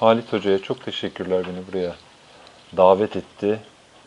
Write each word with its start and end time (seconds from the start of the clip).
Halit 0.00 0.32
Hoca'ya 0.32 0.58
çok 0.58 0.84
teşekkürler 0.84 1.44
beni 1.46 1.66
buraya 1.72 1.94
davet 2.76 3.16
etti. 3.16 3.60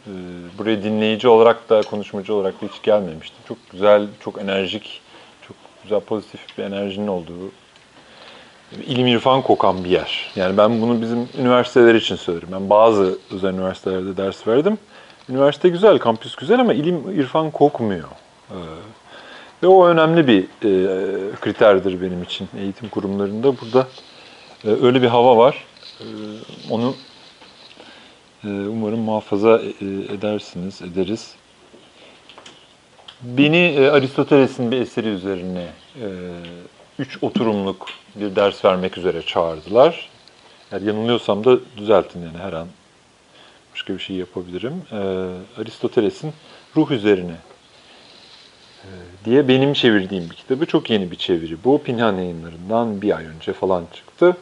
Ee, 0.08 0.12
Buraya 0.58 0.84
dinleyici 0.84 1.28
olarak 1.28 1.70
da 1.70 1.82
konuşmacı 1.82 2.34
olarak 2.34 2.62
da 2.62 2.66
hiç 2.68 2.82
gelmemiştim. 2.82 3.38
Çok 3.48 3.58
güzel, 3.72 4.08
çok 4.20 4.42
enerjik, 4.42 5.02
çok 5.48 5.58
güzel 5.84 6.00
pozitif 6.00 6.58
bir 6.58 6.64
enerjinin 6.64 7.08
olduğu, 7.08 7.52
ilim 8.86 9.08
irfan 9.08 9.42
kokan 9.42 9.84
bir 9.84 9.90
yer. 9.90 10.32
Yani 10.36 10.58
ben 10.58 10.82
bunu 10.82 11.02
bizim 11.02 11.30
üniversiteler 11.40 11.96
için 11.96 12.16
söylerim. 12.16 12.50
Ben 12.52 12.70
bazı 12.70 13.18
özel 13.32 13.54
üniversitelerde 13.54 14.18
ders 14.18 14.48
verdim. 14.48 14.78
Üniversite 15.30 15.70
güzel, 15.70 15.98
kampüs 15.98 16.36
güzel 16.36 16.60
ama 16.60 16.74
ilim 16.74 17.20
irfan 17.20 17.52
kokmuyor. 17.52 18.08
Ee, 18.52 18.56
Ve 19.64 19.68
o 19.68 19.88
önemli 19.88 20.28
bir 20.28 20.44
e, 20.44 21.36
kriterdir 21.36 22.02
benim 22.02 22.24
için 22.24 22.48
eğitim 22.60 22.90
kurumlarında. 22.90 23.54
Burada 23.62 23.88
öyle 24.70 25.02
bir 25.02 25.08
hava 25.08 25.38
var. 25.38 25.66
E, 26.00 26.06
Onu 26.70 26.96
e, 28.44 28.48
umarım 28.48 29.00
muhafaza 29.00 29.62
e, 29.62 29.86
edersiniz, 30.14 30.82
ederiz. 30.82 31.36
Beni 33.22 33.58
e, 33.58 33.90
Aristoteles'in 33.90 34.72
bir 34.72 34.82
eseri 34.82 35.08
üzerine 35.08 35.68
e, 36.02 36.08
üç 37.00 37.24
oturumluk 37.24 37.88
bir 38.16 38.36
ders 38.36 38.66
vermek 38.66 38.98
üzere 38.98 39.22
çağırdılar. 39.22 40.10
Eğer 40.72 40.82
yanılıyorsam 40.82 41.44
da 41.44 41.58
düzeltin 41.78 42.22
yani 42.22 42.38
her 42.38 42.54
an 42.54 42.68
başka 43.74 43.94
bir 43.94 44.00
şey 44.00 44.16
yapabilirim. 44.16 44.74
E, 44.92 44.98
Aristoteles'in 45.62 46.34
ruh 46.76 46.92
üzerine 46.92 47.36
e, 48.84 48.90
diye 49.26 49.48
benim 49.48 49.74
çevirdiğim 49.74 50.30
bir 50.30 50.36
kitabı. 50.36 50.66
Çok 50.66 50.90
yeni 50.90 51.12
bir 51.12 51.16
çeviri 51.16 51.58
bu. 51.64 51.82
Pinhan 51.84 52.18
yayınlarından 52.18 53.02
bir 53.02 53.18
ay 53.18 53.26
önce 53.26 53.54
falan 53.54 53.84
çıktı. 53.94 54.38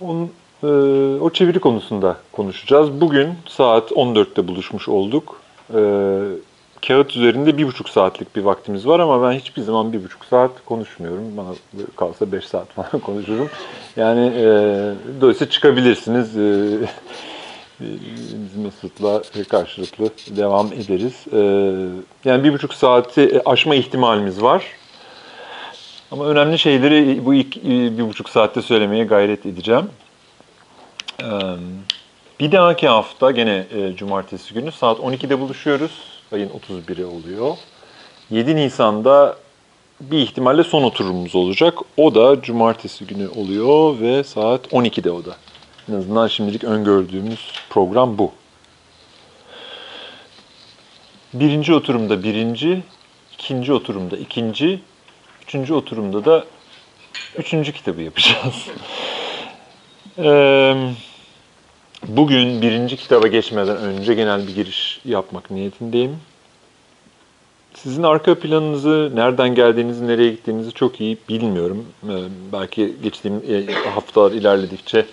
Onun, 0.00 0.30
e, 0.62 0.66
o 1.20 1.30
çeviri 1.30 1.58
konusunda 1.60 2.16
konuşacağız. 2.32 3.00
Bugün 3.00 3.34
saat 3.48 3.90
14'te 3.92 4.48
buluşmuş 4.48 4.88
olduk. 4.88 5.40
E, 5.74 5.80
kağıt 6.86 7.16
üzerinde 7.16 7.58
bir 7.58 7.66
buçuk 7.66 7.88
saatlik 7.88 8.36
bir 8.36 8.42
vaktimiz 8.42 8.86
var 8.86 9.00
ama 9.00 9.22
ben 9.22 9.38
hiçbir 9.38 9.62
zaman 9.62 9.92
bir 9.92 10.04
buçuk 10.04 10.24
saat 10.24 10.50
konuşmuyorum. 10.66 11.36
Bana 11.36 11.48
kalsa 11.96 12.32
beş 12.32 12.44
saat 12.44 12.68
falan 12.68 13.00
konuşurum. 13.04 13.48
Yani 13.96 14.32
e, 14.36 14.44
dolayısıyla 15.20 15.50
çıkabilirsiniz. 15.50 16.36
E, 16.36 16.78
biz 17.80 18.56
Mesut'la 18.56 19.22
karşılıklı 19.48 20.10
devam 20.36 20.66
ederiz. 20.66 21.24
E, 21.32 21.40
yani 22.24 22.44
bir 22.44 22.52
buçuk 22.52 22.74
saati 22.74 23.40
aşma 23.44 23.74
ihtimalimiz 23.74 24.42
var. 24.42 24.64
Ama 26.12 26.26
önemli 26.26 26.58
şeyleri 26.58 27.26
bu 27.26 27.34
ilk 27.34 27.64
bir 27.64 28.08
buçuk 28.08 28.28
saatte 28.28 28.62
söylemeye 28.62 29.04
gayret 29.04 29.46
edeceğim. 29.46 29.90
Bir 32.40 32.52
dahaki 32.52 32.88
hafta 32.88 33.30
gene 33.30 33.66
e, 33.74 33.96
cumartesi 33.96 34.54
günü 34.54 34.72
saat 34.72 34.98
12'de 34.98 35.40
buluşuyoruz. 35.40 35.90
Ayın 36.32 36.48
31'i 36.48 37.04
oluyor. 37.04 37.56
7 38.30 38.56
Nisan'da 38.56 39.36
bir 40.00 40.18
ihtimalle 40.18 40.64
son 40.64 40.82
oturumumuz 40.82 41.34
olacak. 41.34 41.78
O 41.96 42.14
da 42.14 42.42
cumartesi 42.42 43.06
günü 43.06 43.28
oluyor 43.28 44.00
ve 44.00 44.24
saat 44.24 44.66
12'de 44.66 45.10
o 45.10 45.24
da. 45.24 45.36
En 45.88 45.94
azından 45.94 46.26
şimdilik 46.26 46.64
öngördüğümüz 46.64 47.52
program 47.70 48.18
bu. 48.18 48.32
Birinci 51.34 51.74
oturumda 51.74 52.22
birinci, 52.22 52.82
ikinci 53.34 53.72
oturumda 53.72 54.16
ikinci, 54.16 54.80
üçüncü 55.48 55.74
oturumda 55.74 56.24
da 56.24 56.44
üçüncü 57.38 57.72
kitabı 57.72 58.02
yapacağız. 58.02 58.66
Eee, 60.18 60.76
Bugün 62.08 62.62
birinci 62.62 62.96
kitaba 62.96 63.26
geçmeden 63.26 63.76
önce 63.76 64.14
genel 64.14 64.46
bir 64.46 64.54
giriş 64.54 65.00
yapmak 65.04 65.50
niyetindeyim. 65.50 66.16
Sizin 67.74 68.02
arka 68.02 68.38
planınızı, 68.38 69.12
nereden 69.14 69.54
geldiğinizi, 69.54 70.06
nereye 70.06 70.30
gittiğinizi 70.30 70.72
çok 70.72 71.00
iyi 71.00 71.18
bilmiyorum. 71.28 71.86
Ee, 72.04 72.12
Belki 72.52 72.96
geçtiğim 73.02 73.42
e, 73.48 73.72
haftalar 73.72 74.32
ilerledikçe 74.32 75.06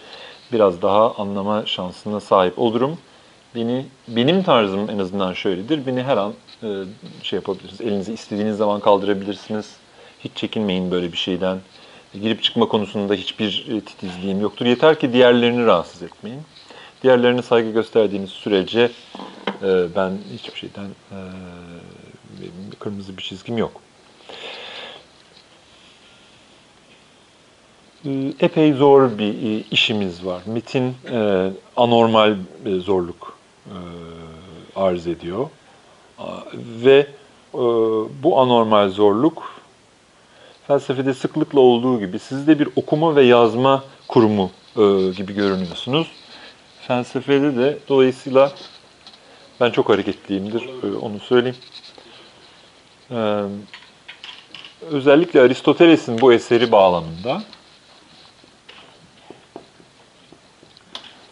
biraz 0.54 0.82
daha 0.82 1.16
anlama 1.16 1.66
şansına 1.66 2.20
sahip 2.20 2.60
olurum. 2.60 2.98
Beni, 3.56 3.86
benim 4.08 4.44
tarzım 4.44 4.90
en 4.90 5.00
azından 5.00 5.34
şöyledir. 5.34 5.86
Beni 5.86 6.04
her 6.04 6.18
an 6.18 6.34
e, 6.64 6.68
şey 7.24 7.38
yapabilirsiniz. 7.38 7.82
Elinizi 7.82 8.14
istediğiniz 8.14 8.58
zaman 8.58 8.80
kaldırabilirsiniz. 8.80 9.85
Hiç 10.26 10.32
çekinmeyin 10.36 10.92
böyle 10.92 11.12
bir 11.12 11.18
şeyden. 11.18 11.58
Girip 12.14 12.44
çıkma 12.44 12.68
konusunda 12.68 13.14
hiçbir 13.14 13.68
e, 13.70 13.82
titizliğim 13.82 14.42
yoktur. 14.42 14.66
Yeter 14.66 15.00
ki 15.00 15.14
diğerlerini 15.14 15.66
rahatsız 15.66 16.04
etmeyin. 16.04 16.42
Diğerlerine 17.04 17.42
saygı 17.42 17.72
gösterdiğiniz 17.72 18.30
sürece 18.30 18.92
e, 19.64 19.86
ben 19.96 20.12
hiçbir 20.34 20.60
şeyden 20.60 20.86
e, 21.12 21.20
kırmızı 22.80 23.18
bir 23.18 23.24
çizgim 23.24 23.58
yok. 23.58 23.82
E, 28.06 28.34
Epey 28.40 28.74
zor 28.74 29.18
bir 29.18 29.34
e, 29.34 29.64
işimiz 29.72 30.26
var. 30.26 30.42
Metin 30.46 30.96
e, 31.12 31.50
anormal 31.78 32.36
bir 32.66 32.80
zorluk 32.80 33.38
e, 33.66 33.78
arz 34.76 35.08
ediyor. 35.08 35.50
Ve 36.84 37.08
e, 37.54 37.58
bu 38.24 38.40
anormal 38.40 38.90
zorluk 38.90 39.55
felsefede 40.68 41.14
sıklıkla 41.14 41.60
olduğu 41.60 42.00
gibi 42.00 42.20
siz 42.20 42.48
de 42.48 42.60
bir 42.60 42.70
okuma 42.76 43.16
ve 43.16 43.24
yazma 43.24 43.84
kurumu 44.08 44.52
e, 44.76 44.82
gibi 45.18 45.34
görünüyorsunuz. 45.34 46.08
Felsefede 46.82 47.58
de 47.58 47.78
dolayısıyla 47.90 48.52
ben 49.62 49.72
çok 49.72 49.90
hareketliyimdir, 49.90 50.70
e, 50.84 50.98
onu 50.98 51.20
söyleyeyim. 51.20 51.58
Ee, 53.12 53.44
özellikle 54.82 55.42
Aristoteles'in 55.42 56.22
bu 56.22 56.34
eseri 56.34 56.72
bağlamında 56.72 57.44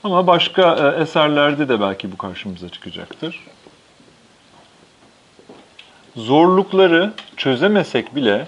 ama 0.04 0.28
başka 0.28 0.76
e, 0.76 1.02
eserlerde 1.02 1.70
de 1.70 1.82
belki 1.82 2.12
bu 2.12 2.18
karşımıza 2.18 2.70
çıkacaktır. 2.70 3.44
Zorlukları 6.16 7.14
çözemesek 7.38 8.16
bile 8.16 8.48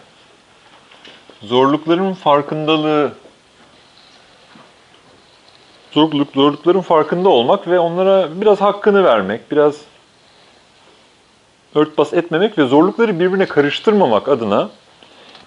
zorlukların 1.48 2.14
farkındalığı 2.14 3.12
zorluk, 5.92 6.28
zorlukların 6.36 6.82
farkında 6.82 7.30
olmak 7.30 7.68
ve 7.68 7.80
onlara 7.80 8.42
biraz 8.42 8.62
hakkını 8.62 9.04
vermek, 9.04 9.52
biraz 9.52 9.76
örtbas 11.76 12.14
etmemek 12.14 12.58
ve 12.58 12.66
zorlukları 12.66 13.20
birbirine 13.20 13.46
karıştırmamak 13.46 14.30
adına 14.30 14.70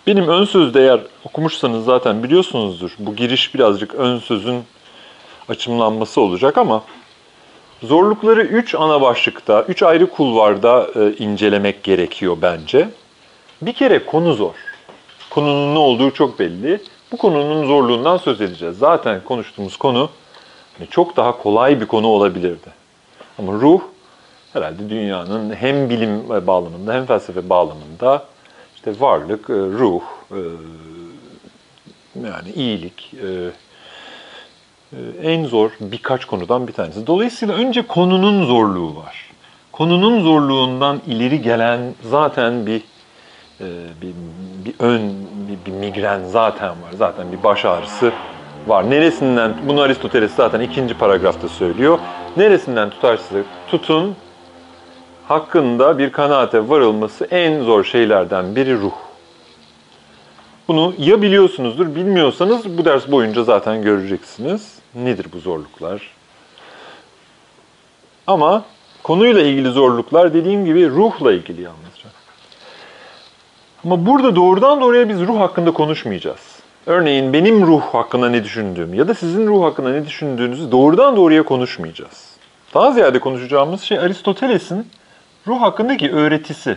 benim 0.07 0.29
ön 0.29 0.45
sözde 0.45 0.81
eğer 0.81 1.01
okumuşsanız 1.25 1.85
zaten 1.85 2.23
biliyorsunuzdur. 2.23 2.91
Bu 2.99 3.17
giriş 3.17 3.55
birazcık 3.55 3.95
ön 3.95 4.19
sözün 4.19 4.63
açımlanması 5.49 6.21
olacak 6.21 6.59
ama 6.59 6.83
zorlukları 7.83 8.43
üç 8.43 8.75
ana 8.75 9.01
başlıkta, 9.01 9.63
üç 9.63 9.83
ayrı 9.83 10.11
kulvarda 10.11 10.89
e, 10.95 11.25
incelemek 11.25 11.83
gerekiyor 11.83 12.37
bence. 12.43 12.89
Bir 13.63 13.73
kere 13.73 14.07
konu 14.07 14.35
zor. 14.35 14.68
Konunun 15.31 15.75
ne 15.75 15.78
olduğu 15.78 16.11
çok 16.11 16.39
belli. 16.39 16.81
Bu 17.12 17.16
konunun 17.16 17.66
zorluğundan 17.66 18.16
söz 18.16 18.41
edeceğiz. 18.41 18.78
Zaten 18.78 19.21
konuştuğumuz 19.25 19.77
konu 19.77 20.11
hani 20.78 20.89
çok 20.91 21.16
daha 21.16 21.43
kolay 21.43 21.81
bir 21.81 21.87
konu 21.87 22.06
olabilirdi. 22.06 22.71
Ama 23.38 23.53
ruh 23.53 23.81
herhalde 24.53 24.91
dünyanın 24.91 25.55
hem 25.55 25.91
bilim 25.91 26.28
bağlamında 26.28 26.94
hem 26.94 27.06
felsefe 27.06 27.49
bağlamında 27.49 28.25
işte 28.77 28.93
varlık, 29.00 29.50
e, 29.50 29.53
ruh, 29.53 30.03
e, 30.31 30.41
yani 32.27 32.50
iyilik 32.55 33.15
e, 33.15 33.50
en 35.23 35.44
zor 35.44 35.70
birkaç 35.81 36.25
konudan 36.25 36.69
bir 36.69 36.73
tanesi. 36.73 37.06
Dolayısıyla 37.06 37.55
önce 37.55 37.82
konunun 37.82 38.47
zorluğu 38.47 38.97
var. 38.97 39.31
Konunun 39.73 40.23
zorluğundan 40.23 41.00
ileri 41.06 41.43
gelen 41.43 41.81
zaten 42.03 42.67
bir 42.67 42.82
e, 43.60 43.66
bir, 44.02 44.14
bir 44.64 44.75
ön, 44.78 45.12
bir, 45.49 45.72
bir 45.72 45.76
migren 45.76 46.25
zaten 46.25 46.69
var. 46.69 46.93
Zaten 46.99 47.32
bir 47.32 47.43
baş 47.43 47.64
ağrısı 47.64 48.12
var. 48.66 48.90
Neresinden, 48.90 49.55
bunu 49.69 49.81
Aristoteles 49.81 50.34
zaten 50.34 50.60
ikinci 50.60 50.94
paragrafta 50.94 51.49
söylüyor. 51.49 51.99
Neresinden 52.37 52.90
tutarsa 52.90 53.37
tutun, 53.70 54.16
hakkında 55.28 55.99
bir 55.99 56.12
kanaate 56.12 56.69
varılması 56.69 57.25
en 57.25 57.62
zor 57.62 57.84
şeylerden 57.84 58.56
biri 58.56 58.81
ruh. 58.81 58.93
Bunu 60.69 60.94
ya 60.99 61.22
biliyorsunuzdur, 61.22 61.94
bilmiyorsanız 61.94 62.78
bu 62.78 62.84
ders 62.84 63.10
boyunca 63.10 63.44
zaten 63.44 63.82
göreceksiniz. 63.82 64.78
Nedir 64.94 65.26
bu 65.32 65.38
zorluklar? 65.38 66.02
Ama 68.26 68.64
konuyla 69.02 69.43
ilgili 69.43 69.70
zorluklar 69.70 70.34
dediğim 70.34 70.64
gibi 70.64 70.88
ruhla 70.88 71.32
ilgili 71.32 71.62
yalnızca. 71.62 71.88
Ama 73.85 74.07
burada 74.07 74.37
doğrudan 74.37 74.81
doğruya 74.81 75.09
biz 75.09 75.21
ruh 75.21 75.41
hakkında 75.41 75.71
konuşmayacağız. 75.71 76.41
Örneğin 76.87 77.33
benim 77.33 77.67
ruh 77.67 77.83
hakkında 77.83 78.29
ne 78.29 78.45
düşündüğüm 78.45 78.95
ya 78.95 79.09
da 79.09 79.15
sizin 79.15 79.47
ruh 79.47 79.63
hakkında 79.63 79.91
ne 79.91 80.07
düşündüğünüzü 80.07 80.73
doğrudan 80.73 81.17
doğruya 81.17 81.43
konuşmayacağız. 81.43 82.29
Daha 82.75 82.93
ziyade 82.93 83.19
konuşacağımız 83.19 83.83
şey 83.83 83.99
Aristoteles'in 83.99 84.87
ruh 85.47 85.61
hakkındaki 85.61 86.13
öğretisi. 86.13 86.77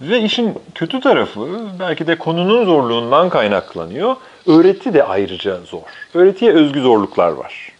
Ve 0.00 0.20
işin 0.20 0.54
kötü 0.74 1.00
tarafı 1.00 1.40
belki 1.80 2.06
de 2.06 2.18
konunun 2.18 2.64
zorluğundan 2.64 3.28
kaynaklanıyor. 3.28 4.16
Öğreti 4.46 4.94
de 4.94 5.04
ayrıca 5.04 5.60
zor. 5.60 5.82
Öğretiye 6.14 6.52
özgü 6.52 6.80
zorluklar 6.80 7.32
var. 7.32 7.72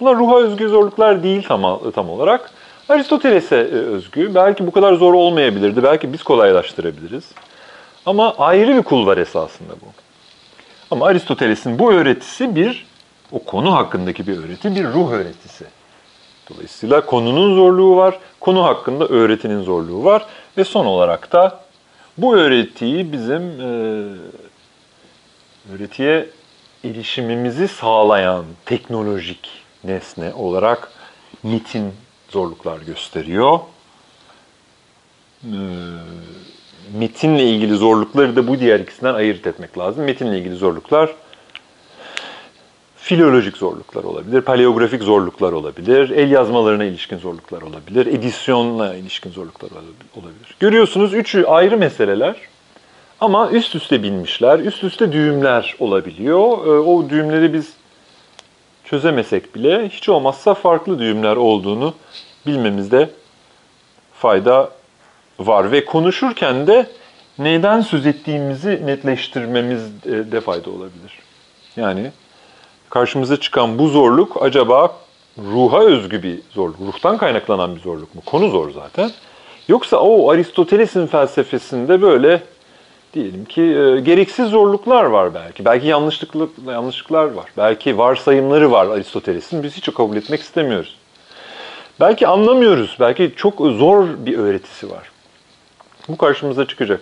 Bunlar 0.00 0.16
ruha 0.16 0.36
özgü 0.36 0.68
zorluklar 0.68 1.22
değil 1.22 1.42
tam, 1.48 1.80
tam 1.94 2.10
olarak. 2.10 2.50
Aristoteles'e 2.88 3.56
e, 3.56 3.60
özgü. 3.60 4.34
Belki 4.34 4.66
bu 4.66 4.70
kadar 4.70 4.94
zor 4.94 5.14
olmayabilirdi. 5.14 5.82
Belki 5.82 6.12
biz 6.12 6.22
kolaylaştırabiliriz. 6.22 7.24
Ama 8.06 8.34
ayrı 8.38 8.76
bir 8.76 8.82
kul 8.82 9.06
var 9.06 9.18
esasında 9.18 9.72
bu. 9.72 9.86
Ama 10.90 11.06
Aristoteles'in 11.06 11.78
bu 11.78 11.92
öğretisi 11.92 12.56
bir, 12.56 12.86
o 13.32 13.38
konu 13.38 13.74
hakkındaki 13.74 14.26
bir 14.26 14.38
öğreti, 14.38 14.76
bir 14.76 14.84
ruh 14.84 15.12
öğretisi. 15.12 15.64
Dolayısıyla 16.50 17.06
konunun 17.06 17.54
zorluğu 17.56 17.96
var, 17.96 18.18
konu 18.40 18.64
hakkında 18.64 19.06
öğretinin 19.06 19.62
zorluğu 19.62 20.04
var 20.04 20.26
ve 20.56 20.64
son 20.64 20.86
olarak 20.86 21.32
da 21.32 21.60
bu 22.18 22.36
öğretiyi 22.36 23.12
bizim 23.12 23.60
e, 23.60 24.02
öğretiye 25.74 26.26
erişimimizi 26.84 27.68
sağlayan 27.68 28.44
teknolojik 28.66 29.50
nesne 29.84 30.34
olarak 30.34 30.90
MIT'in 31.42 31.92
zorluklar 32.36 32.80
gösteriyor. 32.80 33.58
Ee, 35.44 35.48
metinle 36.98 37.44
ilgili 37.44 37.74
zorlukları 37.74 38.36
da 38.36 38.48
bu 38.48 38.60
diğer 38.60 38.80
ikisinden 38.80 39.14
ayırt 39.14 39.46
etmek 39.46 39.78
lazım. 39.78 40.04
Metinle 40.04 40.38
ilgili 40.38 40.54
zorluklar 40.54 41.10
filolojik 42.96 43.56
zorluklar 43.56 44.04
olabilir, 44.04 44.40
paleografik 44.40 45.02
zorluklar 45.02 45.52
olabilir, 45.52 46.10
el 46.10 46.30
yazmalarına 46.30 46.84
ilişkin 46.84 47.18
zorluklar 47.18 47.62
olabilir, 47.62 48.06
edisyonla 48.06 48.94
ilişkin 48.94 49.30
zorluklar 49.30 49.70
olabilir. 50.16 50.56
Görüyorsunuz 50.60 51.14
üçü 51.14 51.44
ayrı 51.44 51.78
meseleler 51.78 52.36
ama 53.20 53.50
üst 53.50 53.74
üste 53.74 54.02
binmişler, 54.02 54.58
üst 54.58 54.84
üste 54.84 55.12
düğümler 55.12 55.76
olabiliyor. 55.78 56.66
Ee, 56.66 56.70
o 56.70 57.10
düğümleri 57.10 57.52
biz 57.52 57.72
çözemesek 58.86 59.54
bile 59.54 59.88
hiç 59.88 60.08
olmazsa 60.08 60.54
farklı 60.54 60.98
düğümler 60.98 61.36
olduğunu 61.36 61.94
bilmemizde 62.46 63.10
fayda 64.14 64.70
var 65.38 65.72
ve 65.72 65.84
konuşurken 65.84 66.66
de 66.66 66.86
neyden 67.38 67.80
söz 67.80 68.06
ettiğimizi 68.06 68.86
netleştirmemizde 68.86 70.40
fayda 70.40 70.70
olabilir. 70.70 71.18
Yani 71.76 72.10
karşımıza 72.90 73.40
çıkan 73.40 73.78
bu 73.78 73.88
zorluk 73.88 74.42
acaba 74.42 74.96
ruha 75.38 75.80
özgü 75.80 76.22
bir 76.22 76.40
zorluk, 76.50 76.80
ruhtan 76.80 77.16
kaynaklanan 77.16 77.76
bir 77.76 77.80
zorluk 77.80 78.14
mu? 78.14 78.22
Konu 78.26 78.50
zor 78.50 78.70
zaten. 78.70 79.10
Yoksa 79.68 79.96
o 79.96 80.30
Aristoteles'in 80.30 81.06
felsefesinde 81.06 82.02
böyle 82.02 82.42
diyelim 83.14 83.44
ki 83.44 83.62
e, 83.62 84.00
gereksiz 84.00 84.48
zorluklar 84.48 85.04
var 85.04 85.34
belki. 85.34 85.64
Belki 85.64 85.86
yanlışlıklı, 85.86 86.48
yanlışlıklar 86.66 87.24
var. 87.24 87.46
Belki 87.56 87.98
varsayımları 87.98 88.70
var 88.70 88.86
Aristoteles'in. 88.86 89.62
Biz 89.62 89.76
hiç 89.76 89.94
kabul 89.94 90.16
etmek 90.16 90.40
istemiyoruz. 90.40 90.96
Belki 92.00 92.26
anlamıyoruz. 92.26 92.96
Belki 93.00 93.32
çok 93.36 93.58
zor 93.58 94.06
bir 94.18 94.38
öğretisi 94.38 94.90
var. 94.90 95.10
Bu 96.08 96.16
karşımıza 96.16 96.66
çıkacak. 96.66 97.00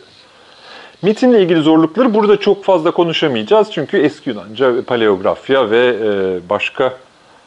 Metinle 1.03 1.43
ilgili 1.43 1.61
zorlukları 1.61 2.15
burada 2.15 2.41
çok 2.41 2.65
fazla 2.65 2.91
konuşamayacağız. 2.91 3.73
Çünkü 3.73 3.97
eski 3.97 4.31
Yunanca, 4.31 4.85
paleografya 4.85 5.71
ve 5.71 5.97
e, 6.03 6.49
başka 6.49 6.95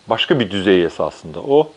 başka 0.07 0.39
bir 0.39 0.51
düzey 0.51 0.83
esasında 0.83 1.39
o. 1.39 1.71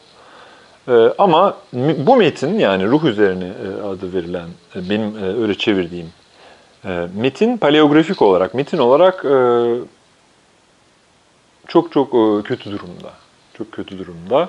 E, 0.88 0.92
ama 1.18 1.56
bu 1.98 2.16
metin 2.16 2.58
yani 2.58 2.86
ruh 2.86 3.04
üzerine 3.04 3.44
e, 3.44 3.86
adı 3.86 4.14
verilen 4.14 4.48
benim 4.74 5.40
öyle 5.42 5.54
çevirdiğim 5.54 6.08
metin 7.14 7.56
paleografik 7.56 8.22
olarak, 8.22 8.54
metin 8.54 8.78
olarak 8.78 9.24
çok 11.68 11.92
çok 11.92 12.12
kötü 12.46 12.70
durumda. 12.70 13.10
Çok 13.58 13.72
kötü 13.72 13.98
durumda. 13.98 14.48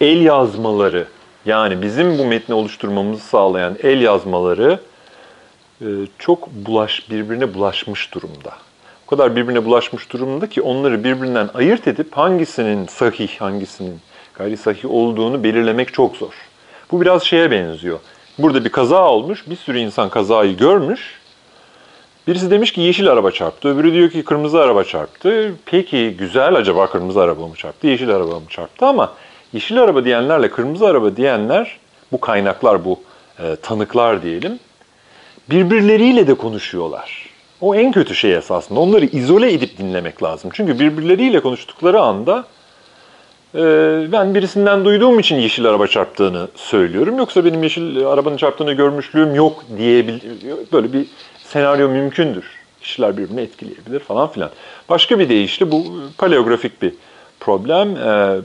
El 0.00 0.20
yazmaları 0.20 1.06
yani 1.46 1.82
bizim 1.82 2.18
bu 2.18 2.24
metni 2.24 2.54
oluşturmamızı 2.54 3.24
sağlayan 3.24 3.76
el 3.82 4.00
yazmaları 4.00 4.80
çok 6.18 6.48
bulaş 6.50 7.10
birbirine 7.10 7.54
bulaşmış 7.54 8.14
durumda. 8.14 8.52
O 9.06 9.10
kadar 9.10 9.36
birbirine 9.36 9.64
bulaşmış 9.64 10.12
durumda 10.12 10.46
ki 10.46 10.62
onları 10.62 11.04
birbirinden 11.04 11.50
ayırt 11.54 11.88
edip 11.88 12.16
hangisinin 12.16 12.86
sahih, 12.86 13.40
hangisinin 13.40 14.00
gayri 14.34 14.56
sahih 14.56 14.90
olduğunu 14.90 15.44
belirlemek 15.44 15.94
çok 15.94 16.16
zor. 16.16 16.32
Bu 16.92 17.00
biraz 17.00 17.22
şeye 17.22 17.50
benziyor. 17.50 17.98
Burada 18.38 18.64
bir 18.64 18.68
kaza 18.68 19.08
olmuş, 19.08 19.44
bir 19.46 19.56
sürü 19.56 19.78
insan 19.78 20.08
kazayı 20.08 20.56
görmüş. 20.56 21.21
Birisi 22.26 22.50
demiş 22.50 22.72
ki 22.72 22.80
yeşil 22.80 23.08
araba 23.08 23.30
çarptı, 23.30 23.68
öbürü 23.68 23.92
diyor 23.92 24.10
ki 24.10 24.24
kırmızı 24.24 24.60
araba 24.60 24.84
çarptı. 24.84 25.54
Peki 25.66 26.14
güzel 26.18 26.54
acaba 26.54 26.90
kırmızı 26.90 27.20
araba 27.20 27.46
mı 27.46 27.54
çarptı, 27.56 27.86
yeşil 27.86 28.10
araba 28.10 28.34
mı 28.34 28.46
çarptı 28.48 28.86
ama 28.86 29.12
Yeşil 29.52 29.82
araba 29.82 30.04
diyenlerle 30.04 30.50
kırmızı 30.50 30.86
araba 30.86 31.16
diyenler, 31.16 31.78
bu 32.12 32.20
kaynaklar, 32.20 32.84
bu 32.84 33.00
e, 33.38 33.56
tanıklar 33.56 34.22
diyelim, 34.22 34.58
birbirleriyle 35.50 36.26
de 36.26 36.34
konuşuyorlar. 36.34 37.26
O 37.60 37.74
en 37.74 37.92
kötü 37.92 38.14
şey 38.14 38.34
esasında. 38.34 38.80
Onları 38.80 39.04
izole 39.04 39.52
edip 39.52 39.78
dinlemek 39.78 40.22
lazım. 40.22 40.50
Çünkü 40.54 40.78
birbirleriyle 40.78 41.40
konuştukları 41.40 42.00
anda 42.00 42.44
e, 43.54 43.60
ben 44.12 44.34
birisinden 44.34 44.84
duyduğum 44.84 45.18
için 45.18 45.36
yeşil 45.36 45.66
araba 45.66 45.86
çarptığını 45.86 46.48
söylüyorum. 46.54 47.18
Yoksa 47.18 47.44
benim 47.44 47.62
yeşil 47.62 48.06
arabanın 48.06 48.36
çarptığını 48.36 48.72
görmüşlüğüm 48.72 49.34
yok 49.34 49.64
diyebil 49.78 50.20
böyle 50.72 50.92
bir 50.92 51.06
senaryo 51.52 51.88
mümkündür. 51.88 52.44
Kişiler 52.80 53.16
birbirini 53.16 53.40
etkileyebilir 53.40 54.00
falan 54.00 54.28
filan. 54.28 54.50
Başka 54.88 55.18
bir 55.18 55.28
deyişle 55.28 55.70
bu 55.70 55.84
paleografik 56.18 56.82
bir 56.82 56.94
problem. 57.40 57.96
E, 57.96 58.40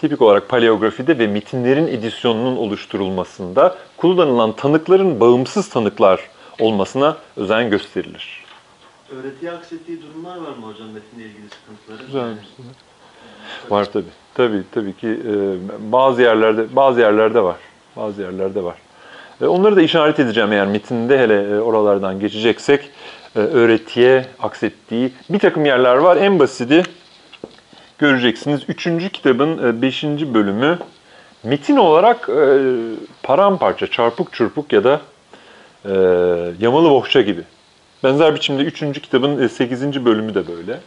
tipik 0.00 0.22
olarak 0.22 0.48
paleografide 0.48 1.18
ve 1.18 1.26
metinlerin 1.26 1.86
edisyonunun 1.86 2.56
oluşturulmasında 2.56 3.76
kullanılan 3.96 4.52
tanıkların 4.52 5.20
bağımsız 5.20 5.68
tanıklar 5.68 6.20
olmasına 6.60 7.16
özen 7.36 7.70
gösterilir. 7.70 8.44
Öğretiye 9.10 9.52
aksettiği 9.52 10.02
durumlar 10.02 10.36
var 10.36 10.56
mı 10.56 10.66
hocam 10.66 10.88
metinle 10.88 11.24
ilgili 11.24 11.46
sıkıntıları? 11.50 12.06
Güzel. 12.06 12.34
Var 13.70 13.84
tabii. 13.84 14.04
Tabii 14.34 14.62
tabii 14.72 14.96
ki 14.96 15.08
e, 15.08 15.32
bazı 15.92 16.22
yerlerde 16.22 16.76
bazı 16.76 17.00
yerlerde 17.00 17.42
var. 17.42 17.56
Bazı 17.96 18.22
yerlerde 18.22 18.64
var. 18.64 18.76
E, 19.40 19.46
onları 19.46 19.76
da 19.76 19.82
işaret 19.82 20.20
edeceğim 20.20 20.52
eğer 20.52 20.66
metinde 20.66 21.18
hele 21.18 21.42
e, 21.42 21.60
oralardan 21.60 22.20
geçeceksek 22.20 22.90
öğretiye 23.34 24.24
aksettiği 24.40 25.12
bir 25.30 25.38
takım 25.38 25.66
yerler 25.66 25.96
var. 25.96 26.16
En 26.16 26.38
basiti 26.38 26.82
göreceksiniz. 27.98 28.60
Üçüncü 28.68 29.10
kitabın 29.10 29.68
e, 29.68 29.82
beşinci 29.82 30.34
bölümü 30.34 30.78
metin 31.44 31.76
olarak 31.76 32.28
e, 32.28 32.58
paramparça, 33.22 33.86
çarpık 33.86 34.32
çırpık 34.32 34.72
ya 34.72 34.84
da 34.84 35.00
e, 35.84 35.92
yamalı 36.60 36.90
bohça 36.90 37.20
gibi. 37.20 37.42
Benzer 38.04 38.34
biçimde 38.34 38.62
üçüncü 38.62 39.00
kitabın 39.00 39.48
sekizinci 39.48 40.04
bölümü 40.04 40.34
de 40.34 40.48
böyle. 40.48 40.80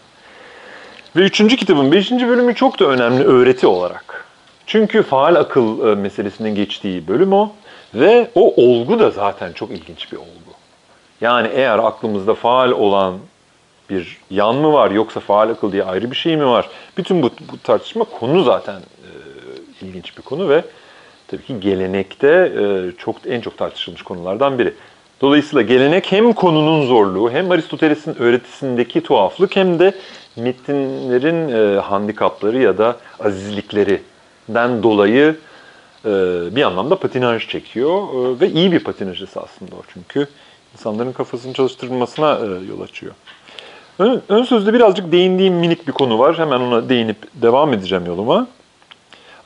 Ve 1.16 1.22
üçüncü 1.22 1.58
kitabın 1.58 1.92
beşinci 1.92 2.28
bölümü 2.28 2.56
çok 2.56 2.80
da 2.80 2.86
önemli 2.86 3.24
öğreti 3.24 3.68
olarak. 3.68 4.26
Çünkü 4.68 5.04
faal 5.04 5.36
akıl 5.36 5.98
meselesinin 5.98 6.56
geçtiği 6.56 7.08
bölüm 7.08 7.34
o. 7.34 7.52
Ve 7.94 8.28
o 8.36 8.54
olgu 8.64 9.00
da 9.00 9.12
zaten 9.12 9.54
çok 9.54 9.72
ilginç 9.72 10.12
bir 10.12 10.18
olgu. 10.18 10.52
Yani 11.22 11.50
eğer 11.54 11.80
aklımızda 11.80 12.34
faal 12.34 12.72
olan 12.72 13.14
bir 13.90 14.18
yan 14.30 14.56
mı 14.56 14.74
var 14.74 14.92
yoksa 14.92 15.20
faal 15.20 15.50
akıl 15.50 15.72
diye 15.72 15.84
ayrı 15.84 16.12
bir 16.12 16.16
şey 16.16 16.38
mi 16.38 16.46
var? 16.46 16.70
Bütün 16.98 17.24
bu, 17.24 17.30
bu 17.52 17.58
tartışma 17.64 18.04
konu 18.04 18.44
zaten 18.44 18.76
e, 18.76 19.10
ilginç 19.86 20.18
bir 20.18 20.22
konu 20.22 20.50
ve 20.50 20.64
tabii 21.28 21.44
ki 21.44 21.60
gelenekte 21.60 22.28
e, 22.28 22.92
çok 22.98 23.16
en 23.26 23.42
çok 23.42 23.58
tartışılmış 23.58 24.02
konulardan 24.02 24.60
biri. 24.60 24.74
Dolayısıyla 25.22 25.62
gelenek 25.62 26.12
hem 26.12 26.34
konunun 26.34 26.86
zorluğu 26.86 27.32
hem 27.32 27.52
Aristoteles'in 27.52 28.22
öğretisindeki 28.22 29.04
tuhaflık 29.04 29.56
hem 29.56 29.80
de 29.80 29.94
metinlerin 30.36 31.50
e, 31.50 31.80
handikapları 31.80 32.58
ya 32.58 32.78
da 32.78 32.98
azizliklerinden 33.20 34.84
dolayı 34.84 35.36
bir 36.56 36.62
anlamda 36.62 36.96
patinaj 36.96 37.48
çekiyor 37.48 37.98
e, 37.98 38.40
ve 38.40 38.50
iyi 38.50 38.72
bir 38.72 38.80
patinaj 38.80 39.22
esasında 39.22 39.76
o 39.76 39.82
çünkü 39.94 40.28
insanların 40.74 41.12
kafasını 41.12 41.54
çalıştırılmasına 41.54 42.40
e, 42.40 42.46
yol 42.70 42.82
açıyor. 42.82 43.14
Ön, 44.00 44.22
ön 44.30 44.44
sözde 44.44 44.74
birazcık 44.74 45.12
değindiğim 45.12 45.54
minik 45.54 45.88
bir 45.88 45.92
konu 45.92 46.20
var. 46.20 46.38
Hemen 46.38 46.60
ona 46.60 46.90
değinip 46.90 47.18
devam 47.34 47.74
edeceğim 47.74 48.06
yoluma. 48.06 48.48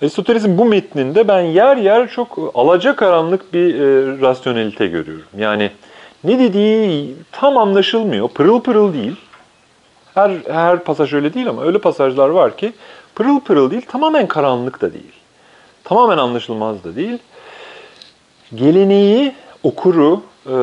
Aristoteles'in 0.02 0.58
bu 0.58 0.66
metninde 0.66 1.28
ben 1.28 1.42
yer 1.42 1.78
yer 1.78 2.10
çok 2.10 2.52
alacakaranlık 2.54 3.54
bir 3.54 3.76
e, 3.76 4.22
rasyonelite 4.22 4.88
görüyorum. 4.88 5.28
Yani 5.38 5.72
ne 6.24 6.40
dediği 6.40 7.16
tam 7.32 7.58
anlaşılmıyor, 7.58 8.28
pırıl 8.28 8.62
pırıl 8.62 8.94
değil. 8.94 9.16
Her, 10.14 10.32
her 10.52 10.84
pasaj 10.84 11.14
öyle 11.14 11.34
değil 11.34 11.50
ama 11.50 11.64
öyle 11.64 11.78
pasajlar 11.78 12.30
var 12.30 12.58
ki 12.58 12.74
pırıl 13.16 13.40
pırıl 13.40 13.72
değil, 13.72 13.86
tamamen 13.88 14.28
karanlık 14.28 14.82
da 14.82 14.94
değil. 14.94 15.14
Tamamen 15.86 16.18
anlaşılmaz 16.18 16.84
da 16.84 16.96
değil. 16.96 17.18
Geleneği, 18.56 19.34
okuru, 19.64 20.22
e, 20.46 20.56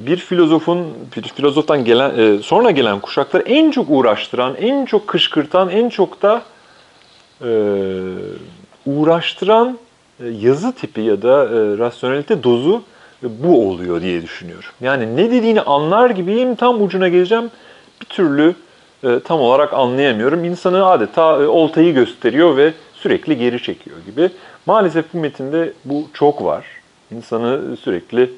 bir 0.00 0.16
filozofun, 0.16 0.86
bir 1.16 1.22
filozoftan 1.22 1.84
gelen, 1.84 2.18
e, 2.18 2.38
sonra 2.38 2.70
gelen 2.70 3.00
kuşakları 3.00 3.42
en 3.42 3.70
çok 3.70 3.86
uğraştıran, 3.88 4.54
en 4.54 4.84
çok 4.84 5.06
kışkırtan, 5.06 5.68
en 5.68 5.88
çok 5.88 6.22
da 6.22 6.42
e, 7.44 7.50
uğraştıran 8.86 9.78
yazı 10.30 10.72
tipi 10.72 11.00
ya 11.00 11.22
da 11.22 11.48
rasyonelite 11.78 12.42
dozu 12.42 12.82
bu 13.22 13.68
oluyor 13.70 14.02
diye 14.02 14.22
düşünüyorum. 14.22 14.70
Yani 14.80 15.16
ne 15.16 15.30
dediğini 15.30 15.60
anlar 15.60 16.10
gibiyim, 16.10 16.54
tam 16.54 16.82
ucuna 16.82 17.08
geleceğim. 17.08 17.50
Bir 18.00 18.06
türlü 18.06 18.54
tam 19.24 19.40
olarak 19.40 19.72
anlayamıyorum. 19.72 20.44
İnsanı 20.44 20.86
adeta 20.86 21.42
e, 21.42 21.46
oltayı 21.46 21.94
gösteriyor 21.94 22.56
ve 22.56 22.72
sürekli 23.00 23.38
geri 23.38 23.62
çekiyor 23.62 23.96
gibi. 24.06 24.30
Maalesef 24.66 25.14
bu 25.14 25.18
metinde 25.18 25.72
bu 25.84 26.08
çok 26.14 26.44
var. 26.44 26.64
İnsanı 27.10 27.76
sürekli 27.76 28.30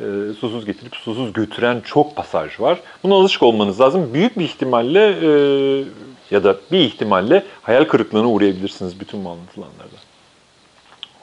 e, 0.00 0.04
susuz 0.40 0.66
getirip 0.66 0.96
susuz 0.96 1.32
götüren 1.32 1.80
çok 1.80 2.16
pasaj 2.16 2.60
var. 2.60 2.80
Buna 3.02 3.14
alışık 3.14 3.42
olmanız 3.42 3.80
lazım. 3.80 4.14
Büyük 4.14 4.38
bir 4.38 4.44
ihtimalle 4.44 5.08
e, 5.22 5.30
ya 6.30 6.44
da 6.44 6.56
bir 6.72 6.78
ihtimalle 6.78 7.44
hayal 7.62 7.84
kırıklığına 7.84 8.28
uğrayabilirsiniz 8.28 9.00
bütün 9.00 9.24
bu 9.24 9.28
anlatılanlarda. 9.28 9.96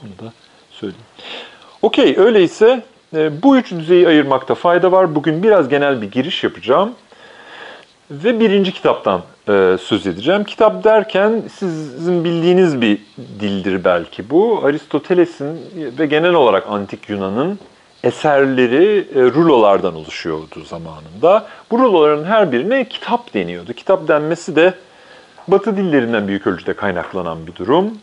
Onu 0.01 0.27
da 0.27 0.33
söyleyeyim. 0.71 1.05
Okey, 1.81 2.15
öyleyse 2.17 2.83
e, 3.15 3.43
bu 3.43 3.57
üç 3.57 3.71
düzeyi 3.71 4.07
ayırmakta 4.07 4.55
fayda 4.55 4.91
var. 4.91 5.15
Bugün 5.15 5.43
biraz 5.43 5.69
genel 5.69 6.01
bir 6.01 6.11
giriş 6.11 6.43
yapacağım. 6.43 6.91
Ve 8.11 8.39
birinci 8.39 8.71
kitaptan 8.71 9.21
e, 9.49 9.77
söz 9.81 10.07
edeceğim. 10.07 10.43
Kitap 10.43 10.83
derken 10.83 11.43
sizin 11.53 12.23
bildiğiniz 12.23 12.81
bir 12.81 12.99
dildir 13.39 13.83
belki 13.83 14.29
bu. 14.29 14.61
Aristoteles'in 14.65 15.59
ve 15.99 16.05
genel 16.05 16.33
olarak 16.33 16.63
Antik 16.69 17.09
Yunan'ın 17.09 17.59
eserleri 18.03 19.07
e, 19.15 19.21
rulolardan 19.21 19.95
oluşuyordu 19.95 20.63
zamanında. 20.65 21.47
Bu 21.71 21.79
ruloların 21.79 22.23
her 22.23 22.51
birine 22.51 22.89
kitap 22.89 23.33
deniyordu. 23.33 23.73
Kitap 23.73 24.07
denmesi 24.07 24.55
de 24.55 24.73
Batı 25.47 25.77
dillerinden 25.77 26.27
büyük 26.27 26.47
ölçüde 26.47 26.73
kaynaklanan 26.73 27.47
bir 27.47 27.55
durum. 27.55 27.97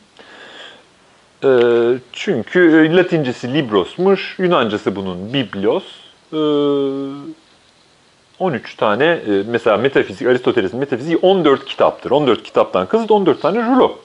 E, 1.45 1.51
çünkü 2.13 2.61
e, 2.61 2.97
Latincesi 2.97 3.55
librosmuş, 3.55 4.39
Yunancası 4.39 4.97
bunun 4.97 5.33
biblos. 5.33 5.85
E, 6.33 6.41
13 8.43 8.75
tane, 8.77 9.05
e, 9.05 9.43
mesela 9.47 9.77
metafizik, 9.77 10.29
Aristoteles'in 10.29 10.81
metafiziği 10.81 11.17
14 11.17 11.65
kitaptır. 11.65 12.11
14 12.11 12.43
kitaptan 12.43 12.87
kızıt 12.87 13.11
14 13.11 13.43
tane 13.43 13.67
rulo. 13.67 13.99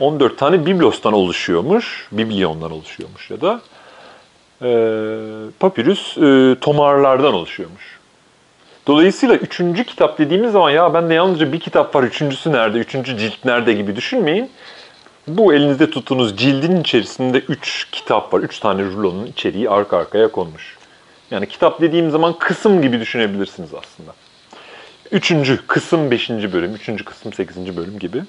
14 0.00 0.38
tane 0.38 0.66
biblostan 0.66 1.12
oluşuyormuş, 1.12 2.08
bibliondan 2.12 2.70
oluşuyormuş 2.70 3.30
ya 3.30 3.40
da 3.40 3.60
e, 4.62 4.70
papyrus 5.60 6.18
e, 6.18 6.56
tomarlardan 6.60 7.34
oluşuyormuş. 7.34 7.98
Dolayısıyla 8.86 9.34
üçüncü 9.34 9.84
kitap 9.84 10.18
dediğimiz 10.18 10.52
zaman 10.52 10.70
ya 10.70 10.94
bende 10.94 11.14
yalnızca 11.14 11.52
bir 11.52 11.60
kitap 11.60 11.94
var, 11.94 12.02
üçüncüsü 12.02 12.52
nerede, 12.52 12.78
üçüncü 12.78 13.18
cilt 13.18 13.44
nerede 13.44 13.72
gibi 13.72 13.96
düşünmeyin. 13.96 14.50
Bu 15.28 15.54
elinizde 15.54 15.90
tuttuğunuz 15.90 16.36
cildin 16.36 16.80
içerisinde 16.80 17.38
üç 17.38 17.88
kitap 17.92 18.34
var. 18.34 18.40
Üç 18.40 18.58
tane 18.58 18.84
rulonun 18.84 19.26
içeriği 19.26 19.70
arka 19.70 19.96
arkaya 19.96 20.28
konmuş. 20.28 20.76
Yani 21.32 21.48
kitap 21.48 21.80
dediğim 21.80 22.10
zaman 22.10 22.38
kısım 22.38 22.82
gibi 22.82 23.00
düşünebilirsiniz 23.00 23.70
aslında. 23.74 24.12
Üçüncü 25.12 25.66
kısım 25.66 26.10
beşinci 26.10 26.52
bölüm, 26.52 26.74
üçüncü 26.74 27.04
kısım 27.04 27.32
sekizinci 27.32 27.76
bölüm 27.76 27.98
gibi. 27.98 28.22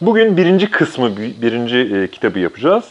Bugün 0.00 0.36
birinci 0.36 0.70
kısmı, 0.70 1.16
birinci 1.16 1.76
e, 1.76 2.10
kitabı 2.10 2.38
yapacağız. 2.38 2.84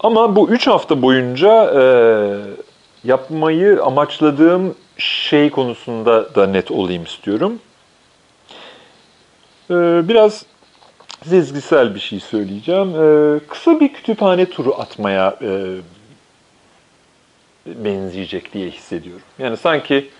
Ama 0.00 0.36
bu 0.36 0.50
üç 0.50 0.66
hafta 0.66 1.02
boyunca 1.02 1.80
e, 1.80 1.82
yapmayı 3.04 3.82
amaçladığım 3.82 4.74
şey 4.96 5.50
konusunda 5.50 6.34
da 6.34 6.46
net 6.46 6.70
olayım 6.70 7.04
istiyorum. 7.04 7.58
E, 9.70 9.74
biraz 10.08 10.44
sezgisel 11.24 11.94
bir 11.94 12.00
şey 12.00 12.20
söyleyeceğim. 12.20 12.88
E, 12.88 13.38
kısa 13.48 13.80
bir 13.80 13.92
kütüphane 13.92 14.46
turu 14.50 14.74
atmaya 14.74 15.38
e, 15.42 15.76
benzeyecek 17.84 18.52
diye 18.54 18.70
hissediyorum. 18.70 19.22
Yani 19.38 19.56
sanki 19.56 20.10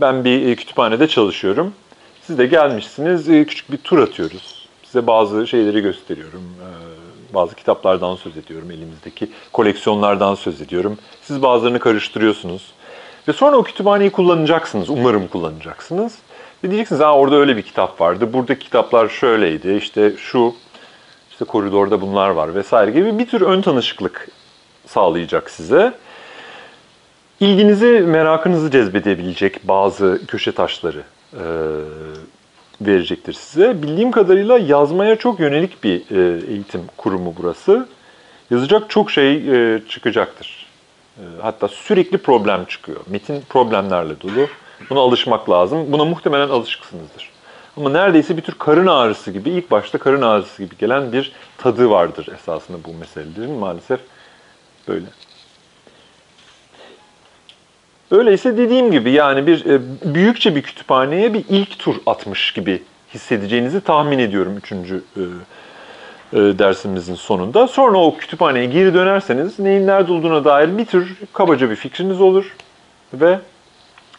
ben 0.00 0.24
bir 0.24 0.46
e, 0.48 0.56
kütüphanede 0.56 1.08
çalışıyorum. 1.08 1.74
Siz 2.22 2.38
de 2.38 2.46
gelmişsiniz, 2.46 3.28
e, 3.28 3.44
küçük 3.44 3.72
bir 3.72 3.76
tur 3.76 3.98
atıyoruz. 3.98 4.68
Size 4.82 5.06
bazı 5.06 5.46
şeyleri 5.46 5.80
gösteriyorum. 5.80 6.42
E, 6.42 6.68
bazı 7.34 7.54
kitaplardan 7.54 8.16
söz 8.16 8.36
ediyorum, 8.36 8.70
elimizdeki 8.70 9.30
koleksiyonlardan 9.52 10.34
söz 10.34 10.60
ediyorum. 10.60 10.98
Siz 11.22 11.42
bazılarını 11.42 11.78
karıştırıyorsunuz. 11.78 12.72
Ve 13.28 13.32
sonra 13.32 13.56
o 13.56 13.62
kütüphaneyi 13.62 14.10
kullanacaksınız, 14.10 14.90
umarım 14.90 15.28
kullanacaksınız. 15.28 16.18
Ve 16.64 16.68
diyeceksiniz, 16.70 17.00
ha 17.00 17.16
orada 17.16 17.36
öyle 17.36 17.56
bir 17.56 17.62
kitap 17.62 18.00
vardı, 18.00 18.32
buradaki 18.32 18.64
kitaplar 18.64 19.08
şöyleydi, 19.08 19.72
işte 19.72 20.12
şu, 20.18 20.54
işte 21.30 21.44
koridorda 21.44 22.00
bunlar 22.00 22.30
var 22.30 22.54
vesaire 22.54 22.90
gibi 22.90 23.18
bir 23.18 23.26
tür 23.26 23.40
ön 23.40 23.62
tanışıklık 23.62 24.28
sağlayacak 24.86 25.50
size 25.50 25.92
ilginizi, 27.40 27.86
merakınızı 27.86 28.70
cezbedebilecek 28.70 29.68
bazı 29.68 30.20
köşe 30.26 30.52
taşları 30.52 31.02
e, 31.32 31.44
verecektir 32.80 33.32
size. 33.32 33.82
Bildiğim 33.82 34.10
kadarıyla 34.10 34.58
yazmaya 34.58 35.16
çok 35.16 35.40
yönelik 35.40 35.84
bir 35.84 36.00
e, 36.10 36.46
eğitim 36.50 36.80
kurumu 36.96 37.34
burası. 37.38 37.88
Yazacak 38.50 38.90
çok 38.90 39.10
şey 39.10 39.34
e, 39.34 39.82
çıkacaktır. 39.88 40.66
E, 41.18 41.22
hatta 41.42 41.68
sürekli 41.68 42.18
problem 42.18 42.64
çıkıyor. 42.64 43.00
Metin 43.06 43.42
problemlerle 43.48 44.20
dolu. 44.20 44.46
Buna 44.90 45.00
alışmak 45.00 45.50
lazım. 45.50 45.92
Buna 45.92 46.04
muhtemelen 46.04 46.48
alışıksınızdır. 46.48 47.30
Ama 47.76 47.90
neredeyse 47.90 48.36
bir 48.36 48.42
tür 48.42 48.54
karın 48.58 48.86
ağrısı 48.86 49.30
gibi, 49.30 49.50
ilk 49.50 49.70
başta 49.70 49.98
karın 49.98 50.22
ağrısı 50.22 50.64
gibi 50.64 50.76
gelen 50.78 51.12
bir 51.12 51.32
tadı 51.58 51.90
vardır 51.90 52.28
esasında 52.34 52.78
bu 52.84 52.94
meselelerin. 52.94 53.50
Maalesef 53.50 54.00
böyle. 54.88 55.06
Öyleyse 58.10 58.56
dediğim 58.56 58.90
gibi 58.90 59.10
yani 59.10 59.46
bir 59.46 59.66
e, 59.66 59.80
büyükçe 60.14 60.56
bir 60.56 60.62
kütüphaneye 60.62 61.34
bir 61.34 61.44
ilk 61.48 61.78
tur 61.78 61.96
atmış 62.06 62.52
gibi 62.52 62.82
hissedeceğinizi 63.14 63.80
tahmin 63.80 64.18
ediyorum 64.18 64.56
üçüncü 64.56 65.02
e, 65.16 65.20
e, 65.20 66.58
dersimizin 66.58 67.14
sonunda. 67.14 67.68
Sonra 67.68 67.98
o 67.98 68.16
kütüphaneye 68.16 68.66
geri 68.66 68.94
dönerseniz 68.94 69.58
neyin 69.58 69.86
nerede 69.86 70.12
olduğuna 70.12 70.44
dair 70.44 70.78
bir 70.78 70.84
tür 70.84 71.16
kabaca 71.32 71.70
bir 71.70 71.76
fikriniz 71.76 72.20
olur 72.20 72.56
ve 73.14 73.38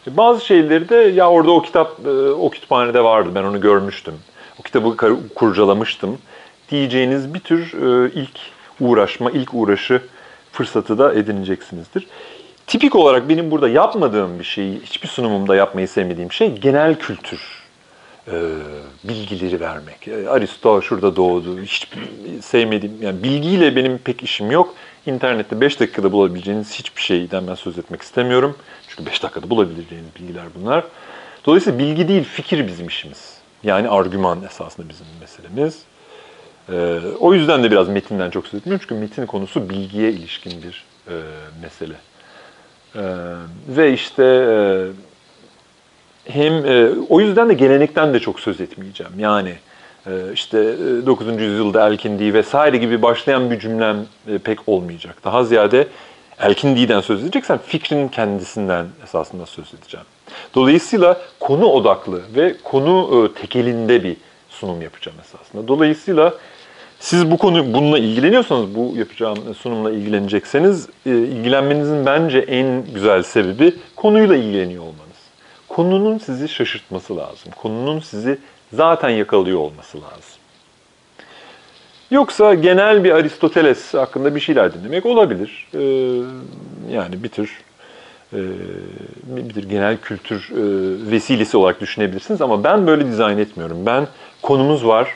bazı 0.06 0.46
şeyleri 0.46 0.88
de 0.88 0.96
ya 0.96 1.30
orada 1.30 1.50
o 1.50 1.62
kitap 1.62 2.00
o 2.38 2.50
kütüphanede 2.50 3.04
vardı 3.04 3.30
ben 3.34 3.44
onu 3.44 3.60
görmüştüm. 3.60 4.14
O 4.60 4.62
kitabı 4.62 4.96
kurcalamıştım 5.34 6.18
diyeceğiniz 6.70 7.34
bir 7.34 7.40
tür 7.40 7.72
ilk 8.14 8.38
uğraşma, 8.80 9.30
ilk 9.30 9.54
uğraşı 9.54 10.02
fırsatı 10.52 10.98
da 10.98 11.14
edineceksinizdir. 11.14 12.06
Tipik 12.68 12.96
olarak 12.96 13.28
benim 13.28 13.50
burada 13.50 13.68
yapmadığım 13.68 14.38
bir 14.38 14.44
şey, 14.44 14.80
hiçbir 14.82 15.08
sunumumda 15.08 15.56
yapmayı 15.56 15.88
sevmediğim 15.88 16.32
şey 16.32 16.54
genel 16.54 16.94
kültür 16.94 17.40
e, 18.26 18.32
bilgileri 19.04 19.60
vermek. 19.60 20.08
E, 20.08 20.28
Aristo 20.28 20.82
şurada 20.82 21.16
doğdu, 21.16 21.62
hiç 21.62 21.88
sevmediğim, 22.40 23.02
yani 23.02 23.22
bilgiyle 23.22 23.76
benim 23.76 23.98
pek 23.98 24.22
işim 24.22 24.50
yok. 24.50 24.74
İnternette 25.06 25.60
5 25.60 25.80
dakikada 25.80 26.12
bulabileceğiniz 26.12 26.74
hiçbir 26.74 27.02
şeyden 27.02 27.46
ben 27.46 27.54
söz 27.54 27.78
etmek 27.78 28.02
istemiyorum. 28.02 28.56
Çünkü 28.88 29.06
5 29.06 29.22
dakikada 29.22 29.50
bulabileceğiniz 29.50 30.14
bilgiler 30.20 30.44
bunlar. 30.54 30.84
Dolayısıyla 31.46 31.78
bilgi 31.78 32.08
değil, 32.08 32.24
fikir 32.24 32.66
bizim 32.66 32.86
işimiz. 32.86 33.38
Yani 33.62 33.88
argüman 33.88 34.42
esasında 34.42 34.88
bizim 34.88 35.06
meselemiz. 35.20 35.82
Ee, 36.72 37.00
o 37.20 37.34
yüzden 37.34 37.62
de 37.62 37.70
biraz 37.70 37.88
metinden 37.88 38.30
çok 38.30 38.46
söz 38.46 38.60
etmiyorum. 38.60 38.86
Çünkü 38.88 39.00
metin 39.00 39.26
konusu 39.26 39.70
bilgiye 39.70 40.10
ilişkin 40.10 40.62
bir 40.62 40.84
e, 41.08 41.14
mesele. 41.62 41.94
Ee, 42.98 43.02
ve 43.68 43.92
işte 43.92 44.24
e, 44.24 44.56
hem 46.32 46.66
e, 46.66 46.88
o 47.08 47.20
yüzden 47.20 47.48
de 47.48 47.54
gelenekten 47.54 48.14
de 48.14 48.20
çok 48.20 48.40
söz 48.40 48.60
etmeyeceğim. 48.60 49.12
Yani 49.18 49.54
e, 50.06 50.12
işte 50.34 50.58
9. 51.06 51.26
yüzyılda 51.40 51.88
Elkindi 51.88 52.34
vesaire 52.34 52.76
gibi 52.76 53.02
başlayan 53.02 53.50
bir 53.50 53.58
cümlem 53.58 53.96
pek 54.44 54.58
olmayacak. 54.66 55.16
Daha 55.24 55.44
ziyade 55.44 55.86
Elkindi'den 56.40 57.00
söz 57.00 57.22
edeceksem 57.22 57.58
fikrin 57.66 58.08
kendisinden 58.08 58.86
esasında 59.04 59.46
söz 59.46 59.74
edeceğim. 59.74 60.06
Dolayısıyla 60.54 61.20
konu 61.40 61.66
odaklı 61.66 62.20
ve 62.36 62.54
konu 62.64 63.32
tekelinde 63.34 64.04
bir 64.04 64.16
sunum 64.50 64.82
yapacağım 64.82 65.18
esasında. 65.20 65.68
Dolayısıyla 65.68 66.34
siz 67.00 67.30
bu 67.30 67.38
konu 67.38 67.74
bununla 67.74 67.98
ilgileniyorsanız, 67.98 68.74
bu 68.74 68.94
yapacağım 68.96 69.38
sunumla 69.58 69.90
ilgilenecekseniz, 69.90 70.88
e, 71.06 71.10
ilgilenmenizin 71.10 72.06
bence 72.06 72.38
en 72.38 72.84
güzel 72.94 73.22
sebebi 73.22 73.74
konuyla 73.96 74.36
ilgileniyor 74.36 74.82
olmanız. 74.82 75.18
Konunun 75.68 76.18
sizi 76.18 76.48
şaşırtması 76.48 77.16
lazım. 77.16 77.52
Konunun 77.56 78.00
sizi 78.00 78.38
zaten 78.72 79.08
yakalıyor 79.08 79.58
olması 79.58 79.98
lazım. 79.98 80.38
Yoksa 82.10 82.54
genel 82.54 83.04
bir 83.04 83.10
Aristoteles 83.10 83.94
hakkında 83.94 84.34
bir 84.34 84.40
şeyler 84.40 84.74
dinlemek 84.74 85.06
olabilir. 85.06 85.66
Ee, 85.74 85.78
yani 86.92 87.22
bir 87.22 87.28
tür 87.28 87.60
e, 88.32 88.38
bir 89.22 89.54
tür 89.54 89.68
genel 89.68 89.96
kültür 89.96 90.50
e, 90.50 90.60
vesilesi 91.10 91.56
olarak 91.56 91.80
düşünebilirsiniz 91.80 92.42
ama 92.42 92.64
ben 92.64 92.86
böyle 92.86 93.06
dizayn 93.06 93.38
etmiyorum. 93.38 93.86
Ben 93.86 94.06
konumuz 94.42 94.86
var, 94.86 95.08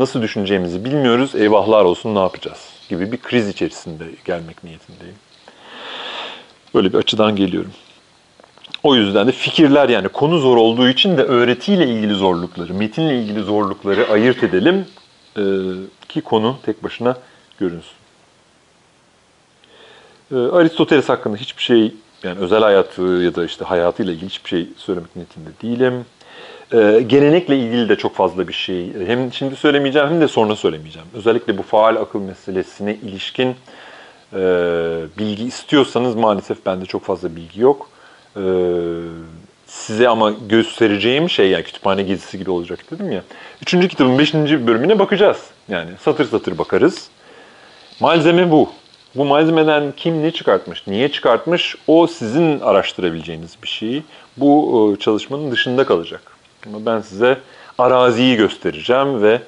nasıl 0.00 0.22
düşüneceğimizi 0.22 0.84
bilmiyoruz, 0.84 1.34
eyvahlar 1.34 1.84
olsun 1.84 2.14
ne 2.14 2.18
yapacağız 2.18 2.68
gibi 2.88 3.12
bir 3.12 3.18
kriz 3.18 3.48
içerisinde 3.48 4.04
gelmek 4.24 4.64
niyetindeyim. 4.64 5.14
Böyle 6.74 6.92
bir 6.92 6.98
açıdan 6.98 7.36
geliyorum. 7.36 7.72
O 8.82 8.96
yüzden 8.96 9.26
de 9.26 9.32
fikirler 9.32 9.88
yani 9.88 10.08
konu 10.08 10.38
zor 10.38 10.56
olduğu 10.56 10.88
için 10.88 11.18
de 11.18 11.22
öğretiyle 11.22 11.88
ilgili 11.88 12.14
zorlukları, 12.14 12.74
metinle 12.74 13.18
ilgili 13.18 13.42
zorlukları 13.42 14.12
ayırt 14.12 14.42
edelim 14.42 14.86
e, 15.36 15.42
ki 16.08 16.20
konu 16.20 16.56
tek 16.62 16.84
başına 16.84 17.16
görünsün. 17.58 17.92
E, 20.32 20.36
Aristoteles 20.36 21.08
hakkında 21.08 21.36
hiçbir 21.36 21.62
şey 21.62 21.94
yani 22.22 22.38
özel 22.38 22.60
hayatı 22.62 23.02
ya 23.02 23.34
da 23.34 23.44
işte 23.44 23.64
hayatıyla 23.64 24.12
ilgili 24.12 24.28
hiçbir 24.28 24.48
şey 24.48 24.68
söylemek 24.76 25.16
niyetinde 25.16 25.50
değilim. 25.62 26.04
E, 26.72 27.00
gelenekle 27.06 27.58
ilgili 27.58 27.88
de 27.88 27.96
çok 27.96 28.14
fazla 28.14 28.48
bir 28.48 28.52
şey 28.52 29.06
hem 29.06 29.32
şimdi 29.32 29.56
söylemeyeceğim 29.56 30.08
hem 30.08 30.20
de 30.20 30.28
sonra 30.28 30.56
söylemeyeceğim. 30.56 31.08
Özellikle 31.14 31.58
bu 31.58 31.62
faal 31.62 31.96
akıl 31.96 32.20
meselesine 32.20 32.94
ilişkin 32.94 33.54
e, 34.32 34.38
bilgi 35.18 35.44
istiyorsanız 35.44 36.14
maalesef 36.14 36.66
bende 36.66 36.86
çok 36.86 37.04
fazla 37.04 37.36
bilgi 37.36 37.60
yok. 37.60 37.88
E, 38.36 38.42
size 39.66 40.08
ama 40.08 40.30
göstereceğim 40.48 41.30
şey 41.30 41.50
yani 41.50 41.64
kütüphane 41.64 42.02
gezisi 42.02 42.38
gibi 42.38 42.50
olacak 42.50 42.78
dedim 42.90 43.12
ya. 43.12 43.22
Üçüncü 43.62 43.88
kitabın 43.88 44.18
beşinci 44.18 44.66
bölümüne 44.66 44.98
bakacağız. 44.98 45.38
Yani 45.68 45.90
satır 46.00 46.24
satır 46.24 46.58
bakarız. 46.58 47.08
Malzeme 48.00 48.50
bu. 48.50 48.70
Bu 49.14 49.24
malzemeden 49.24 49.92
kim 49.96 50.22
ne 50.22 50.30
çıkartmış, 50.30 50.86
niye 50.86 51.12
çıkartmış 51.12 51.76
o 51.86 52.06
sizin 52.06 52.60
araştırabileceğiniz 52.60 53.56
bir 53.62 53.68
şey. 53.68 54.02
Bu 54.36 54.94
e, 54.96 55.00
çalışmanın 55.00 55.50
dışında 55.50 55.86
kalacak. 55.86 56.29
Ama 56.66 56.86
ben 56.86 57.00
size 57.00 57.38
araziyi 57.78 58.36
göstereceğim 58.36 59.22
ve 59.22 59.40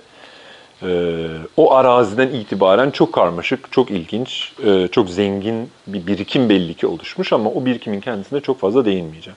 e, 0.82 1.26
o 1.56 1.74
araziden 1.74 2.28
itibaren 2.28 2.90
çok 2.90 3.12
karmaşık, 3.12 3.72
çok 3.72 3.90
ilginç, 3.90 4.52
e, 4.66 4.88
çok 4.88 5.10
zengin 5.10 5.70
bir 5.86 6.06
birikim 6.06 6.48
belli 6.48 6.74
ki 6.74 6.86
oluşmuş 6.86 7.32
ama 7.32 7.50
o 7.50 7.64
birikimin 7.64 8.00
kendisine 8.00 8.40
çok 8.40 8.60
fazla 8.60 8.84
değinmeyeceğim. 8.84 9.36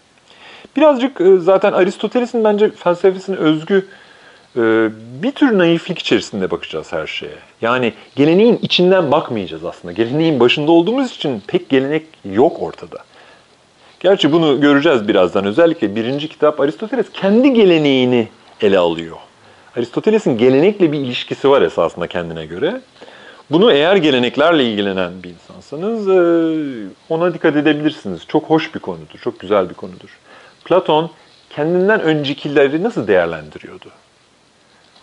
Birazcık 0.76 1.22
e, 1.22 1.38
zaten 1.38 1.74
Aristoteles'in 1.74 2.44
bence 2.44 2.72
felsefesine 2.72 3.36
özgü 3.36 3.88
e, 4.58 4.90
bir 5.24 5.32
tür 5.32 5.58
naiflik 5.58 6.00
içerisinde 6.00 6.52
bakacağız 6.52 6.94
her 6.94 7.08
şeye. 7.08 7.38
Yani 7.62 7.94
geleneğin 8.16 8.60
içinden 8.62 9.12
bakmayacağız 9.12 9.66
aslında. 9.66 9.92
Geleneğin 9.92 10.40
başında 10.40 10.72
olduğumuz 10.72 11.12
için 11.12 11.44
pek 11.48 11.70
gelenek 11.70 12.06
yok 12.26 12.62
ortada. 12.62 12.98
Gerçi 14.06 14.32
bunu 14.32 14.62
göreceğiz 14.62 15.08
birazdan. 15.08 15.46
Özellikle 15.46 15.96
birinci 15.96 16.28
kitap 16.28 16.60
Aristoteles 16.60 17.06
kendi 17.14 17.54
geleneğini 17.54 18.28
ele 18.62 18.78
alıyor. 18.78 19.18
Aristoteles'in 19.78 20.38
gelenekle 20.38 20.92
bir 20.92 21.00
ilişkisi 21.00 21.50
var 21.50 21.62
esasında 21.62 22.08
kendine 22.08 22.46
göre. 22.46 22.82
Bunu 23.52 23.72
eğer 23.72 23.96
geleneklerle 23.96 24.64
ilgilenen 24.64 25.12
bir 25.24 25.30
insansanız 25.30 26.08
e, 26.08 26.90
ona 27.10 27.34
dikkat 27.34 27.56
edebilirsiniz. 27.56 28.22
Çok 28.28 28.44
hoş 28.44 28.76
bir 28.76 28.80
konudur, 28.80 29.20
çok 29.24 29.40
güzel 29.40 29.70
bir 29.70 29.76
konudur. 29.76 30.20
Platon 30.66 31.12
kendinden 31.50 32.02
öncekileri 32.02 32.84
nasıl 32.84 33.08
değerlendiriyordu? 33.08 33.88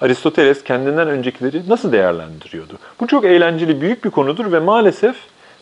Aristoteles 0.00 0.64
kendinden 0.64 1.08
öncekileri 1.08 1.62
nasıl 1.68 1.92
değerlendiriyordu? 1.92 2.78
Bu 3.00 3.06
çok 3.06 3.24
eğlenceli, 3.24 3.80
büyük 3.80 4.04
bir 4.04 4.10
konudur 4.10 4.52
ve 4.52 4.58
maalesef 4.58 5.16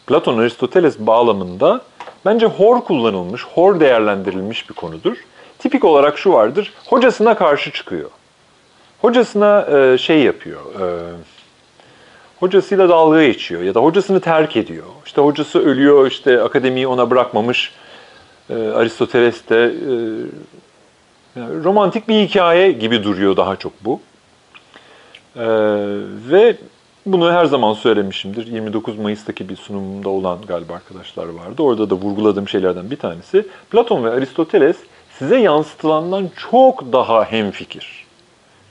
Platon 0.07 0.39
Aristoteles 0.39 0.99
bağlamında 0.99 1.81
bence 2.25 2.47
hor 2.47 2.81
kullanılmış, 2.81 3.45
hor 3.45 3.81
değerlendirilmiş 3.81 4.69
bir 4.69 4.75
konudur. 4.75 5.17
Tipik 5.59 5.85
olarak 5.85 6.19
şu 6.19 6.33
vardır, 6.33 6.73
hocasına 6.87 7.37
karşı 7.37 7.73
çıkıyor. 7.73 8.11
Hocasına 9.01 9.67
e, 9.77 9.99
şey 9.99 10.23
yapıyor, 10.23 10.61
e, 10.81 10.87
hocasıyla 12.41 12.89
dalga 12.89 13.25
geçiyor 13.25 13.63
ya 13.63 13.75
da 13.75 13.81
hocasını 13.81 14.21
terk 14.21 14.57
ediyor. 14.57 14.87
İşte 15.07 15.21
hocası 15.21 15.59
ölüyor, 15.67 16.07
işte 16.11 16.43
akademiyi 16.43 16.87
ona 16.87 17.11
bırakmamış. 17.11 17.73
E, 18.51 18.55
Aristoteles 18.55 19.49
de 19.49 19.65
e, 19.65 19.93
yani 21.41 21.65
romantik 21.65 22.09
bir 22.09 22.15
hikaye 22.15 22.73
gibi 22.73 23.05
duruyor 23.05 23.37
daha 23.37 23.57
çok 23.57 23.73
bu. 23.85 24.01
E, 25.37 25.47
ve 26.31 26.57
bunu 27.07 27.33
her 27.33 27.45
zaman 27.45 27.73
söylemişimdir. 27.75 28.47
29 28.47 28.99
Mayıs'taki 28.99 29.49
bir 29.49 29.57
sunumumda 29.57 30.09
olan 30.09 30.39
galiba 30.49 30.75
arkadaşlar 30.75 31.27
vardı. 31.27 31.63
Orada 31.63 31.91
da 31.91 31.95
vurguladığım 31.95 32.49
şeylerden 32.49 32.91
bir 32.91 32.97
tanesi. 32.97 33.47
Platon 33.71 34.05
ve 34.05 34.11
Aristoteles 34.11 34.77
size 35.19 35.37
yansıtılandan 35.37 36.29
çok 36.51 36.93
daha 36.93 37.25
hemfikir. 37.25 38.07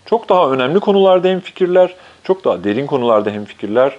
Çok 0.06 0.30
daha 0.30 0.52
önemli 0.52 0.80
konularda 0.80 1.28
hemfikirler, 1.28 1.96
çok 2.24 2.46
daha 2.46 2.64
derin 2.64 2.88
konularda 2.88 3.30
hemfikirler. 3.30 3.98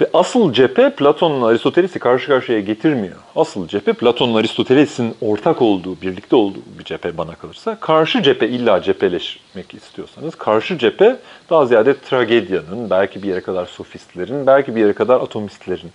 Ve 0.00 0.10
asıl 0.12 0.52
cephe 0.52 0.90
Platon'la 0.90 1.46
Aristoteles'i 1.46 1.98
karşı 1.98 2.26
karşıya 2.26 2.60
getirmiyor. 2.60 3.16
Asıl 3.36 3.68
cephe 3.68 3.92
Platon'la 3.92 4.38
Aristoteles'in 4.38 5.14
ortak 5.20 5.62
olduğu, 5.62 6.00
birlikte 6.00 6.36
olduğu 6.36 6.62
bir 6.78 6.84
cephe 6.84 7.18
bana 7.18 7.34
kalırsa. 7.34 7.80
Karşı 7.80 8.22
cephe 8.22 8.48
illa 8.48 8.82
cepheleşmek 8.82 9.74
istiyorsanız, 9.74 10.34
karşı 10.34 10.78
cephe 10.78 11.16
daha 11.50 11.66
ziyade 11.66 12.00
tragedyanın, 12.00 12.90
belki 12.90 13.22
bir 13.22 13.28
yere 13.28 13.40
kadar 13.40 13.66
sofistlerin, 13.66 14.46
belki 14.46 14.76
bir 14.76 14.80
yere 14.80 14.92
kadar 14.92 15.20
atomistlerin 15.20 15.92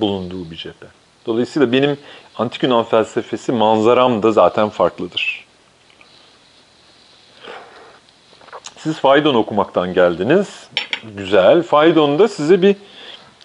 bulunduğu 0.00 0.50
bir 0.50 0.56
cephe. 0.56 0.86
Dolayısıyla 1.26 1.72
benim 1.72 1.98
antik 2.36 2.62
Yunan 2.62 2.84
felsefesi 2.84 3.52
manzaram 3.52 4.22
da 4.22 4.32
zaten 4.32 4.68
farklıdır. 4.68 5.44
Siz 8.76 8.96
Faydon 8.98 9.34
okumaktan 9.34 9.94
geldiniz. 9.94 10.68
Güzel. 11.16 11.62
Faydon'da 11.62 12.28
size 12.28 12.62
bir 12.62 12.76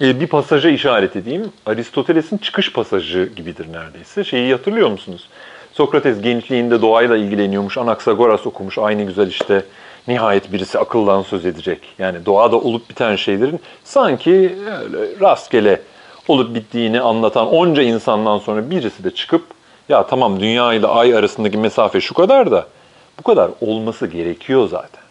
e, 0.02 0.20
bir 0.20 0.28
pasaja 0.28 0.70
işaret 0.70 1.16
edeyim. 1.16 1.52
Aristoteles'in 1.66 2.38
çıkış 2.38 2.74
pasajı 2.74 3.30
gibidir 3.36 3.74
neredeyse. 3.74 4.24
Şeyi 4.24 4.52
hatırlıyor 4.52 4.90
musunuz? 4.90 5.30
Sokrates 5.74 6.22
gençliğinde 6.22 6.82
doğayla 6.82 7.18
ilgileniyormuş. 7.18 7.78
Anaksagoras 7.78 8.48
okumuş. 8.48 8.78
Aynı 8.78 9.04
güzel 9.04 9.28
işte 9.28 9.66
nihayet 10.08 10.52
birisi 10.52 10.80
akıldan 10.80 11.22
söz 11.22 11.46
edecek. 11.46 11.80
Yani 12.00 12.26
doğada 12.26 12.58
olup 12.58 12.90
biten 12.90 13.16
şeylerin 13.16 13.60
sanki 13.84 14.32
öyle 14.32 15.20
rastgele 15.22 15.82
olup 16.28 16.56
bittiğini 16.56 17.02
anlatan 17.02 17.48
onca 17.48 17.82
insandan 17.82 18.38
sonra 18.38 18.70
birisi 18.70 19.04
de 19.04 19.12
çıkıp 19.12 19.44
ya 19.90 20.08
tamam 20.08 20.40
dünya 20.40 20.74
ile 20.74 20.88
ay 20.88 21.16
arasındaki 21.16 21.58
mesafe 21.58 22.02
şu 22.02 22.14
kadar 22.14 22.52
da 22.52 22.68
bu 23.20 23.24
kadar 23.24 23.52
olması 23.62 24.08
gerekiyor 24.08 24.68
zaten. 24.68 25.03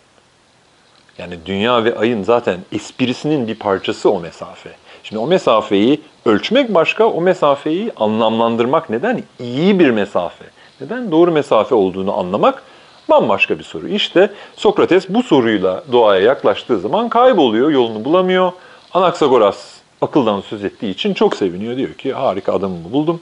Yani 1.18 1.34
dünya 1.46 1.84
ve 1.84 1.98
ayın 1.98 2.22
zaten 2.22 2.58
esprisinin 2.72 3.48
bir 3.48 3.54
parçası 3.54 4.10
o 4.10 4.20
mesafe. 4.20 4.70
Şimdi 5.02 5.18
o 5.20 5.26
mesafeyi 5.26 6.00
ölçmek 6.26 6.74
başka, 6.74 7.06
o 7.06 7.20
mesafeyi 7.20 7.92
anlamlandırmak 7.96 8.90
neden? 8.90 9.22
İyi 9.38 9.78
bir 9.78 9.90
mesafe. 9.90 10.44
Neden 10.80 11.10
doğru 11.10 11.32
mesafe 11.32 11.74
olduğunu 11.74 12.18
anlamak 12.18 12.62
bambaşka 13.10 13.58
bir 13.58 13.64
soru. 13.64 13.88
İşte 13.88 14.30
Sokrates 14.56 15.08
bu 15.08 15.22
soruyla 15.22 15.84
doğaya 15.92 16.22
yaklaştığı 16.22 16.80
zaman 16.80 17.08
kayboluyor, 17.08 17.70
yolunu 17.70 18.04
bulamıyor. 18.04 18.52
Anaksagoras 18.94 19.74
akıldan 20.00 20.40
söz 20.40 20.64
ettiği 20.64 20.90
için 20.90 21.14
çok 21.14 21.36
seviniyor. 21.36 21.76
Diyor 21.76 21.94
ki 21.94 22.12
harika 22.12 22.52
adamımı 22.52 22.92
buldum. 22.92 23.20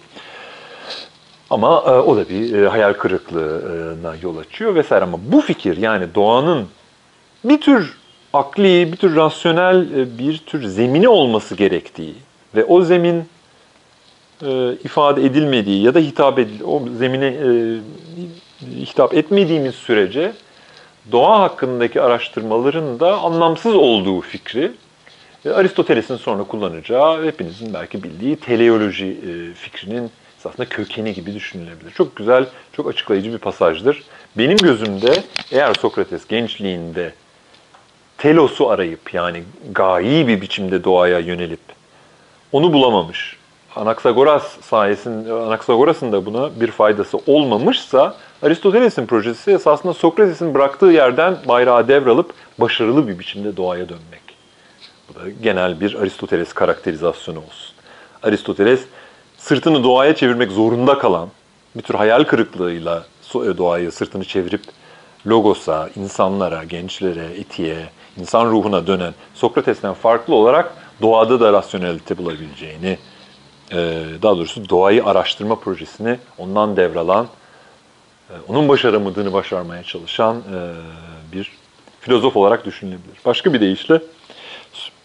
Ama 1.50 1.84
e, 1.86 1.90
o 1.90 2.16
da 2.16 2.28
bir 2.28 2.62
e, 2.62 2.68
hayal 2.68 2.92
kırıklığına 2.92 4.14
yol 4.22 4.36
açıyor 4.36 4.74
vesaire. 4.74 5.04
Ama 5.04 5.18
bu 5.32 5.40
fikir 5.40 5.76
yani 5.76 6.14
doğanın 6.14 6.66
bir 7.44 7.60
tür 7.60 7.96
akli, 8.32 8.92
bir 8.92 8.96
tür 8.96 9.16
rasyonel 9.16 9.98
e, 9.98 10.18
bir 10.18 10.38
tür 10.38 10.64
zemini 10.64 11.08
olması 11.08 11.54
gerektiği 11.54 12.14
ve 12.54 12.64
o 12.64 12.82
zemin 12.82 13.24
e, 14.42 14.72
ifade 14.84 15.24
edilmediği 15.24 15.82
ya 15.82 15.94
da 15.94 15.98
hitap 15.98 16.38
edil 16.38 16.60
o 16.64 16.82
zemine 16.98 17.26
e, 17.26 17.78
hitap 18.76 19.14
etmediğimiz 19.14 19.74
sürece 19.74 20.32
doğa 21.12 21.40
hakkındaki 21.40 22.00
araştırmaların 22.00 23.00
da 23.00 23.20
anlamsız 23.20 23.74
olduğu 23.74 24.20
fikri 24.20 24.72
Ve 25.46 25.54
Aristoteles'in 25.54 26.16
sonra 26.16 26.44
kullanacağı 26.44 27.24
hepinizin 27.24 27.74
belki 27.74 28.02
bildiği 28.02 28.36
teleoloji 28.36 29.06
e, 29.06 29.54
fikrinin 29.54 30.10
aslında 30.44 30.68
kökeni 30.68 31.14
gibi 31.14 31.34
düşünülebilir. 31.34 31.90
Çok 31.90 32.16
güzel, 32.16 32.46
çok 32.72 32.88
açıklayıcı 32.88 33.32
bir 33.32 33.38
pasajdır. 33.38 34.02
Benim 34.38 34.56
gözümde 34.56 35.22
eğer 35.52 35.74
Sokrates 35.74 36.26
gençliğinde 36.26 37.12
telosu 38.20 38.70
arayıp 38.70 39.14
yani 39.14 39.42
gayi 39.72 40.28
bir 40.28 40.40
biçimde 40.40 40.84
doğaya 40.84 41.18
yönelip 41.18 41.60
onu 42.52 42.72
bulamamış. 42.72 43.36
Anaksagoras 43.76 44.60
sayesinde 44.60 45.32
Anaksagoras'ın 45.32 46.12
da 46.12 46.26
buna 46.26 46.60
bir 46.60 46.70
faydası 46.70 47.18
olmamışsa 47.26 48.16
Aristoteles'in 48.42 49.06
projesi 49.06 49.50
esasında 49.50 49.94
Sokrates'in 49.94 50.54
bıraktığı 50.54 50.86
yerden 50.86 51.36
bayrağı 51.48 51.88
devralıp 51.88 52.32
başarılı 52.58 53.08
bir 53.08 53.18
biçimde 53.18 53.56
doğaya 53.56 53.88
dönmek. 53.88 54.22
Bu 55.08 55.14
da 55.14 55.30
genel 55.42 55.80
bir 55.80 55.94
Aristoteles 55.94 56.52
karakterizasyonu 56.52 57.38
olsun. 57.38 57.74
Aristoteles 58.22 58.80
sırtını 59.38 59.84
doğaya 59.84 60.16
çevirmek 60.16 60.50
zorunda 60.50 60.98
kalan, 60.98 61.28
bir 61.76 61.82
tür 61.82 61.94
hayal 61.94 62.24
kırıklığıyla 62.24 63.04
doğayı 63.34 63.92
sırtını 63.92 64.24
çevirip 64.24 64.62
logosa, 65.26 65.90
insanlara, 65.96 66.64
gençlere, 66.64 67.24
etiğe, 67.24 67.86
insan 68.20 68.50
ruhuna 68.50 68.86
dönen 68.86 69.14
Sokrates'ten 69.34 69.94
farklı 69.94 70.34
olarak 70.34 70.74
doğada 71.02 71.40
da 71.40 71.52
rasyonelite 71.52 72.18
bulabileceğini, 72.18 72.98
daha 74.22 74.36
doğrusu 74.36 74.68
doğayı 74.68 75.04
araştırma 75.04 75.54
projesini 75.54 76.18
ondan 76.38 76.76
devralan, 76.76 77.26
onun 78.48 78.68
başaramadığını 78.68 79.32
başarmaya 79.32 79.82
çalışan 79.82 80.42
bir 81.32 81.52
filozof 82.00 82.36
olarak 82.36 82.64
düşünülebilir. 82.64 83.18
Başka 83.24 83.52
bir 83.52 83.60
deyişle 83.60 84.00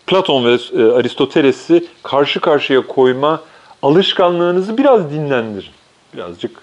Platon 0.08 0.46
ve 0.46 0.52
Aristoteles'i 0.96 1.88
karşı 2.04 2.40
karşıya 2.40 2.88
koyma 2.88 3.42
alışkanlığınızı 3.82 4.78
biraz 4.78 5.12
dinlendirin. 5.12 5.72
Birazcık 6.14 6.62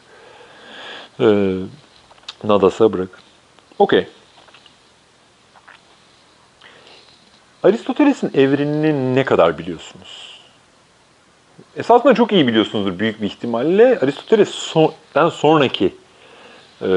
e, 1.21 1.55
nadasa 2.45 2.93
bırakın. 2.93 3.21
Okey. 3.79 4.07
Aristoteles'in 7.63 8.31
evrenini 8.35 9.15
ne 9.15 9.25
kadar 9.25 9.59
biliyorsunuz? 9.59 10.41
Esasında 11.77 12.15
çok 12.15 12.33
iyi 12.33 12.47
biliyorsunuzdur 12.47 12.99
büyük 12.99 13.21
bir 13.23 13.27
ihtimalle. 13.27 13.99
Aristoteles'ten 13.99 15.29
sonraki 15.29 15.95
e, 16.83 16.89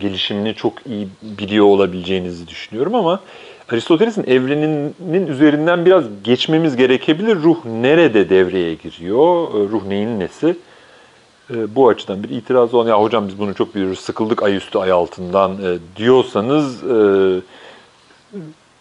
gelişimini 0.00 0.54
çok 0.54 0.86
iyi 0.86 1.08
biliyor 1.22 1.66
olabileceğinizi 1.66 2.48
düşünüyorum 2.48 2.94
ama 2.94 3.20
Aristoteles'in 3.72 4.24
evreninin 4.24 5.26
üzerinden 5.26 5.86
biraz 5.86 6.04
geçmemiz 6.24 6.76
gerekebilir. 6.76 7.36
Ruh 7.36 7.64
nerede 7.64 8.30
devreye 8.30 8.74
giriyor? 8.74 9.48
E, 9.48 9.68
ruh 9.68 9.84
neyin 9.86 10.20
nesi? 10.20 10.56
E, 11.50 11.74
bu 11.74 11.88
açıdan 11.88 12.22
bir 12.22 12.30
itiraz 12.30 12.74
olan, 12.74 12.88
ya 12.88 13.02
hocam 13.02 13.28
biz 13.28 13.38
bunu 13.38 13.54
çok 13.54 13.74
biliyoruz, 13.74 14.00
sıkıldık 14.00 14.42
ay 14.42 14.56
üstü 14.56 14.78
ay 14.78 14.90
altından 14.90 15.52
e, 15.52 15.78
diyorsanız 15.96 16.84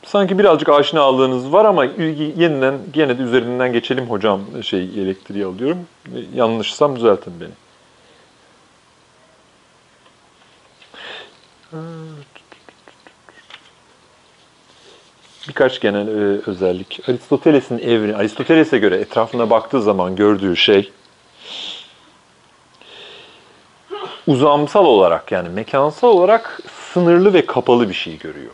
sanki 0.07 0.39
birazcık 0.39 0.69
aşinalığınız 0.69 1.53
var 1.53 1.65
ama 1.65 1.85
yeniden 1.85 2.79
gene 2.93 3.17
de 3.17 3.21
üzerinden 3.21 3.73
geçelim 3.73 4.05
hocam 4.05 4.41
şey 4.63 4.83
elektriği 4.83 5.45
alıyorum. 5.45 5.87
Yanlışsam 6.33 6.95
düzeltin 6.95 7.33
beni. 7.41 7.51
Birkaç 15.47 15.79
genel 15.79 16.07
e, 16.07 16.41
özellik. 16.47 17.09
Aristoteles'in 17.09 17.79
evreni, 17.79 18.15
Aristoteles'e 18.15 18.77
göre 18.77 18.95
etrafına 18.95 19.49
baktığı 19.49 19.81
zaman 19.81 20.15
gördüğü 20.15 20.55
şey 20.55 20.91
uzamsal 24.27 24.85
olarak 24.85 25.31
yani 25.31 25.49
mekansal 25.49 26.07
olarak 26.07 26.59
sınırlı 26.93 27.33
ve 27.33 27.45
kapalı 27.45 27.89
bir 27.89 27.93
şey 27.93 28.17
görüyor. 28.17 28.51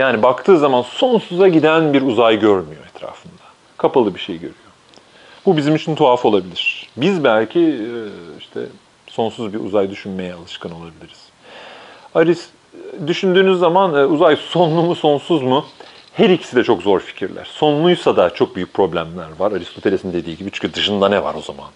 Yani 0.00 0.22
baktığı 0.22 0.58
zaman 0.58 0.82
sonsuza 0.82 1.48
giden 1.48 1.92
bir 1.92 2.02
uzay 2.02 2.38
görmüyor 2.38 2.82
etrafında. 2.94 3.42
Kapalı 3.76 4.14
bir 4.14 4.20
şey 4.20 4.36
görüyor. 4.36 4.54
Bu 5.46 5.56
bizim 5.56 5.76
için 5.76 5.94
tuhaf 5.94 6.24
olabilir. 6.24 6.88
Biz 6.96 7.24
belki 7.24 7.60
e, 7.60 7.90
işte 8.38 8.60
sonsuz 9.06 9.52
bir 9.52 9.60
uzay 9.60 9.90
düşünmeye 9.90 10.34
alışkın 10.34 10.70
olabiliriz. 10.70 11.28
Aris 12.14 12.48
düşündüğünüz 13.06 13.58
zaman 13.58 13.94
e, 13.94 14.06
uzay 14.06 14.36
sonlu 14.36 14.82
mu 14.82 14.94
sonsuz 14.94 15.42
mu? 15.42 15.66
Her 16.12 16.30
ikisi 16.30 16.56
de 16.56 16.64
çok 16.64 16.82
zor 16.82 17.00
fikirler. 17.00 17.44
Sonluysa 17.44 18.16
da 18.16 18.30
çok 18.30 18.56
büyük 18.56 18.74
problemler 18.74 19.28
var. 19.38 19.52
Aristoteles'in 19.52 20.12
dediği 20.12 20.36
gibi 20.36 20.50
çünkü 20.52 20.74
dışında 20.74 21.08
ne 21.08 21.24
var 21.24 21.34
o 21.34 21.42
zaman? 21.42 21.68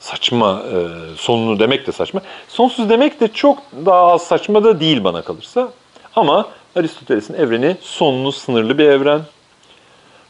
Saçma, 0.00 0.62
e, 0.72 0.76
sonlu 1.16 1.58
demek 1.58 1.86
de 1.86 1.92
saçma. 1.92 2.20
Sonsuz 2.48 2.90
demek 2.90 3.20
de 3.20 3.28
çok 3.28 3.58
daha 3.86 4.12
az 4.12 4.22
saçma 4.22 4.64
da 4.64 4.80
değil 4.80 5.04
bana 5.04 5.22
kalırsa. 5.22 5.72
Ama 6.16 6.46
Aristoteles'in 6.76 7.34
evreni 7.34 7.76
sonlu, 7.80 8.32
sınırlı 8.32 8.78
bir 8.78 8.84
evren. 8.84 9.20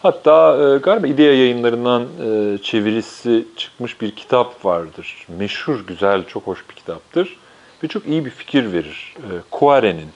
Hatta 0.03 0.57
e, 0.57 0.79
galiba 0.79 1.07
İdea 1.07 1.33
yayınlarından 1.33 2.03
e, 2.03 2.59
çevirisi 2.63 3.47
çıkmış 3.57 4.01
bir 4.01 4.11
kitap 4.11 4.65
vardır. 4.65 5.27
Meşhur, 5.29 5.87
güzel, 5.87 6.25
çok 6.27 6.47
hoş 6.47 6.69
bir 6.71 6.75
kitaptır. 6.75 7.37
Ve 7.83 7.89
çok 7.89 8.07
iyi 8.07 8.25
bir 8.25 8.31
fikir 8.31 8.73
verir. 8.73 9.15
E, 9.17 9.31
Kuare'nin. 9.51 10.09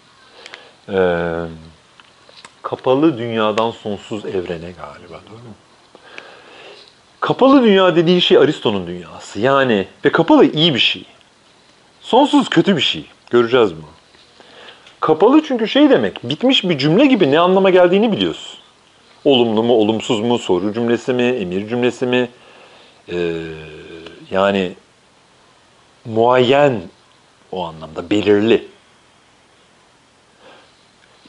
E, 0.89 1.31
Kapalı 2.63 3.19
dünyadan 3.19 3.71
sonsuz 3.71 4.27
evrene 4.27 4.73
galiba 4.73 5.21
doğru 5.31 5.39
mu? 5.39 5.55
Kapalı 7.21 7.63
dünya 7.63 7.97
dediği 7.97 8.21
şey 8.21 8.39
Aristo'nun 8.39 8.87
dünyası. 8.87 9.41
Yani 9.41 9.87
ve 10.05 10.13
kapalı 10.13 10.45
iyi 10.45 10.75
bir 10.75 10.81
şey. 10.81 11.05
Sonsuz 12.01 12.49
kötü 12.49 12.77
bir 12.77 12.83
şey. 12.83 13.05
Göreceğiz 13.31 13.73
bunu. 13.77 14.00
Kapalı 15.01 15.43
çünkü 15.43 15.69
şey 15.69 15.91
demek, 15.91 16.25
bitmiş 16.25 16.65
bir 16.65 16.79
cümle 16.79 17.07
gibi 17.07 17.31
ne 17.31 17.41
anlama 17.41 17.71
geldiğini 17.71 18.13
biliyorsun. 18.13 18.59
Olumlu 19.25 19.63
mu, 19.63 19.73
olumsuz 19.73 20.21
mu, 20.21 20.39
soru 20.39 20.73
cümlesi 20.73 21.13
mi, 21.13 21.23
emir 21.23 21.69
cümlesi 21.69 22.07
mi? 22.07 22.29
Ee, 23.13 23.33
yani 24.31 24.73
muayyen 26.05 26.81
o 27.53 27.65
anlamda, 27.65 28.11
belirli 28.11 28.69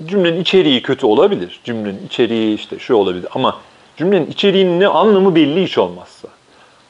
cümlenin 0.06 0.42
içeriği 0.42 0.82
kötü 0.82 1.06
olabilir. 1.06 1.60
Cümlenin 1.64 2.06
içeriği 2.06 2.56
işte 2.56 2.80
şu 2.80 2.96
olabilir 2.96 3.28
ama 3.36 3.58
cümlenin 3.98 4.26
içeriğinin 4.26 4.80
ne 4.80 4.88
anlamı 4.88 5.36
belli 5.36 5.64
hiç 5.64 5.78
olmazsa. 5.78 6.28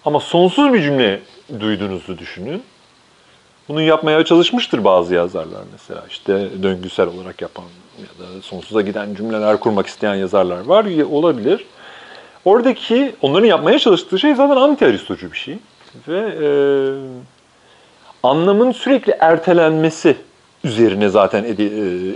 Ama 0.06 0.20
sonsuz 0.20 0.74
bir 0.74 0.82
cümle 0.82 1.20
duyduğunuzu 1.60 2.18
düşünün. 2.18 2.64
Bunu 3.70 3.82
yapmaya 3.82 4.26
çalışmıştır 4.26 4.84
bazı 4.84 5.16
yazarlar 5.16 5.62
mesela. 5.72 6.04
İşte 6.10 6.50
döngüsel 6.64 7.08
olarak 7.08 7.42
yapan 7.42 7.66
ya 8.00 8.26
da 8.26 8.42
sonsuza 8.42 8.82
giden 8.82 9.16
cümleler 9.16 9.60
kurmak 9.60 9.88
isteyen 9.88 10.16
yazarlar 10.16 10.66
var. 10.66 10.86
Olabilir. 11.12 11.66
Oradaki 12.46 13.16
onların 13.22 13.48
yapmaya 13.48 13.80
çalıştığı 13.80 14.20
şey 14.20 14.36
zaten 14.36 14.56
anti-aristocu 14.56 15.32
bir 15.32 15.38
şey. 15.38 15.58
Ve 16.08 16.20
e, 16.20 16.50
anlamın 18.24 18.72
sürekli 18.72 19.16
ertelenmesi 19.20 20.18
üzerine 20.64 21.10
zaten 21.10 21.44
e, 21.44 21.64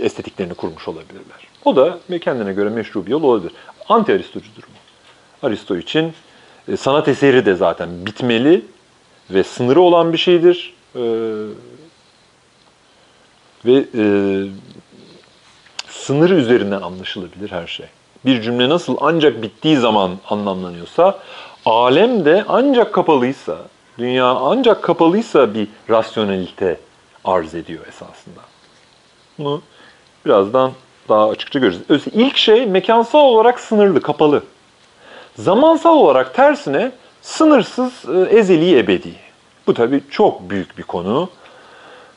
estetiklerini 0.04 0.54
kurmuş 0.54 0.88
olabilirler. 0.88 1.46
O 1.64 1.76
da 1.76 1.98
kendine 2.20 2.52
göre 2.52 2.68
meşru 2.68 3.06
bir 3.06 3.10
yol 3.10 3.22
olabilir. 3.22 3.52
Anti-Aristocudur 3.88 4.62
bu. 4.62 5.46
Aristo 5.46 5.76
için 5.76 6.12
e, 6.68 6.76
sanat 6.76 7.08
eseri 7.08 7.46
de 7.46 7.54
zaten 7.54 8.06
bitmeli 8.06 8.64
ve 9.30 9.42
sınırı 9.44 9.80
olan 9.80 10.12
bir 10.12 10.18
şeydir. 10.18 10.75
E, 10.96 11.02
ve 13.64 13.84
e, 13.94 14.04
sınırı 15.88 16.34
üzerinden 16.34 16.82
anlaşılabilir 16.82 17.50
her 17.50 17.66
şey. 17.66 17.86
Bir 18.24 18.42
cümle 18.42 18.68
nasıl 18.68 18.96
ancak 19.00 19.42
bittiği 19.42 19.76
zaman 19.76 20.10
anlamlanıyorsa, 20.30 21.18
alem 21.64 22.24
de 22.24 22.44
ancak 22.48 22.92
kapalıysa, 22.92 23.58
dünya 23.98 24.26
ancak 24.26 24.82
kapalıysa 24.82 25.54
bir 25.54 25.68
rasyonelite 25.90 26.80
arz 27.24 27.54
ediyor 27.54 27.86
esasında. 27.86 28.40
Bunu 29.38 29.62
birazdan 30.26 30.72
daha 31.08 31.28
açıkça 31.28 31.58
göreceğiz. 31.58 32.04
İlk 32.12 32.36
şey 32.36 32.66
mekansal 32.66 33.18
olarak 33.18 33.60
sınırlı, 33.60 34.00
kapalı. 34.00 34.42
Zamansal 35.38 35.96
olarak 35.96 36.34
tersine 36.34 36.92
sınırsız, 37.22 37.92
e, 38.08 38.36
ezeli, 38.38 38.78
ebedi. 38.78 39.25
Bu 39.66 39.74
tabii 39.74 40.00
çok 40.10 40.50
büyük 40.50 40.78
bir 40.78 40.82
konu 40.82 41.28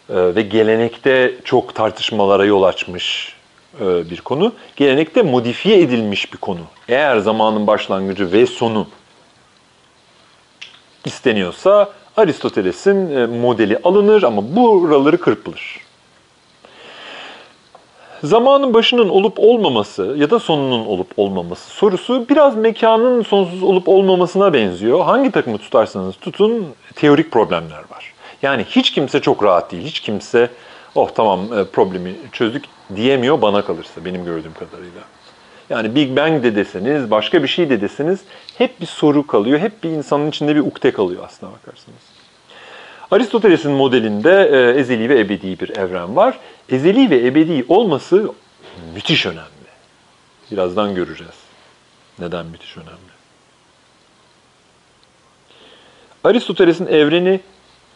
e, 0.09 0.35
ve 0.35 0.41
gelenekte 0.41 1.35
çok 1.43 1.75
tartışmalara 1.75 2.45
yol 2.45 2.63
açmış 2.63 3.35
e, 3.81 4.09
bir 4.09 4.21
konu. 4.21 4.53
Gelenekte 4.75 5.21
modifiye 5.21 5.81
edilmiş 5.81 6.33
bir 6.33 6.37
konu. 6.37 6.61
Eğer 6.87 7.17
zamanın 7.17 7.67
başlangıcı 7.67 8.31
ve 8.31 8.45
sonu 8.45 8.87
isteniyorsa 11.05 11.93
Aristoteles'in 12.17 13.29
modeli 13.29 13.77
alınır 13.83 14.23
ama 14.23 14.55
buraları 14.55 15.17
kırpılır. 15.17 15.88
Zamanın 18.23 18.73
başının 18.73 19.09
olup 19.09 19.39
olmaması 19.39 20.15
ya 20.17 20.29
da 20.29 20.39
sonunun 20.39 20.85
olup 20.85 21.07
olmaması 21.17 21.69
sorusu 21.69 22.25
biraz 22.29 22.55
mekanın 22.55 23.23
sonsuz 23.23 23.63
olup 23.63 23.87
olmamasına 23.87 24.53
benziyor. 24.53 25.01
Hangi 25.05 25.31
takımı 25.31 25.57
tutarsanız 25.57 26.15
tutun 26.15 26.67
teorik 26.95 27.31
problemler 27.31 27.83
var. 27.91 28.13
Yani 28.41 28.63
hiç 28.63 28.91
kimse 28.91 29.19
çok 29.19 29.43
rahat 29.43 29.71
değil. 29.71 29.83
Hiç 29.83 29.99
kimse 29.99 30.49
oh 30.95 31.09
tamam 31.15 31.39
e, 31.59 31.63
problemi 31.63 32.15
çözdük 32.31 32.65
diyemiyor 32.95 33.41
bana 33.41 33.65
kalırsa 33.65 34.05
benim 34.05 34.25
gördüğüm 34.25 34.53
kadarıyla. 34.53 35.01
Yani 35.69 35.95
Big 35.95 36.17
Bang 36.17 36.43
de 36.43 36.55
deseniz, 36.55 37.11
başka 37.11 37.43
bir 37.43 37.47
şey 37.47 37.69
de 37.69 37.81
deseniz 37.81 38.19
hep 38.57 38.81
bir 38.81 38.85
soru 38.85 39.27
kalıyor. 39.27 39.59
Hep 39.59 39.83
bir 39.83 39.89
insanın 39.89 40.29
içinde 40.29 40.55
bir 40.55 40.59
ukde 40.59 40.91
kalıyor 40.91 41.23
aslına 41.25 41.51
bakarsanız. 41.51 41.99
Aristoteles'in 43.11 43.71
modelinde 43.71 44.49
e, 44.51 44.79
ezeli 44.79 45.09
ve 45.09 45.19
ebedi 45.19 45.59
bir 45.59 45.77
evren 45.77 46.15
var. 46.15 46.39
Ezeli 46.71 47.09
ve 47.09 47.27
ebedi 47.27 47.65
olması 47.67 48.31
müthiş 48.93 49.25
önemli. 49.25 49.69
Birazdan 50.51 50.95
göreceğiz. 50.95 51.35
Neden 52.19 52.45
müthiş 52.45 52.77
önemli. 52.77 53.09
Aristoteles'in 56.23 56.87
evreni 56.87 57.39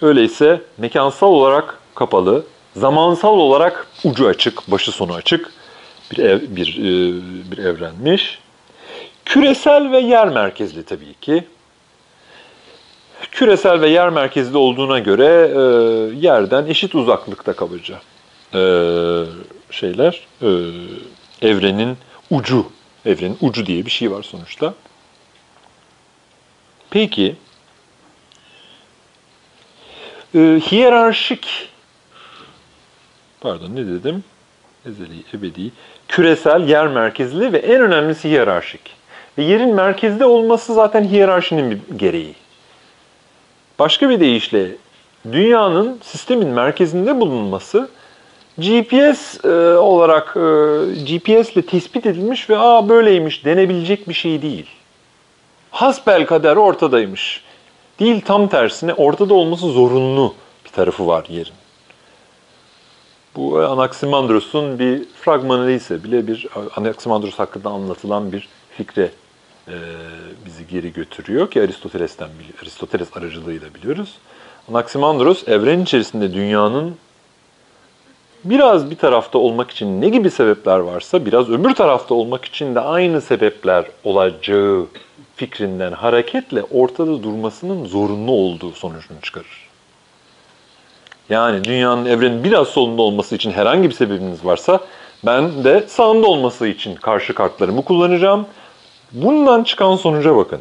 öyleyse 0.01 0.61
mekansal 0.77 1.27
olarak 1.27 1.79
kapalı, 1.95 2.45
zamansal 2.75 3.37
olarak 3.37 3.87
ucu 4.03 4.27
açık, 4.27 4.71
başı 4.71 4.91
sonu 4.91 5.13
açık 5.13 5.51
bir 6.11 6.17
ev, 6.17 6.41
bir 6.41 6.77
e, 6.77 7.51
bir 7.51 7.57
evrenmiş. 7.57 8.39
Küresel 9.25 9.91
ve 9.91 9.99
yer 9.99 10.29
merkezli 10.29 10.83
tabii 10.83 11.13
ki. 11.21 11.43
Küresel 13.31 13.81
ve 13.81 13.89
yer 13.89 14.09
merkezli 14.09 14.57
olduğuna 14.57 14.99
göre 14.99 15.25
e, 15.25 15.59
yerden 16.15 16.65
eşit 16.65 16.95
uzaklıkta 16.95 17.53
kabaca 17.53 17.99
şeyler 19.71 20.27
e, 20.41 20.49
evrenin 21.41 21.97
ucu, 22.31 22.65
evrenin 23.05 23.37
ucu 23.41 23.65
diye 23.65 23.85
bir 23.85 23.91
şey 23.91 24.11
var 24.11 24.23
sonuçta. 24.23 24.73
Peki 26.89 27.35
e, 30.35 30.39
hiyerarşik 30.39 31.69
pardon 33.41 33.75
ne 33.75 33.87
dedim? 33.87 34.23
Ezeli, 34.85 35.23
ebedi, 35.33 35.71
küresel, 36.07 36.69
yer 36.69 36.87
merkezli 36.87 37.53
ve 37.53 37.57
en 37.57 37.81
önemlisi 37.81 38.29
hiyerarşik. 38.29 38.81
Ve 39.37 39.43
yerin 39.43 39.75
merkezde 39.75 40.25
olması 40.25 40.73
zaten 40.73 41.03
hiyerarşinin 41.03 41.71
bir 41.71 41.97
gereği. 41.97 42.35
Başka 43.79 44.09
bir 44.09 44.19
deyişle 44.19 44.71
dünyanın 45.31 45.99
sistemin 46.03 46.47
merkezinde 46.47 47.19
bulunması 47.19 47.89
GPS 48.57 49.45
e, 49.45 49.77
olarak 49.77 50.37
e, 50.37 50.39
GPS 51.03 51.53
ile 51.53 51.65
tespit 51.65 52.05
edilmiş 52.05 52.49
ve 52.49 52.57
aa 52.57 52.89
böyleymiş 52.89 53.45
denebilecek 53.45 54.09
bir 54.09 54.13
şey 54.13 54.41
değil. 54.41 54.65
Hasbel 55.71 56.25
kader 56.25 56.55
ortadaymış. 56.55 57.43
Değil 57.99 58.21
tam 58.21 58.47
tersine 58.47 58.93
ortada 58.93 59.33
olması 59.33 59.67
zorunlu 59.67 60.33
bir 60.65 60.69
tarafı 60.69 61.07
var 61.07 61.25
yerin. 61.29 61.53
Bu 63.35 63.59
Anaximandros'un 63.59 64.79
bir 64.79 65.03
fragmanı 65.21 65.71
ise 65.71 66.03
bile 66.03 66.27
bir 66.27 66.47
Anaximandros 66.75 67.39
hakkında 67.39 67.69
anlatılan 67.69 68.31
bir 68.31 68.47
fikre 68.77 69.11
e, 69.67 69.75
bizi 70.45 70.67
geri 70.67 70.93
götürüyor 70.93 71.51
ki 71.51 71.61
Aristoteles'ten 71.61 72.29
Aristoteles 72.61 73.17
aracılığıyla 73.17 73.73
biliyoruz. 73.73 74.17
Anaximandros 74.69 75.47
evren 75.47 75.79
içerisinde 75.79 76.33
dünyanın 76.33 76.95
biraz 78.43 78.91
bir 78.91 78.95
tarafta 78.95 79.39
olmak 79.39 79.71
için 79.71 80.01
ne 80.01 80.09
gibi 80.09 80.29
sebepler 80.31 80.79
varsa 80.79 81.25
biraz 81.25 81.49
öbür 81.49 81.75
tarafta 81.75 82.15
olmak 82.15 82.45
için 82.45 82.75
de 82.75 82.79
aynı 82.79 83.21
sebepler 83.21 83.85
olacağı 84.03 84.85
fikrinden 85.35 85.91
hareketle 85.91 86.63
ortada 86.63 87.23
durmasının 87.23 87.85
zorunlu 87.85 88.31
olduğu 88.31 88.71
sonucunu 88.71 89.21
çıkarır. 89.21 89.67
Yani 91.29 91.63
dünyanın 91.63 92.05
evrenin 92.05 92.43
biraz 92.43 92.67
solunda 92.67 93.01
olması 93.01 93.35
için 93.35 93.51
herhangi 93.51 93.89
bir 93.89 93.95
sebebiniz 93.95 94.45
varsa 94.45 94.79
ben 95.25 95.63
de 95.63 95.83
sağında 95.87 96.27
olması 96.27 96.67
için 96.67 96.95
karşı 96.95 97.33
kartlarımı 97.33 97.83
kullanacağım. 97.83 98.45
Bundan 99.11 99.63
çıkan 99.63 99.95
sonuca 99.95 100.35
bakın. 100.35 100.59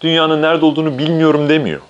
Dünyanın 0.00 0.42
nerede 0.42 0.64
olduğunu 0.64 0.98
bilmiyorum 0.98 1.48
demiyor. 1.48 1.80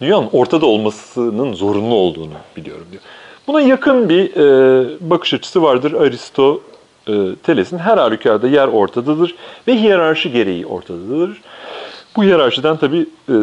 Dünyanın 0.00 0.28
ortada 0.32 0.66
olmasının 0.66 1.52
zorunlu 1.52 1.94
olduğunu 1.94 2.34
biliyorum 2.56 2.86
diyor. 2.90 3.02
Buna 3.50 3.60
yakın 3.60 4.08
bir 4.08 4.36
e, 4.36 5.10
bakış 5.10 5.34
açısı 5.34 5.62
vardır 5.62 5.92
Aristoteles'in. 5.92 7.78
Her 7.78 7.98
halükarda 7.98 8.48
yer 8.48 8.68
ortadadır 8.68 9.34
ve 9.68 9.74
hiyerarşi 9.74 10.32
gereği 10.32 10.66
ortadadır. 10.66 11.40
Bu 12.16 12.24
hiyerarşiden 12.24 12.76
tabii 12.76 13.06
e, 13.28 13.34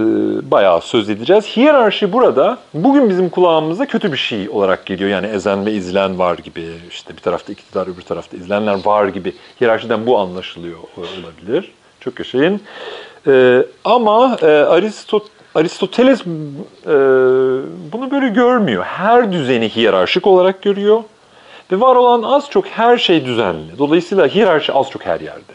bayağı 0.52 0.82
söz 0.82 1.10
edeceğiz. 1.10 1.46
Hiyerarşi 1.58 2.14
burada 2.14 2.58
bugün 2.74 3.10
bizim 3.10 3.30
kulağımıza 3.30 3.86
kötü 3.86 4.12
bir 4.12 4.18
şey 4.18 4.50
olarak 4.50 4.86
geliyor. 4.86 5.10
Yani 5.10 5.28
ezen 5.28 5.66
ve 5.66 5.72
izlen 5.72 6.20
var 6.20 6.38
gibi, 6.38 6.66
işte 6.90 7.14
bir 7.18 7.22
tarafta 7.22 7.54
iktidar, 7.54 7.88
öbür 7.88 8.02
tarafta 8.02 8.38
izlenenler 8.38 8.86
var 8.86 9.08
gibi. 9.08 9.34
Hiyerarşiden 9.62 10.06
bu 10.06 10.18
anlaşılıyor 10.18 10.78
olabilir. 10.98 11.72
Çok 12.00 12.20
yaşayın. 12.20 12.62
E, 13.28 13.64
ama 13.84 14.38
e, 14.42 14.46
Aristot 14.46 15.24
Aristoteles 15.58 16.22
e, 16.22 16.26
bunu 17.92 18.12
böyle 18.12 18.30
görmüyor. 18.30 18.84
Her 18.84 19.32
düzeni 19.32 19.70
hiyerarşik 19.70 20.28
olarak 20.28 20.62
görüyor. 20.62 21.04
Ve 21.72 21.80
var 21.80 21.96
olan 21.96 22.24
az 22.24 22.50
çok 22.50 22.68
her 22.68 22.98
şey 22.98 23.26
düzenli. 23.26 23.78
Dolayısıyla 23.78 24.28
hiyerarşi 24.28 24.74
az 24.74 24.90
çok 24.90 25.06
her 25.06 25.20
yerde. 25.20 25.54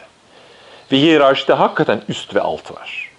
Ve 0.91 0.97
hiyerarşide 0.97 1.53
hakikaten 1.53 2.01
üst 2.09 2.35
ve 2.35 2.41
alt 2.41 2.71
var. 2.71 3.11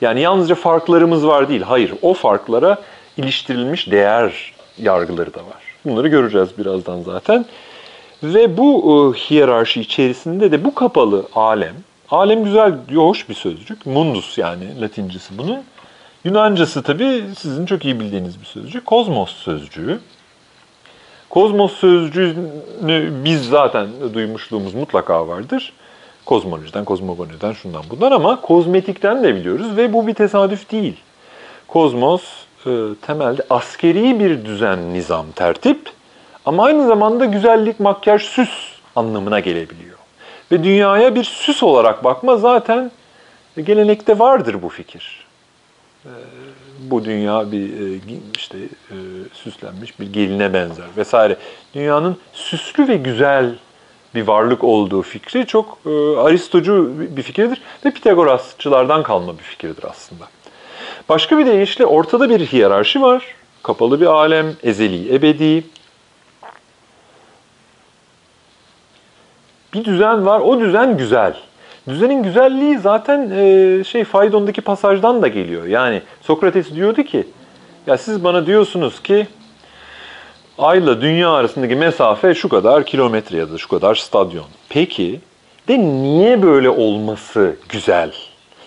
Yani 0.00 0.20
yalnızca 0.20 0.54
farklarımız 0.54 1.26
var 1.26 1.48
değil. 1.48 1.62
Hayır, 1.62 1.92
o 2.02 2.14
farklara 2.14 2.78
iliştirilmiş 3.16 3.90
değer 3.90 4.54
yargıları 4.78 5.34
da 5.34 5.38
var. 5.38 5.62
Bunları 5.84 6.08
göreceğiz 6.08 6.48
birazdan 6.58 7.02
zaten. 7.02 7.46
Ve 8.22 8.56
bu 8.56 8.82
e, 9.14 9.18
hiyerarşi 9.18 9.80
içerisinde 9.80 10.52
de 10.52 10.64
bu 10.64 10.74
kapalı 10.74 11.26
alem, 11.34 11.74
alem 12.12 12.44
güzel, 12.44 12.74
hoş 12.94 13.28
bir 13.28 13.34
sözcük. 13.34 13.86
Mundus 13.86 14.38
yani 14.38 14.80
latincesi 14.80 15.38
bunun. 15.38 15.62
Yunancası 16.24 16.82
tabii 16.82 17.24
sizin 17.38 17.66
çok 17.66 17.84
iyi 17.84 18.00
bildiğiniz 18.00 18.40
bir 18.40 18.46
sözcük. 18.46 18.86
Kozmos 18.86 19.30
sözcüğü. 19.36 20.00
Kozmos 21.30 21.72
sözcüğünü 21.72 23.12
biz 23.24 23.48
zaten 23.48 23.88
duymuşluğumuz 24.14 24.74
mutlaka 24.74 25.28
vardır. 25.28 25.72
Kozmolojiden, 26.26 26.84
kozmogoniden, 26.84 27.52
şundan 27.52 27.82
bundan 27.90 28.12
ama 28.12 28.40
kozmetikten 28.40 29.24
de 29.24 29.34
biliyoruz 29.34 29.76
ve 29.76 29.92
bu 29.92 30.06
bir 30.06 30.14
tesadüf 30.14 30.72
değil. 30.72 30.96
Kozmos 31.68 32.22
e, 32.66 32.70
temelde 33.02 33.42
askeri 33.50 34.20
bir 34.20 34.44
düzen, 34.44 34.94
nizam, 34.94 35.26
tertip 35.32 35.90
ama 36.46 36.64
aynı 36.64 36.86
zamanda 36.86 37.24
güzellik, 37.24 37.80
makyaj, 37.80 38.22
süs 38.22 38.50
anlamına 38.96 39.40
gelebiliyor. 39.40 39.91
Ve 40.52 40.64
dünyaya 40.64 41.14
bir 41.14 41.24
süs 41.24 41.62
olarak 41.62 42.04
bakma 42.04 42.36
zaten 42.36 42.90
gelenekte 43.64 44.18
vardır 44.18 44.62
bu 44.62 44.68
fikir. 44.68 45.26
E, 46.04 46.10
bu 46.80 47.04
dünya 47.04 47.52
bir 47.52 47.64
e, 47.64 48.00
işte 48.36 48.58
e, 48.90 48.96
süslenmiş 49.32 50.00
bir 50.00 50.12
geline 50.12 50.54
benzer 50.54 50.86
vesaire. 50.96 51.36
Dünyanın 51.74 52.16
süslü 52.32 52.88
ve 52.88 52.96
güzel 52.96 53.54
bir 54.14 54.26
varlık 54.26 54.64
olduğu 54.64 55.02
fikri 55.02 55.46
çok 55.46 55.78
e, 55.86 55.90
Aristocu 56.16 56.92
bir 57.16 57.22
fikirdir 57.22 57.62
ve 57.84 57.90
Pitagorasçılardan 57.90 59.02
kalma 59.02 59.38
bir 59.38 59.42
fikirdir 59.42 59.84
aslında. 59.84 60.24
Başka 61.08 61.38
bir 61.38 61.46
deyişle 61.46 61.86
ortada 61.86 62.30
bir 62.30 62.46
hiyerarşi 62.46 63.02
var. 63.02 63.34
Kapalı 63.62 64.00
bir 64.00 64.06
alem, 64.06 64.46
ezeli, 64.62 65.14
ebedi. 65.14 65.64
Bir 69.74 69.84
düzen 69.84 70.26
var, 70.26 70.40
o 70.40 70.60
düzen 70.60 70.96
güzel. 70.96 71.34
Düzenin 71.88 72.22
güzelliği 72.22 72.78
zaten 72.78 73.30
e, 73.30 73.84
şey 73.84 74.04
Faydon'daki 74.04 74.60
pasajdan 74.60 75.22
da 75.22 75.28
geliyor. 75.28 75.66
Yani 75.66 76.02
Sokrates 76.20 76.74
diyordu 76.74 77.02
ki, 77.02 77.26
ya 77.86 77.98
siz 77.98 78.24
bana 78.24 78.46
diyorsunuz 78.46 79.02
ki 79.02 79.26
Ayla 80.58 81.00
dünya 81.00 81.30
arasındaki 81.30 81.74
mesafe 81.74 82.34
şu 82.34 82.48
kadar 82.48 82.86
kilometre 82.86 83.38
ya 83.38 83.52
da 83.52 83.58
şu 83.58 83.68
kadar 83.68 83.94
stadyon. 83.94 84.44
Peki 84.68 85.20
de 85.68 85.78
niye 85.78 86.42
böyle 86.42 86.70
olması 86.70 87.56
güzel? 87.68 88.12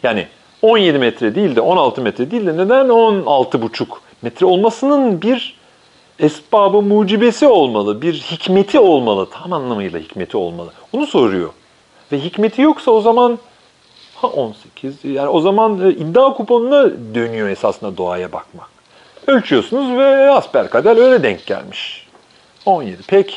Yani 0.04 0.28
17 0.62 1.00
metre 1.00 1.36
değil 1.36 1.56
de 1.56 1.62
16 1.62 2.02
metre 2.02 2.32
değil 2.32 2.46
de 2.46 2.54
neden 2.58 2.86
16,5 2.86 3.86
metre 4.22 4.46
olmasının 4.46 5.22
bir 5.22 5.58
esbabı 6.20 6.82
mucibesi 6.82 7.48
olmalı, 7.48 8.02
bir 8.02 8.14
hikmeti 8.14 8.80
olmalı, 8.80 9.28
tam 9.30 9.54
anlamıyla 9.54 10.00
hikmeti 10.00 10.38
olmalı. 10.38 10.72
Onu 10.94 11.08
soruyor. 11.08 11.50
Ve 12.12 12.20
hikmeti 12.20 12.62
yoksa 12.62 12.92
o 12.92 13.02
zaman 13.02 13.40
ha 14.16 14.28
18 14.28 15.06
yani 15.06 15.30
o 15.30 15.40
zaman 15.42 15.90
e, 15.90 15.92
iddia 15.92 16.34
kuponuna 16.34 16.90
dönüyor 17.16 17.50
esasında 17.50 17.98
doğaya 17.98 18.32
bakmak. 18.32 18.70
Ölçüyorsunuz 19.28 19.98
ve 19.98 20.30
asperkader 20.32 20.98
öyle 20.98 21.24
denk 21.24 21.46
gelmiş. 21.46 22.08
17. 22.66 22.98
Peki. 23.08 23.36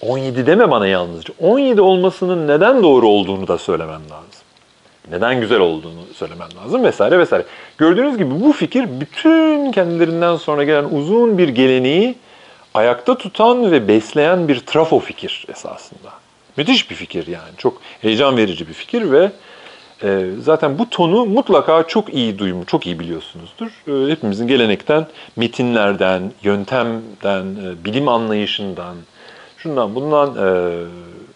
17 0.00 0.46
deme 0.46 0.70
bana 0.70 0.86
yalnızca. 0.86 1.34
17 1.40 1.80
olmasının 1.80 2.48
neden 2.48 2.82
doğru 2.82 3.08
olduğunu 3.08 3.48
da 3.48 3.58
söylemen 3.58 4.00
lazım. 4.10 4.41
Neden 5.12 5.40
güzel 5.40 5.60
olduğunu 5.60 6.00
söylemen 6.14 6.48
lazım 6.62 6.84
vesaire 6.84 7.18
vesaire. 7.18 7.44
Gördüğünüz 7.78 8.18
gibi 8.18 8.40
bu 8.40 8.52
fikir 8.52 9.00
bütün 9.00 9.72
kendilerinden 9.72 10.36
sonra 10.36 10.64
gelen 10.64 10.84
uzun 10.84 11.38
bir 11.38 11.48
geleneği 11.48 12.14
ayakta 12.74 13.18
tutan 13.18 13.72
ve 13.72 13.88
besleyen 13.88 14.48
bir 14.48 14.60
trafo 14.60 14.98
fikir 14.98 15.46
esasında. 15.48 16.10
Müthiş 16.56 16.90
bir 16.90 16.94
fikir 16.94 17.26
yani. 17.26 17.56
Çok 17.58 17.80
heyecan 18.00 18.36
verici 18.36 18.68
bir 18.68 18.72
fikir 18.72 19.10
ve 19.10 19.30
e, 20.02 20.26
zaten 20.40 20.78
bu 20.78 20.90
tonu 20.90 21.26
mutlaka 21.26 21.82
çok 21.82 22.14
iyi 22.14 22.38
duyum, 22.38 22.64
çok 22.64 22.86
iyi 22.86 23.00
biliyorsunuzdur. 23.00 23.70
E, 23.88 24.10
hepimizin 24.10 24.46
gelenekten, 24.46 25.06
metinlerden, 25.36 26.32
yöntemden, 26.42 27.44
e, 27.44 27.84
bilim 27.84 28.08
anlayışından, 28.08 28.94
şundan 29.58 29.94
bundan, 29.94 30.28
e, 30.28 30.84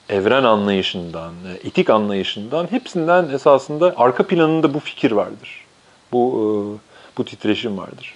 evren 0.08 0.44
anlayışından, 0.44 1.32
e, 1.32 1.68
etik 1.68 1.90
anlayışından 1.90 2.66
hepsinden 2.70 3.28
esasında 3.28 3.94
arka 3.96 4.26
planında 4.26 4.74
bu 4.74 4.80
fikir 4.80 5.12
vardır. 5.12 5.64
Bu 6.12 6.32
e, 6.32 7.18
bu 7.18 7.24
titreşim 7.24 7.78
vardır. 7.78 8.14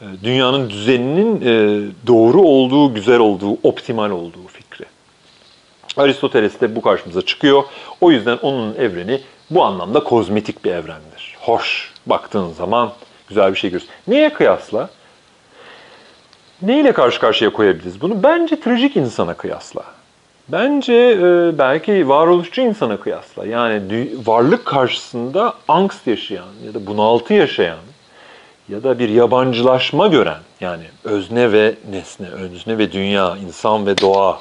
E, 0.00 0.04
dünyanın 0.22 0.70
düzeninin 0.70 1.40
doğru 2.06 2.42
olduğu, 2.42 2.94
güzel 2.94 3.18
olduğu, 3.18 3.58
optimal 3.62 4.10
olduğu 4.10 4.46
fikri. 4.46 4.84
Aristoteles 5.96 6.60
de 6.60 6.76
bu 6.76 6.82
karşımıza 6.82 7.22
çıkıyor. 7.22 7.62
O 8.00 8.10
yüzden 8.10 8.36
onun 8.36 8.74
evreni 8.74 9.20
bu 9.50 9.64
anlamda 9.64 10.04
kozmetik 10.04 10.64
bir 10.64 10.70
evrendir. 10.70 11.36
Hoş, 11.40 11.92
baktığın 12.06 12.52
zaman 12.52 12.92
güzel 13.28 13.52
bir 13.52 13.58
şey 13.58 13.70
görürsün. 13.70 13.90
Neye 14.08 14.32
kıyasla? 14.32 14.90
Neyle 16.62 16.92
karşı 16.92 17.20
karşıya 17.20 17.52
koyabiliriz 17.52 18.00
bunu? 18.00 18.22
Bence 18.22 18.60
trajik 18.60 18.96
insana 18.96 19.34
kıyasla. 19.34 19.84
Bence 20.52 20.94
e, 20.94 21.58
belki 21.58 22.08
varoluşçu 22.08 22.60
insana 22.60 22.96
kıyasla. 22.96 23.46
Yani 23.46 24.08
varlık 24.26 24.64
karşısında 24.64 25.54
angst 25.68 26.06
yaşayan 26.06 26.48
ya 26.66 26.74
da 26.74 26.86
bunaltı 26.86 27.34
yaşayan 27.34 27.78
ya 28.68 28.82
da 28.82 28.98
bir 28.98 29.08
yabancılaşma 29.08 30.06
gören 30.06 30.40
yani 30.60 30.82
özne 31.04 31.52
ve 31.52 31.74
nesne, 31.90 32.28
özne 32.28 32.78
ve 32.78 32.92
dünya, 32.92 33.36
insan 33.36 33.86
ve 33.86 33.98
doğa 33.98 34.38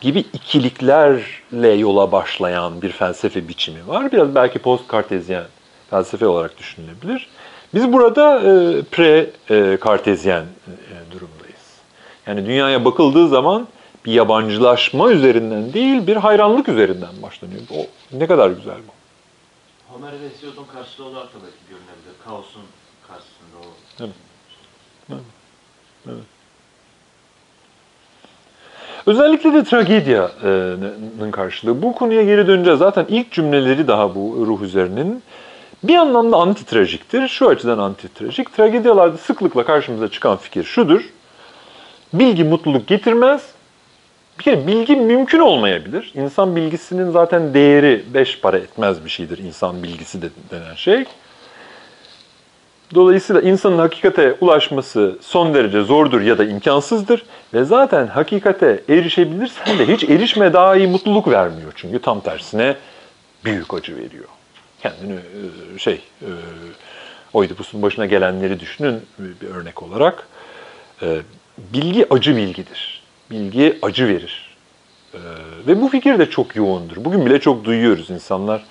gibi 0.00 0.18
ikiliklerle 0.18 1.68
yola 1.68 2.12
başlayan 2.12 2.82
bir 2.82 2.92
felsefe 2.92 3.48
biçimi 3.48 3.88
var. 3.88 4.12
Biraz 4.12 4.34
belki 4.34 4.58
post-kartezyen 4.58 5.44
felsefe 5.90 6.26
olarak 6.26 6.58
düşünülebilir. 6.58 7.28
Biz 7.74 7.92
burada 7.92 8.40
e, 8.40 8.82
pre-kartezyen 8.82 10.42
e, 10.42 11.12
durumdayız. 11.12 11.62
Yani 12.26 12.46
dünyaya 12.46 12.84
bakıldığı 12.84 13.28
zaman 13.28 13.66
bir 14.04 14.12
yabancılaşma 14.12 15.10
üzerinden 15.10 15.72
değil, 15.72 16.06
bir 16.06 16.16
hayranlık 16.16 16.68
üzerinden 16.68 17.22
başlanıyor. 17.22 17.60
O 17.70 17.86
ne 18.18 18.26
kadar 18.26 18.50
güzel 18.50 18.76
bu. 18.88 18.92
Homer 19.94 20.12
ve 20.12 20.28
Hesiod'un 20.28 20.64
karşılığı 20.74 21.06
olarak 21.06 21.26
da 21.26 21.38
belki 21.42 21.56
görünebilir. 21.68 22.14
Kaosun 22.24 22.62
karşısında 23.08 23.58
o. 23.60 23.64
Evet. 26.06 26.16
Özellikle 29.06 29.52
de 29.52 29.64
tragedyanın 29.64 31.30
karşılığı. 31.30 31.82
Bu 31.82 31.94
konuya 31.94 32.22
geri 32.22 32.46
döneceğiz. 32.46 32.78
Zaten 32.78 33.06
ilk 33.08 33.32
cümleleri 33.32 33.88
daha 33.88 34.14
bu 34.14 34.46
ruh 34.46 34.62
üzerinin. 34.62 35.22
Bir 35.82 35.96
anlamda 35.96 36.36
antitrajiktir. 36.36 37.28
Şu 37.28 37.48
açıdan 37.48 37.78
antitrajik. 37.78 38.56
Tragedyalarda 38.56 39.18
sıklıkla 39.18 39.64
karşımıza 39.64 40.08
çıkan 40.08 40.36
fikir 40.36 40.64
şudur. 40.64 41.10
Bilgi 42.12 42.44
mutluluk 42.44 42.86
getirmez. 42.86 43.51
Bir 44.38 44.44
kere 44.44 44.66
bilgi 44.66 44.96
mümkün 44.96 45.38
olmayabilir. 45.38 46.12
İnsan 46.14 46.56
bilgisinin 46.56 47.10
zaten 47.10 47.54
değeri 47.54 48.04
beş 48.14 48.40
para 48.40 48.58
etmez 48.58 49.04
bir 49.04 49.10
şeydir. 49.10 49.38
İnsan 49.38 49.82
bilgisi 49.82 50.22
de 50.22 50.28
denen 50.50 50.74
şey. 50.74 51.04
Dolayısıyla 52.94 53.42
insanın 53.42 53.78
hakikate 53.78 54.36
ulaşması 54.40 55.18
son 55.20 55.54
derece 55.54 55.82
zordur 55.82 56.20
ya 56.20 56.38
da 56.38 56.44
imkansızdır. 56.44 57.24
Ve 57.54 57.64
zaten 57.64 58.06
hakikate 58.06 58.82
erişebilirsen 58.88 59.78
de 59.78 59.88
hiç 59.88 60.04
erişme 60.04 60.52
daha 60.52 60.76
iyi 60.76 60.86
mutluluk 60.86 61.28
vermiyor. 61.28 61.72
Çünkü 61.76 61.98
tam 61.98 62.20
tersine 62.20 62.76
büyük 63.44 63.74
acı 63.74 63.96
veriyor. 63.96 64.24
Kendini 64.82 65.14
e, 65.14 65.78
şey, 65.78 66.00
e, 66.22 66.28
Oidipus'un 67.32 67.82
başına 67.82 68.06
gelenleri 68.06 68.60
düşünün 68.60 69.00
bir 69.18 69.48
örnek 69.48 69.82
olarak. 69.82 70.28
E, 71.02 71.18
Bilgi 71.58 72.06
acı 72.10 72.36
bilgidir. 72.36 73.01
Bilgi 73.32 73.78
acı 73.82 74.08
verir. 74.08 74.56
Ve 75.66 75.82
bu 75.82 75.88
fikir 75.88 76.18
de 76.18 76.30
çok 76.30 76.56
yoğundur. 76.56 76.96
Bugün 77.04 77.26
bile 77.26 77.40
çok 77.40 77.64
duyuyoruz 77.64 78.10
insanlar 78.10 78.64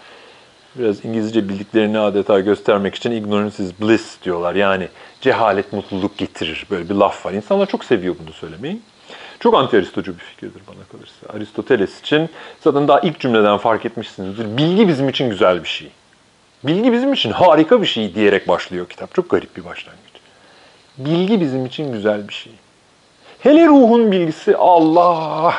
biraz 0.76 1.06
İngilizce 1.06 1.50
bildiklerini 1.50 2.00
adeta 2.00 2.40
göstermek 2.40 2.96
için 2.96 3.12
ignorance 3.12 3.64
is 3.64 3.72
bliss 3.82 4.18
diyorlar. 4.24 4.56
Yani 4.56 4.88
cehalet 5.22 5.74
mutluluk 5.74 6.18
getirir. 6.18 6.66
Böyle 6.72 6.90
bir 6.90 6.96
laf 6.96 7.26
var. 7.26 7.34
İnsanlar 7.34 7.66
çok 7.66 7.86
seviyor 7.86 8.16
bunu 8.26 8.34
söylemeyi. 8.34 8.80
Çok 9.40 9.54
anti-aristocu 9.54 10.08
bir 10.08 10.24
fikirdir 10.24 10.62
bana 10.68 10.84
kalırsa. 10.92 11.38
Aristoteles 11.38 12.00
için 12.00 12.30
zaten 12.64 12.88
daha 12.88 13.00
ilk 13.00 13.20
cümleden 13.20 13.58
fark 13.58 13.86
etmişsinizdir. 13.86 14.58
Bilgi 14.58 14.88
bizim 14.88 15.10
için 15.10 15.30
güzel 15.30 15.64
bir 15.64 15.70
şey. 15.70 15.92
Bilgi 16.64 16.94
bizim 16.94 17.14
için 17.14 17.32
harika 17.32 17.82
bir 17.82 17.88
şey 17.88 18.16
diyerek 18.16 18.48
başlıyor 18.48 18.90
kitap. 18.90 19.16
Çok 19.16 19.30
garip 19.30 19.58
bir 19.58 19.66
başlangıç. 19.66 20.02
Bilgi 20.98 21.42
bizim 21.42 21.66
için 21.66 21.94
güzel 21.94 22.28
bir 22.28 22.34
şey. 22.34 22.54
Hele 23.44 23.68
ruhun 23.68 24.12
bilgisi 24.12 24.58
Allah 24.58 25.56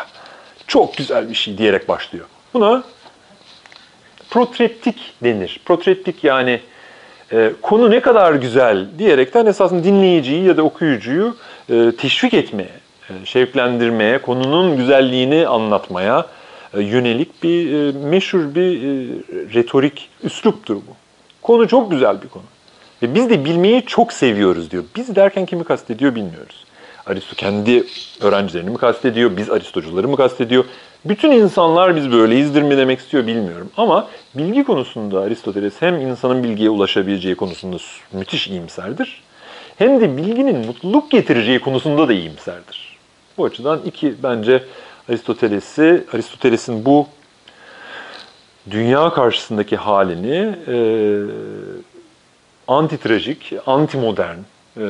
çok 0.67 0.97
güzel 0.97 1.31
bir 1.31 1.35
şey 1.35 1.59
diyerek 1.59 1.89
başlıyor. 1.89 2.27
Buna 2.55 2.83
protreptik 4.31 4.97
denir. 5.23 5.61
Protreptik 5.65 6.25
yani 6.25 6.61
e, 7.33 7.53
konu 7.63 7.91
ne 7.91 8.01
kadar 8.01 8.35
güzel 8.35 8.87
diyerekten 8.99 9.47
esasında 9.47 9.85
dinleyiciyi 9.85 10.45
ya 10.45 10.57
da 10.57 10.63
okuyucuyu 10.63 11.37
e, 11.71 11.93
teşvik 11.99 12.35
etmeye, 12.35 12.75
e, 13.11 13.27
şevklendirmeye, 13.27 14.19
konunun 14.19 14.77
güzelliğini 14.77 15.49
anlatmaya 15.49 16.27
e, 16.75 16.83
yönelik 16.83 17.43
bir 17.43 17.73
e, 17.73 17.93
meşhur 17.93 18.55
bir 18.55 18.77
e, 18.77 19.09
retorik 19.55 20.09
üsluptur 20.23 20.77
bu. 20.77 20.97
Konu 21.43 21.69
çok 21.69 21.91
güzel 21.91 22.23
bir 22.23 22.29
konu. 22.29 22.45
Ve 23.03 23.15
biz 23.15 23.31
de 23.31 23.45
bilmeyi 23.45 23.87
çok 23.87 24.13
seviyoruz 24.13 24.71
diyor. 24.71 24.85
Biz 24.97 25.17
derken 25.17 25.47
kimi 25.47 25.65
kastediyor 25.65 26.15
bilmiyoruz. 26.15 26.65
Aristo 27.07 27.37
kendi 27.37 27.85
öğrencilerini 28.21 28.71
mi 28.71 28.79
kastediyor, 28.79 29.37
biz 29.37 29.51
Aristocuları 29.51 30.09
mı 30.09 30.17
kastediyor? 30.17 30.65
Bütün 31.05 31.31
insanlar 31.31 31.97
biz 31.97 32.13
böyleyizdir 32.13 32.63
mi 32.63 32.77
demek 32.77 32.99
istiyor 32.99 33.27
bilmiyorum. 33.27 33.71
Ama 33.77 34.09
bilgi 34.35 34.65
konusunda 34.65 35.21
Aristoteles 35.21 35.75
hem 35.81 36.01
insanın 36.01 36.43
bilgiye 36.43 36.71
ulaşabileceği 36.71 37.35
konusunda 37.35 37.77
müthiş 38.13 38.49
iyimserdir. 38.49 39.23
Hem 39.79 40.01
de 40.01 40.17
bilginin 40.17 40.67
mutluluk 40.67 41.11
getireceği 41.11 41.59
konusunda 41.59 42.09
da 42.09 42.13
iyimserdir. 42.13 42.97
Bu 43.39 43.45
açıdan 43.45 43.81
iki 43.85 44.15
bence 44.23 44.63
Aristoteles'i, 45.09 46.05
Aristoteles'in 46.13 46.85
bu 46.85 47.07
dünya 48.71 49.11
karşısındaki 49.11 49.77
halini 49.77 50.57
e, 50.69 50.77
antitrajik, 52.69 53.53
antimodern, 53.67 54.39
e, 54.77 54.83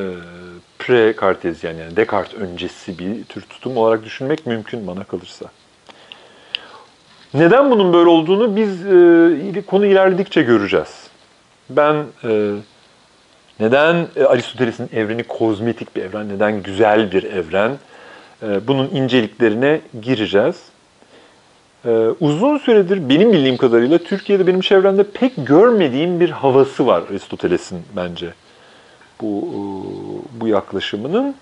pre-kartezyen 0.83 1.73
yani 1.73 1.95
Descartes 1.95 2.33
öncesi 2.33 2.99
bir 2.99 3.23
tür 3.23 3.41
tutum 3.41 3.77
olarak 3.77 4.03
düşünmek 4.03 4.45
mümkün 4.45 4.87
bana 4.87 5.03
kalırsa. 5.03 5.45
Neden 7.33 7.71
bunun 7.71 7.93
böyle 7.93 8.09
olduğunu 8.09 8.55
biz 8.55 8.85
e, 9.57 9.61
konu 9.61 9.85
ilerledikçe 9.85 10.41
göreceğiz. 10.41 11.07
Ben 11.69 12.05
e, 12.23 12.51
neden 13.59 14.07
e, 14.15 14.23
Aristoteles'in 14.23 14.89
evreni 14.93 15.23
kozmetik 15.23 15.95
bir 15.95 16.01
evren, 16.01 16.29
neden 16.29 16.63
güzel 16.63 17.11
bir 17.11 17.23
evren, 17.23 17.71
e, 18.43 18.67
bunun 18.67 18.89
inceliklerine 18.89 19.81
gireceğiz. 20.01 20.63
E, 21.85 21.89
uzun 22.19 22.57
süredir 22.57 23.09
benim 23.09 23.33
bildiğim 23.33 23.57
kadarıyla 23.57 23.97
Türkiye'de 23.97 24.47
benim 24.47 24.61
çevremde 24.61 25.03
pek 25.03 25.33
görmediğim 25.37 26.19
bir 26.19 26.29
havası 26.29 26.87
var 26.87 27.03
Aristoteles'in 27.09 27.81
bence 27.95 28.33
bu 29.21 29.27
e, 29.27 29.59
bu 30.41 30.47
yaklaşımının. 30.47 31.35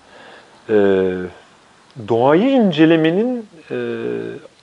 E, 0.68 0.74
doğayı 2.08 2.50
incelemenin 2.50 3.46
e, 3.70 3.76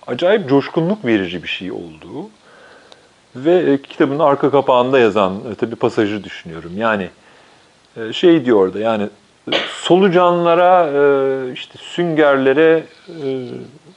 acayip 0.07 0.49
coşkunluk 0.49 1.05
verici 1.05 1.43
bir 1.43 1.47
şey 1.47 1.72
olduğu 1.72 2.30
ve 3.36 3.82
kitabın 3.82 4.20
arka 4.20 4.51
kapağında 4.51 4.99
yazan 4.99 5.34
tabi 5.60 5.76
pasajı 5.76 6.24
düşünüyorum. 6.24 6.72
Yani 6.78 7.10
şey 8.12 8.45
diyor 8.45 8.57
orada 8.57 8.80
yani 8.80 9.10
solucanlara, 9.70 10.89
işte 11.51 11.74
süngerlere, 11.78 12.84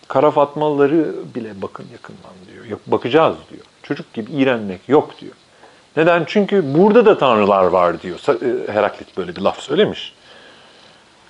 kara 0.08 0.30
fatmaları 0.30 1.14
bile 1.34 1.62
bakın 1.62 1.86
yakından 1.92 2.32
diyor. 2.52 2.78
Bakacağız 2.86 3.36
diyor. 3.50 3.64
Çocuk 3.82 4.12
gibi 4.12 4.30
iğrenmek 4.32 4.88
yok 4.88 5.20
diyor. 5.20 5.34
Neden? 5.96 6.24
Çünkü 6.26 6.74
burada 6.74 7.06
da 7.06 7.18
tanrılar 7.18 7.64
var 7.64 8.02
diyor. 8.02 8.18
Heraklit 8.72 9.16
böyle 9.16 9.36
bir 9.36 9.40
laf 9.40 9.60
söylemiş. 9.60 10.12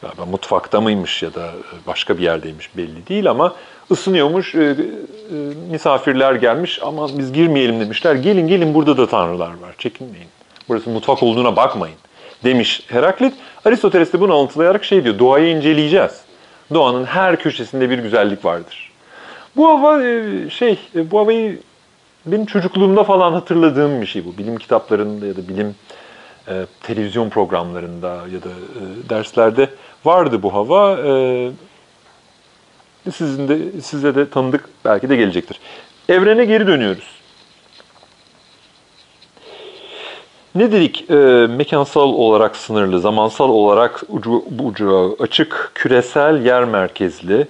galiba 0.02 0.24
mutfakta 0.24 0.80
mıymış 0.80 1.22
ya 1.22 1.34
da 1.34 1.50
başka 1.86 2.18
bir 2.18 2.22
yerdeymiş 2.22 2.76
belli 2.76 3.06
değil 3.08 3.30
ama 3.30 3.54
ısınıyormuş. 3.90 4.54
E, 4.54 4.58
e, 4.60 4.74
misafirler 5.70 6.34
gelmiş 6.34 6.78
ama 6.82 7.18
biz 7.18 7.32
girmeyelim 7.32 7.80
demişler. 7.80 8.14
Gelin 8.14 8.48
gelin 8.48 8.74
burada 8.74 8.96
da 8.96 9.06
tanrılar 9.06 9.48
var. 9.48 9.74
Çekinmeyin. 9.78 10.28
Burası 10.68 10.90
mutfak 10.90 11.22
olduğuna 11.22 11.56
bakmayın 11.56 11.96
demiş 12.44 12.82
Heraklit. 12.88 13.34
Aristoteles 13.64 14.12
de 14.12 14.20
bunu 14.20 14.34
alıntılayarak 14.34 14.84
şey 14.84 15.04
diyor. 15.04 15.18
Doğayı 15.18 15.56
inceleyeceğiz. 15.56 16.20
Doğanın 16.74 17.04
her 17.04 17.36
köşesinde 17.36 17.90
bir 17.90 17.98
güzellik 17.98 18.44
vardır. 18.44 18.92
Bu 19.56 19.68
hava 19.68 20.02
e, 20.02 20.50
şey 20.50 20.78
e, 20.94 21.10
bu 21.10 21.18
havayı 21.18 21.58
benim 22.26 22.46
çocukluğumda 22.46 23.04
falan 23.04 23.32
hatırladığım 23.32 24.00
bir 24.00 24.06
şey 24.06 24.24
bu. 24.24 24.38
Bilim 24.38 24.56
kitaplarında 24.56 25.26
ya 25.26 25.36
da 25.36 25.48
bilim 25.48 25.74
e, 26.48 26.66
televizyon 26.82 27.28
programlarında 27.28 28.08
ya 28.08 28.42
da 28.42 28.48
e, 28.48 29.08
derslerde 29.08 29.70
vardı 30.04 30.42
bu 30.42 30.54
hava. 30.54 30.98
E, 30.98 31.50
sizin 33.12 33.48
de 33.48 33.80
size 33.80 34.14
de 34.14 34.30
tanıdık 34.30 34.68
belki 34.84 35.08
de 35.08 35.16
gelecektir. 35.16 35.60
Evrene 36.08 36.44
geri 36.44 36.66
dönüyoruz. 36.66 37.22
Ne 40.54 40.72
dedik? 40.72 41.10
E, 41.10 41.14
mekansal 41.46 42.08
olarak 42.08 42.56
sınırlı, 42.56 43.00
zamansal 43.00 43.48
olarak 43.48 44.02
ucu, 44.08 44.44
ucu 44.64 45.16
açık, 45.20 45.70
küresel, 45.74 46.46
yer 46.46 46.64
merkezli, 46.64 47.46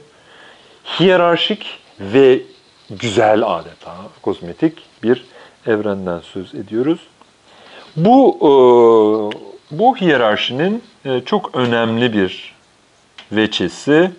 hiyerarşik 0.85 1.67
ve 2.01 2.41
güzel 3.01 3.43
adeta, 3.47 3.97
kozmetik 4.23 4.79
bir 5.03 5.25
evrenden 5.67 6.21
söz 6.21 6.55
ediyoruz. 6.55 7.01
Bu 7.97 8.37
e, 8.41 8.49
bu 9.79 9.97
hiyerarşinin 9.97 10.83
e, 11.05 11.21
çok 11.21 11.57
önemli 11.57 12.13
bir 12.13 12.55
veçesi 13.33 14.11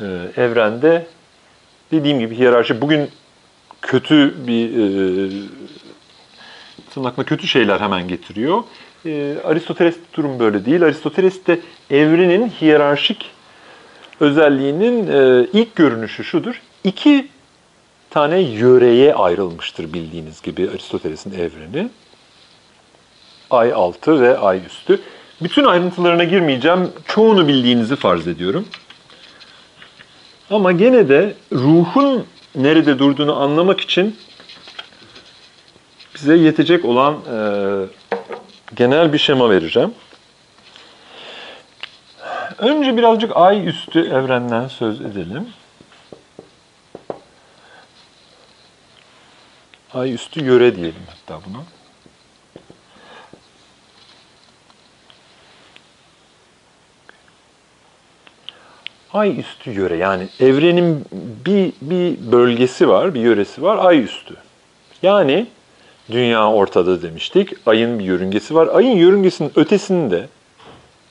e, 0.00 0.04
evrende 0.36 1.06
dediğim 1.92 2.18
gibi 2.18 2.38
hiyerarşi 2.38 2.80
bugün 2.80 3.10
kötü 3.82 4.46
bir 4.46 4.70
tırnakla 6.90 7.24
kötü 7.24 7.46
şeyler 7.46 7.80
hemen 7.80 8.08
getiriyor. 8.08 8.62
Aristoteles 9.44 9.96
durum 10.14 10.38
böyle 10.38 10.64
değil. 10.64 10.82
Aristoteles 10.82 11.46
de 11.46 11.60
evrenin 11.90 12.48
hiyerarşik 12.48 13.30
özelliğinin 14.20 15.06
ilk 15.52 15.76
görünüşü 15.76 16.24
şudur. 16.24 16.60
İki 16.84 17.28
tane 18.10 18.40
yöreye 18.40 19.14
ayrılmıştır 19.14 19.92
bildiğiniz 19.92 20.42
gibi 20.42 20.70
Aristoteles'in 20.70 21.32
evreni. 21.32 21.88
Ay 23.50 23.72
altı 23.72 24.20
ve 24.20 24.38
ay 24.38 24.66
üstü. 24.66 25.00
Bütün 25.40 25.64
ayrıntılarına 25.64 26.24
girmeyeceğim. 26.24 26.92
Çoğunu 27.06 27.48
bildiğinizi 27.48 27.96
farz 27.96 28.26
ediyorum. 28.28 28.68
Ama 30.50 30.72
gene 30.72 31.08
de 31.08 31.34
ruhun 31.52 32.26
nerede 32.54 32.98
durduğunu 32.98 33.42
anlamak 33.42 33.80
için 33.80 34.16
bize 36.14 36.36
yetecek 36.36 36.84
olan 36.84 37.14
e, 37.14 37.38
genel 38.74 39.12
bir 39.12 39.18
şema 39.18 39.50
vereceğim. 39.50 39.94
Önce 42.58 42.96
birazcık 42.96 43.36
ay 43.36 43.68
üstü 43.68 44.00
evrenden 44.00 44.68
söz 44.68 45.00
edelim. 45.00 45.46
Ay 49.94 50.14
üstü 50.14 50.44
yöre 50.44 50.76
diyelim 50.76 51.02
hatta 51.06 51.40
buna. 51.48 51.62
Ay 59.12 59.40
üstü 59.40 59.70
yöre 59.70 59.96
yani 59.96 60.28
evrenin 60.40 61.04
bir, 61.46 61.72
bir 61.80 62.32
bölgesi 62.32 62.88
var, 62.88 63.14
bir 63.14 63.20
yöresi 63.20 63.62
var, 63.62 63.86
ay 63.86 64.04
üstü. 64.04 64.34
Yani 65.02 65.46
dünya 66.10 66.50
ortada 66.50 67.02
demiştik, 67.02 67.52
ayın 67.66 67.98
bir 67.98 68.04
yörüngesi 68.04 68.54
var. 68.54 68.68
Ayın 68.72 68.96
yörüngesinin 68.96 69.52
ötesinde 69.56 70.28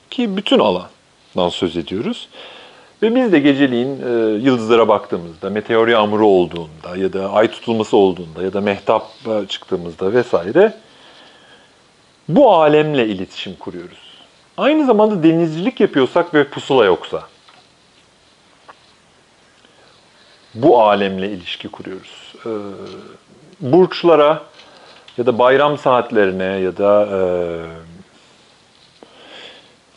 ki 0.10 0.38
bütün 0.38 0.60
alandan 0.60 1.50
söz 1.50 1.78
ediyoruz. 1.78 2.30
Ve 3.04 3.16
biz 3.16 3.32
de 3.32 3.40
geceliğin 3.40 4.02
e, 4.02 4.10
yıldızlara 4.44 4.88
baktığımızda, 4.88 5.50
meteor 5.50 5.88
yağmuru 5.88 6.28
olduğunda 6.28 6.98
ya 6.98 7.14
da 7.14 7.32
ay 7.32 7.52
tutulması 7.52 7.98
olduğunda 7.98 8.44
ya 8.44 8.54
da 8.54 8.62
mehtap 8.62 9.08
çıktığımızda 9.50 10.14
vesaire 10.14 10.74
bu 12.30 12.54
alemle 12.54 13.08
iletişim 13.08 13.56
kuruyoruz. 13.56 13.98
Aynı 14.58 14.86
zamanda 14.86 15.24
denizcilik 15.24 15.80
yapıyorsak 15.80 16.34
ve 16.34 16.44
pusula 16.44 16.86
yoksa 16.86 17.24
bu 20.56 20.82
alemle 20.82 21.30
ilişki 21.30 21.68
kuruyoruz. 21.68 22.34
E, 22.46 22.52
burçlara 23.60 24.44
ya 25.18 25.26
da 25.26 25.40
bayram 25.40 25.78
saatlerine 25.78 26.44
ya 26.44 26.78
da 26.78 27.08
e, 27.12 27.20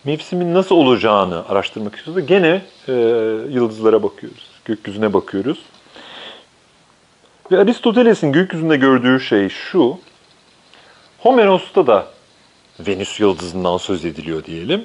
mevsimin 0.05 0.55
nasıl 0.55 0.75
olacağını 0.75 1.49
araştırmak 1.49 1.97
istiyoruz. 1.97 2.27
Gene 2.27 2.63
e, 2.89 2.93
yıldızlara 3.51 4.03
bakıyoruz, 4.03 4.51
gökyüzüne 4.65 5.13
bakıyoruz. 5.13 5.59
Ve 7.53 7.59
Aristoteles'in 7.59 8.33
gökyüzünde 8.33 8.77
gördüğü 8.77 9.21
şey 9.21 9.49
şu, 9.49 9.99
Homeros'ta 11.19 11.87
da 11.87 12.07
Venüs 12.81 13.21
yıldızından 13.21 13.77
söz 13.77 14.05
ediliyor 14.05 14.45
diyelim. 14.45 14.85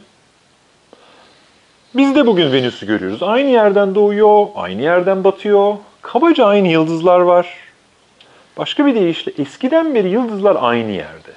Biz 1.96 2.16
de 2.16 2.28
bugün 2.28 2.52
Venüs'ü 2.52 2.88
görüyoruz. 2.88 3.24
Aynı 3.24 3.50
yerden 3.50 3.96
doğuyor, 3.96 4.48
aynı 4.56 4.82
yerden 4.82 5.24
batıyor. 5.24 5.76
Kabaca 6.02 6.46
aynı 6.46 6.68
yıldızlar 6.68 7.20
var. 7.20 7.56
Başka 8.58 8.86
bir 8.86 8.96
deyişle 8.96 9.32
eskiden 9.38 9.96
beri 9.96 10.10
yıldızlar 10.10 10.58
aynı 10.60 10.92
yerde. 10.92 11.32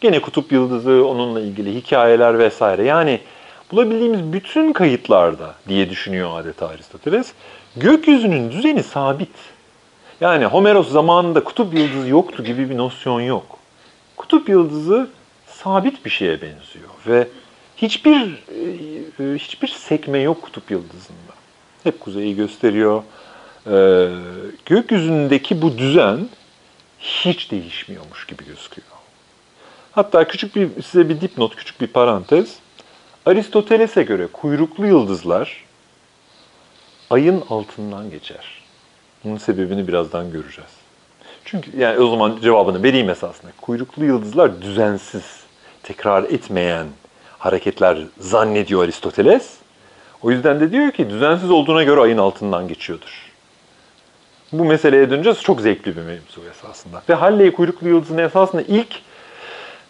Gene 0.00 0.20
kutup 0.20 0.52
yıldızı, 0.52 1.06
onunla 1.06 1.40
ilgili 1.40 1.74
hikayeler 1.74 2.38
vesaire. 2.38 2.84
Yani 2.84 3.20
bulabildiğimiz 3.70 4.32
bütün 4.32 4.72
kayıtlarda 4.72 5.54
diye 5.68 5.90
düşünüyor 5.90 6.40
adeta 6.40 6.68
Aristoteles. 6.68 7.32
Gökyüzünün 7.76 8.52
düzeni 8.52 8.82
sabit. 8.82 9.34
Yani 10.20 10.44
Homeros 10.44 10.90
zamanında 10.92 11.44
kutup 11.44 11.74
yıldızı 11.74 12.08
yoktu 12.08 12.44
gibi 12.44 12.70
bir 12.70 12.76
nosyon 12.76 13.20
yok. 13.20 13.58
Kutup 14.16 14.48
yıldızı 14.48 15.10
sabit 15.46 16.04
bir 16.04 16.10
şeye 16.10 16.42
benziyor 16.42 16.90
ve 17.06 17.28
hiçbir 17.76 18.42
e, 19.20 19.38
hiçbir 19.38 19.68
sekme 19.68 20.18
yok 20.18 20.42
kutup 20.42 20.70
yıldızında. 20.70 21.34
Hep 21.84 22.00
kuzeyi 22.00 22.36
gösteriyor. 22.36 23.02
Ee, 23.70 24.08
gökyüzündeki 24.66 25.62
bu 25.62 25.78
düzen 25.78 26.28
hiç 27.00 27.50
değişmiyormuş 27.50 28.26
gibi 28.26 28.44
gözüküyor. 28.44 28.88
Hatta 29.92 30.28
küçük 30.28 30.56
bir 30.56 30.82
size 30.82 31.08
bir 31.08 31.20
dipnot, 31.20 31.56
küçük 31.56 31.80
bir 31.80 31.86
parantez. 31.86 32.56
Aristoteles'e 33.26 34.02
göre 34.02 34.26
kuyruklu 34.26 34.86
yıldızlar 34.86 35.64
ayın 37.10 37.42
altından 37.50 38.10
geçer. 38.10 38.62
Bunun 39.24 39.36
sebebini 39.36 39.88
birazdan 39.88 40.32
göreceğiz. 40.32 40.70
Çünkü 41.44 41.78
yani 41.78 41.98
o 41.98 42.10
zaman 42.10 42.38
cevabını 42.42 42.82
vereyim 42.82 43.10
esasında. 43.10 43.50
Kuyruklu 43.60 44.04
yıldızlar 44.04 44.62
düzensiz, 44.62 45.24
tekrar 45.82 46.22
etmeyen 46.22 46.86
hareketler 47.38 47.98
zannediyor 48.18 48.84
Aristoteles. 48.84 49.54
O 50.22 50.30
yüzden 50.30 50.60
de 50.60 50.72
diyor 50.72 50.92
ki 50.92 51.10
düzensiz 51.10 51.50
olduğuna 51.50 51.82
göre 51.82 52.00
ayın 52.00 52.18
altından 52.18 52.68
geçiyordur. 52.68 53.30
Bu 54.52 54.64
meseleye 54.64 55.10
döneceğiz. 55.10 55.42
Çok 55.42 55.60
zevkli 55.60 55.96
bir 55.96 56.02
mevzu 56.02 56.40
esasında. 56.50 57.02
Ve 57.08 57.14
Halley 57.14 57.52
kuyruklu 57.52 57.88
yıldızını 57.88 58.22
esasında 58.22 58.62
ilk 58.62 59.00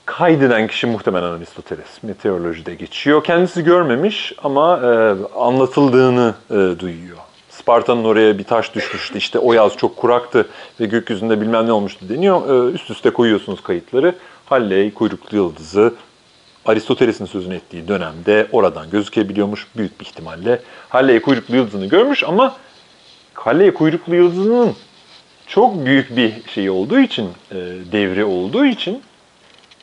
kaydeden 0.07 0.67
kişi 0.67 0.87
muhtemelen 0.87 1.31
Aristoteles. 1.31 2.03
Meteorolojide 2.03 2.75
geçiyor. 2.75 3.25
Kendisi 3.25 3.65
görmemiş 3.65 4.33
ama 4.43 4.79
e, 4.79 5.15
anlatıldığını 5.39 6.35
e, 6.51 6.55
duyuyor. 6.55 7.19
Sparta'nın 7.51 8.05
oraya 8.05 8.39
bir 8.39 8.45
taş 8.45 8.75
düşmüştü. 8.75 9.19
İşte 9.19 9.39
o 9.39 9.53
yaz 9.53 9.77
çok 9.77 9.97
kuraktı 9.97 10.49
ve 10.81 10.87
gökyüzünde 10.87 11.41
bilmem 11.41 11.67
ne 11.67 11.73
olmuştu 11.73 12.09
deniyor. 12.09 12.69
E, 12.71 12.73
üst 12.73 12.91
üste 12.91 13.11
koyuyorsunuz 13.11 13.63
kayıtları. 13.63 14.15
Halley 14.47 14.95
kuyruklu 14.95 15.37
yıldızı 15.37 15.95
Aristoteles'in 16.67 17.25
sözünü 17.25 17.55
ettiği 17.55 17.89
dönemde 17.89 18.47
oradan 18.53 18.91
gözükebiliyormuş 18.91 19.67
büyük 19.77 20.01
bir 20.01 20.05
ihtimalle. 20.05 20.61
Halley 20.89 21.23
kuyruklu 21.23 21.57
yıldızını 21.57 21.87
görmüş 21.87 22.25
ama 22.25 22.57
Halley 23.35 23.75
kuyruklu 23.75 24.15
yıldızının 24.15 24.73
çok 25.47 25.87
büyük 25.87 26.17
bir 26.17 26.33
şey 26.55 26.71
olduğu 26.71 26.99
için, 26.99 27.29
e, 27.51 27.57
devri 27.93 28.25
olduğu 28.25 28.67
için 28.67 29.03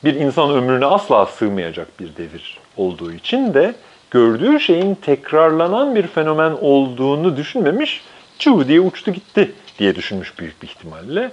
bir 0.04 0.16
insan 0.16 0.52
ömrüne 0.52 0.86
asla 0.86 1.26
sığmayacak 1.26 2.00
bir 2.00 2.16
devir 2.18 2.58
olduğu 2.78 3.12
için 3.12 3.54
de 3.54 3.76
gördüğü 4.12 4.60
şeyin 4.60 4.96
tekrarlanan 4.96 5.96
bir 5.96 6.08
fenomen 6.08 6.52
olduğunu 6.62 7.38
düşünmemiş, 7.38 8.02
çuv 8.40 8.68
diye 8.68 8.80
uçtu 8.80 9.12
gitti 9.12 9.52
diye 9.80 9.96
düşünmüş 9.96 10.40
büyük 10.40 10.62
bir 10.62 10.68
ihtimalle. 10.68 11.32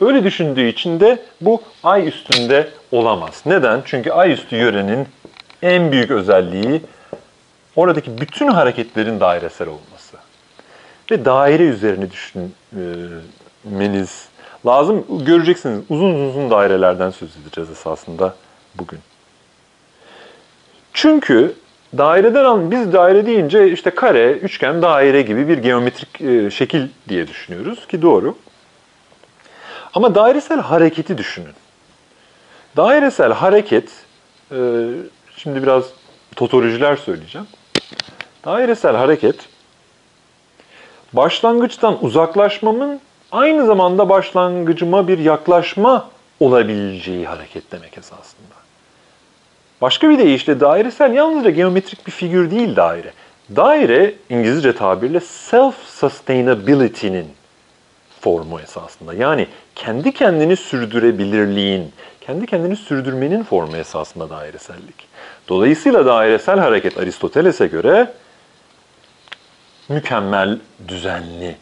Öyle 0.00 0.24
düşündüğü 0.24 0.68
için 0.68 1.00
de 1.00 1.18
bu 1.40 1.62
ay 1.84 2.08
üstünde 2.08 2.68
olamaz. 2.92 3.42
Neden? 3.46 3.82
Çünkü 3.84 4.10
ay 4.10 4.32
üstü 4.32 4.56
yörenin 4.56 5.08
en 5.62 5.92
büyük 5.92 6.10
özelliği 6.10 6.80
oradaki 7.76 8.20
bütün 8.20 8.48
hareketlerin 8.48 9.20
dairesel 9.20 9.68
olması. 9.68 10.16
Ve 11.10 11.24
daire 11.24 11.62
üzerine 11.62 12.06
düşünmeniz 13.64 14.28
lazım. 14.66 15.04
Göreceksiniz 15.26 15.84
uzun 15.88 16.28
uzun 16.28 16.50
dairelerden 16.50 17.10
söz 17.10 17.36
edeceğiz 17.36 17.70
esasında 17.70 18.34
bugün. 18.74 18.98
Çünkü 20.92 21.54
daireden 21.98 22.44
an 22.44 22.70
biz 22.70 22.92
daire 22.92 23.26
deyince 23.26 23.72
işte 23.72 23.90
kare, 23.90 24.32
üçgen, 24.32 24.82
daire 24.82 25.22
gibi 25.22 25.48
bir 25.48 25.58
geometrik 25.58 26.20
e, 26.20 26.50
şekil 26.50 26.88
diye 27.08 27.28
düşünüyoruz 27.28 27.86
ki 27.86 28.02
doğru. 28.02 28.36
Ama 29.94 30.14
dairesel 30.14 30.60
hareketi 30.60 31.18
düşünün. 31.18 31.54
Dairesel 32.76 33.32
hareket, 33.32 33.90
e, 34.52 34.56
şimdi 35.36 35.62
biraz 35.62 35.84
totolojiler 36.36 36.96
söyleyeceğim. 36.96 37.46
Dairesel 38.44 38.96
hareket, 38.96 39.36
başlangıçtan 41.12 42.04
uzaklaşmamın 42.04 43.00
aynı 43.36 43.66
zamanda 43.66 44.08
başlangıcıma 44.08 45.08
bir 45.08 45.18
yaklaşma 45.18 46.08
olabileceği 46.40 47.26
hareket 47.26 47.72
demek 47.72 47.98
esasında. 47.98 48.56
Başka 49.80 50.10
bir 50.10 50.18
deyişle 50.18 50.60
dairesel 50.60 51.14
yalnızca 51.14 51.50
geometrik 51.50 52.06
bir 52.06 52.12
figür 52.12 52.50
değil 52.50 52.76
daire. 52.76 53.12
Daire 53.56 54.14
İngilizce 54.30 54.76
tabirle 54.76 55.18
self-sustainability'nin 55.18 57.26
formu 58.20 58.60
esasında. 58.60 59.14
Yani 59.14 59.46
kendi 59.74 60.12
kendini 60.12 60.56
sürdürebilirliğin, 60.56 61.92
kendi 62.20 62.46
kendini 62.46 62.76
sürdürmenin 62.76 63.42
formu 63.42 63.76
esasında 63.76 64.30
dairesellik. 64.30 65.08
Dolayısıyla 65.48 66.06
dairesel 66.06 66.58
hareket 66.58 66.98
Aristoteles'e 66.98 67.66
göre 67.66 68.12
mükemmel, 69.88 70.58
düzenli 70.88 71.56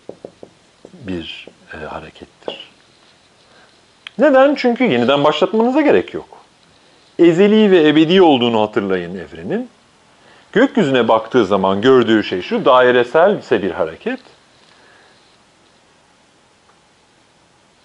bir 1.06 1.46
e, 1.82 1.84
harekettir. 1.84 2.70
Neden? 4.18 4.54
Çünkü 4.54 4.84
yeniden 4.84 5.24
başlatmanıza 5.24 5.80
gerek 5.80 6.14
yok. 6.14 6.28
Ezeli 7.18 7.70
ve 7.70 7.88
ebedi 7.88 8.22
olduğunu 8.22 8.60
hatırlayın 8.60 9.18
evrenin. 9.18 9.68
Gökyüzüne 10.52 11.08
baktığı 11.08 11.46
zaman 11.46 11.80
gördüğü 11.80 12.24
şey 12.24 12.42
şu, 12.42 12.64
dairesel 12.64 13.38
ise 13.38 13.62
bir 13.62 13.70
hareket. 13.70 14.20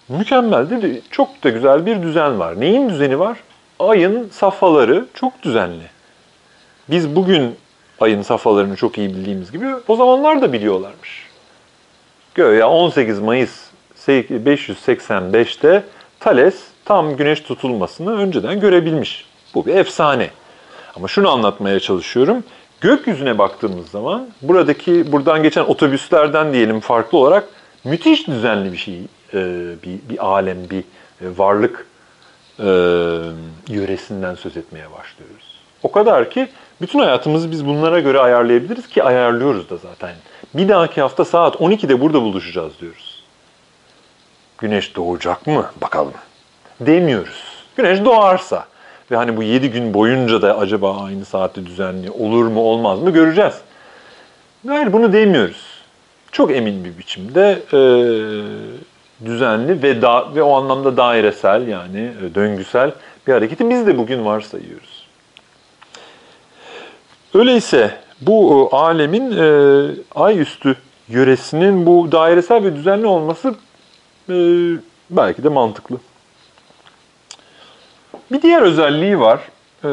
Mükemmel 0.10 0.72
mi? 0.72 1.02
Çok 1.12 1.44
da 1.44 1.50
güzel 1.50 1.86
bir 1.86 2.02
düzen 2.02 2.40
var. 2.40 2.60
Neyin 2.60 2.90
düzeni 2.90 3.20
var? 3.20 3.38
Ayın 3.80 4.30
safhaları 4.30 5.06
çok 5.14 5.44
düzenli. 5.44 5.84
Biz 6.90 7.16
bugün 7.16 7.56
ayın 8.00 8.22
safhalarını 8.22 8.76
çok 8.76 8.98
iyi 8.98 9.10
bildiğimiz 9.10 9.52
gibi 9.52 9.66
o 9.88 9.96
zamanlar 9.96 10.42
da 10.42 10.54
biliyorlarmış. 10.54 11.28
Göya 12.36 12.70
18 12.70 13.20
Mayıs 13.20 13.69
585'te 14.12 15.84
Thales 16.20 16.56
tam 16.86 17.16
güneş 17.16 17.42
tutulmasını 17.42 18.18
önceden 18.18 18.60
görebilmiş. 18.60 19.26
Bu 19.56 19.66
bir 19.66 19.76
efsane. 19.76 20.30
Ama 20.96 21.08
şunu 21.08 21.30
anlatmaya 21.30 21.80
çalışıyorum. 21.80 22.44
Gökyüzüne 22.82 23.38
baktığımız 23.38 23.90
zaman 23.90 24.28
buradaki 24.42 25.12
buradan 25.12 25.44
geçen 25.44 25.64
otobüslerden 25.64 26.54
diyelim 26.54 26.80
farklı 26.80 27.18
olarak 27.18 27.48
müthiş 27.84 28.28
düzenli 28.28 28.72
bir 28.72 28.78
şey, 28.78 29.02
bir, 29.84 30.10
bir 30.10 30.26
alem, 30.26 30.58
bir 30.70 30.84
varlık 31.22 31.88
yöresinden 33.70 34.36
söz 34.36 34.58
etmeye 34.58 34.86
başlıyoruz. 34.92 35.60
O 35.84 35.92
kadar 35.92 36.30
ki 36.30 36.48
bütün 36.82 37.00
hayatımızı 37.00 37.52
biz 37.52 37.66
bunlara 37.66 38.00
göre 38.00 38.20
ayarlayabiliriz 38.20 38.88
ki 38.88 39.04
ayarlıyoruz 39.04 39.70
da 39.70 39.78
zaten. 39.78 40.12
Bir 40.54 40.70
dahaki 40.70 41.02
hafta 41.02 41.26
saat 41.26 41.56
12'de 41.56 42.02
burada 42.02 42.22
buluşacağız 42.22 42.74
diyoruz. 42.82 43.09
Güneş 44.60 44.96
doğacak 44.96 45.48
mı? 45.48 45.66
Bakalım. 45.82 46.14
Demiyoruz. 46.80 47.44
Güneş 47.78 48.06
doğarsa 48.06 48.66
ve 49.12 49.16
hani 49.16 49.38
bu 49.38 49.44
7 49.44 49.72
gün 49.72 49.94
boyunca 49.94 50.42
da 50.42 50.58
acaba 50.58 51.04
aynı 51.04 51.26
saatte 51.26 51.66
düzenli 51.66 52.12
olur 52.12 52.46
mu 52.46 52.62
olmaz 52.62 53.00
mı 53.00 53.12
göreceğiz. 53.12 53.54
Hayır 54.68 54.94
bunu 54.94 55.14
demiyoruz. 55.14 55.64
Çok 56.32 56.52
emin 56.52 56.86
bir 56.86 56.98
biçimde 56.98 57.60
e, 57.74 57.80
düzenli 59.26 59.84
ve 59.84 60.02
da, 60.02 60.36
ve 60.36 60.44
o 60.44 60.54
anlamda 60.56 60.98
dairesel 60.98 61.68
yani 61.68 62.12
e, 62.26 62.36
döngüsel 62.36 62.92
bir 63.28 63.34
hareketi 63.34 63.70
biz 63.70 63.88
de 63.88 63.98
bugün 63.98 64.26
varsayıyoruz. 64.26 65.08
Öyleyse 67.34 67.92
bu 68.22 68.70
e, 68.72 68.76
alemin 68.76 69.32
e, 69.32 69.92
ay 70.16 70.40
üstü 70.40 70.76
yöresinin 71.08 71.86
bu 71.86 72.12
dairesel 72.12 72.64
ve 72.64 72.76
düzenli 72.76 73.08
olması 73.08 73.56
e, 74.30 74.36
belki 75.10 75.44
de 75.44 75.50
mantıklı. 75.50 75.98
Bir 78.32 78.42
diğer 78.42 78.62
özelliği 78.62 79.20
var. 79.20 79.40
E, 79.84 79.90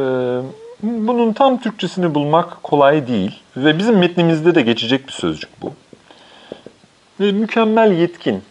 bunun 0.83 1.33
tam 1.33 1.61
Türkçesini 1.61 2.15
bulmak 2.15 2.63
kolay 2.63 3.09
değil 3.09 3.43
ve 3.57 3.79
bizim 3.79 3.99
metnimizde 3.99 4.55
de 4.55 4.63
geçecek 4.63 5.07
bir 5.07 5.13
sözcük 5.13 5.51
bu. 5.63 5.73
Ve 7.21 7.33
mükemmel 7.33 7.93
yetkin. 7.93 8.43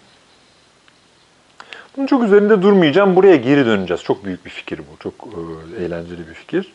Bunun 1.97 2.07
çok 2.07 2.23
üzerinde 2.23 2.61
durmayacağım. 2.61 3.15
Buraya 3.15 3.35
geri 3.35 3.65
döneceğiz. 3.65 4.03
Çok 4.03 4.25
büyük 4.25 4.45
bir 4.45 4.49
fikir 4.49 4.79
bu. 4.79 5.03
Çok 5.03 5.13
e, 5.13 5.83
eğlenceli 5.83 6.27
bir 6.29 6.33
fikir. 6.33 6.73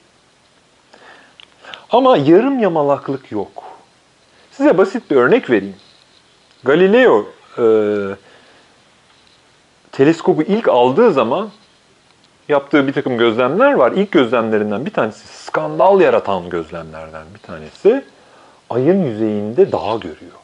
Ama 1.91 2.17
yarım 2.17 2.59
yamalaklık 2.59 3.33
yok. 3.33 3.63
Size 4.51 4.79
basit 4.79 5.11
bir 5.11 5.17
örnek 5.17 5.51
vereyim. 5.51 5.77
Galileo 6.65 7.27
e, 7.59 7.65
teleskobu 9.93 10.43
ilk 10.43 10.68
aldığı 10.68 11.12
zaman 11.12 11.51
yaptığı 12.49 12.86
bir 12.86 12.93
takım 12.93 13.18
gözlemler 13.18 13.72
var. 13.72 13.93
İlk 13.93 14.12
gözlemlerinden 14.12 14.86
bir 14.86 14.91
tanesi 14.91 15.28
skandal 15.28 16.01
yaratan 16.01 16.51
gözlemlerden 16.51 17.24
bir 17.34 17.38
tanesi 17.38 18.05
ayın 18.70 19.05
yüzeyinde 19.05 19.72
dağ 19.72 19.97
görüyor 20.01 20.41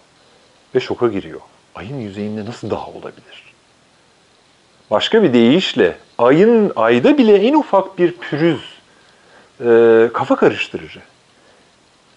ve 0.75 0.81
şoka 0.81 1.09
giriyor. 1.09 1.41
Ayın 1.75 2.01
yüzeyinde 2.01 2.45
nasıl 2.45 2.71
dağ 2.71 2.87
olabilir? 2.87 3.55
Başka 4.91 5.23
bir 5.23 5.33
deyişle 5.33 5.97
ayın 6.19 6.73
ayda 6.77 7.19
bile 7.19 7.37
en 7.37 7.55
ufak 7.55 7.99
bir 7.99 8.13
pürüz 8.13 8.61
e, 9.61 10.11
kafa 10.15 10.37
karıştırıcı. 10.37 11.01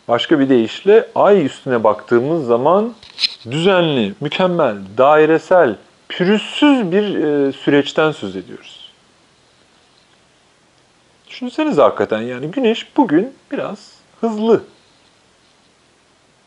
Başka 0.07 0.39
bir 0.39 0.49
deyişle 0.49 1.07
ay 1.15 1.45
üstüne 1.45 1.84
baktığımız 1.84 2.45
zaman 2.47 2.93
düzenli, 3.51 4.13
mükemmel, 4.21 4.75
dairesel, 4.97 5.75
pürüzsüz 6.10 6.91
bir 6.91 7.16
e, 7.16 7.51
süreçten 7.51 8.12
söz 8.12 8.36
ediyoruz. 8.36 8.91
Düşünsenize 11.30 11.82
hakikaten 11.82 12.22
yani 12.22 12.51
güneş 12.51 12.88
bugün 12.97 13.34
biraz 13.51 13.91
hızlı 14.22 14.64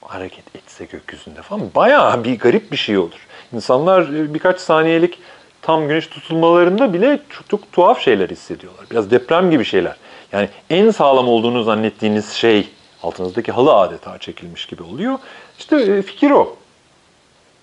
hareket 0.01 0.57
etse 0.57 0.85
gökyüzünde 0.85 1.43
falan 1.43 1.71
bayağı 1.75 2.25
bir 2.25 2.39
garip 2.39 2.73
bir 2.73 2.77
şey 2.77 2.99
olur. 2.99 3.27
İnsanlar 3.53 4.03
e, 4.03 4.35
birkaç 4.35 4.61
saniyelik 4.61 5.19
tam 5.63 5.89
güneş 5.89 6.07
tutulmalarında 6.07 6.93
bile 6.93 7.21
çok 7.49 7.73
tuhaf 7.73 8.01
şeyler 8.01 8.31
hissediyorlar. 8.31 8.85
Biraz 8.91 9.11
deprem 9.11 9.51
gibi 9.51 9.65
şeyler. 9.65 9.97
Yani 10.33 10.49
en 10.71 10.91
sağlam 10.91 11.29
olduğunu 11.29 11.63
zannettiğiniz 11.63 12.33
şey 12.33 12.69
altınızdaki 13.03 13.53
halı 13.53 13.75
adeta 13.75 14.19
çekilmiş 14.19 14.67
gibi 14.67 14.83
oluyor. 14.83 15.19
İşte 15.59 15.77
e, 15.77 16.03
fikir 16.03 16.31
o. 16.31 16.57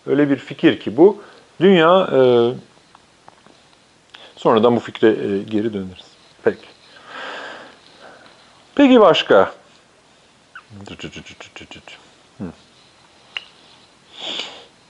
Öyle 0.08 0.30
bir 0.30 0.36
fikir 0.36 0.80
ki 0.80 0.98
bu. 0.98 1.22
Dünya 1.60 2.10
e, 2.14 2.20
sonradan 4.36 4.76
bu 4.76 4.80
fikre 4.80 5.08
e, 5.08 5.44
geri 5.44 5.74
döneriz. 5.74 6.06
Peki. 6.44 6.66
Peki 8.76 9.02
başka? 9.02 9.52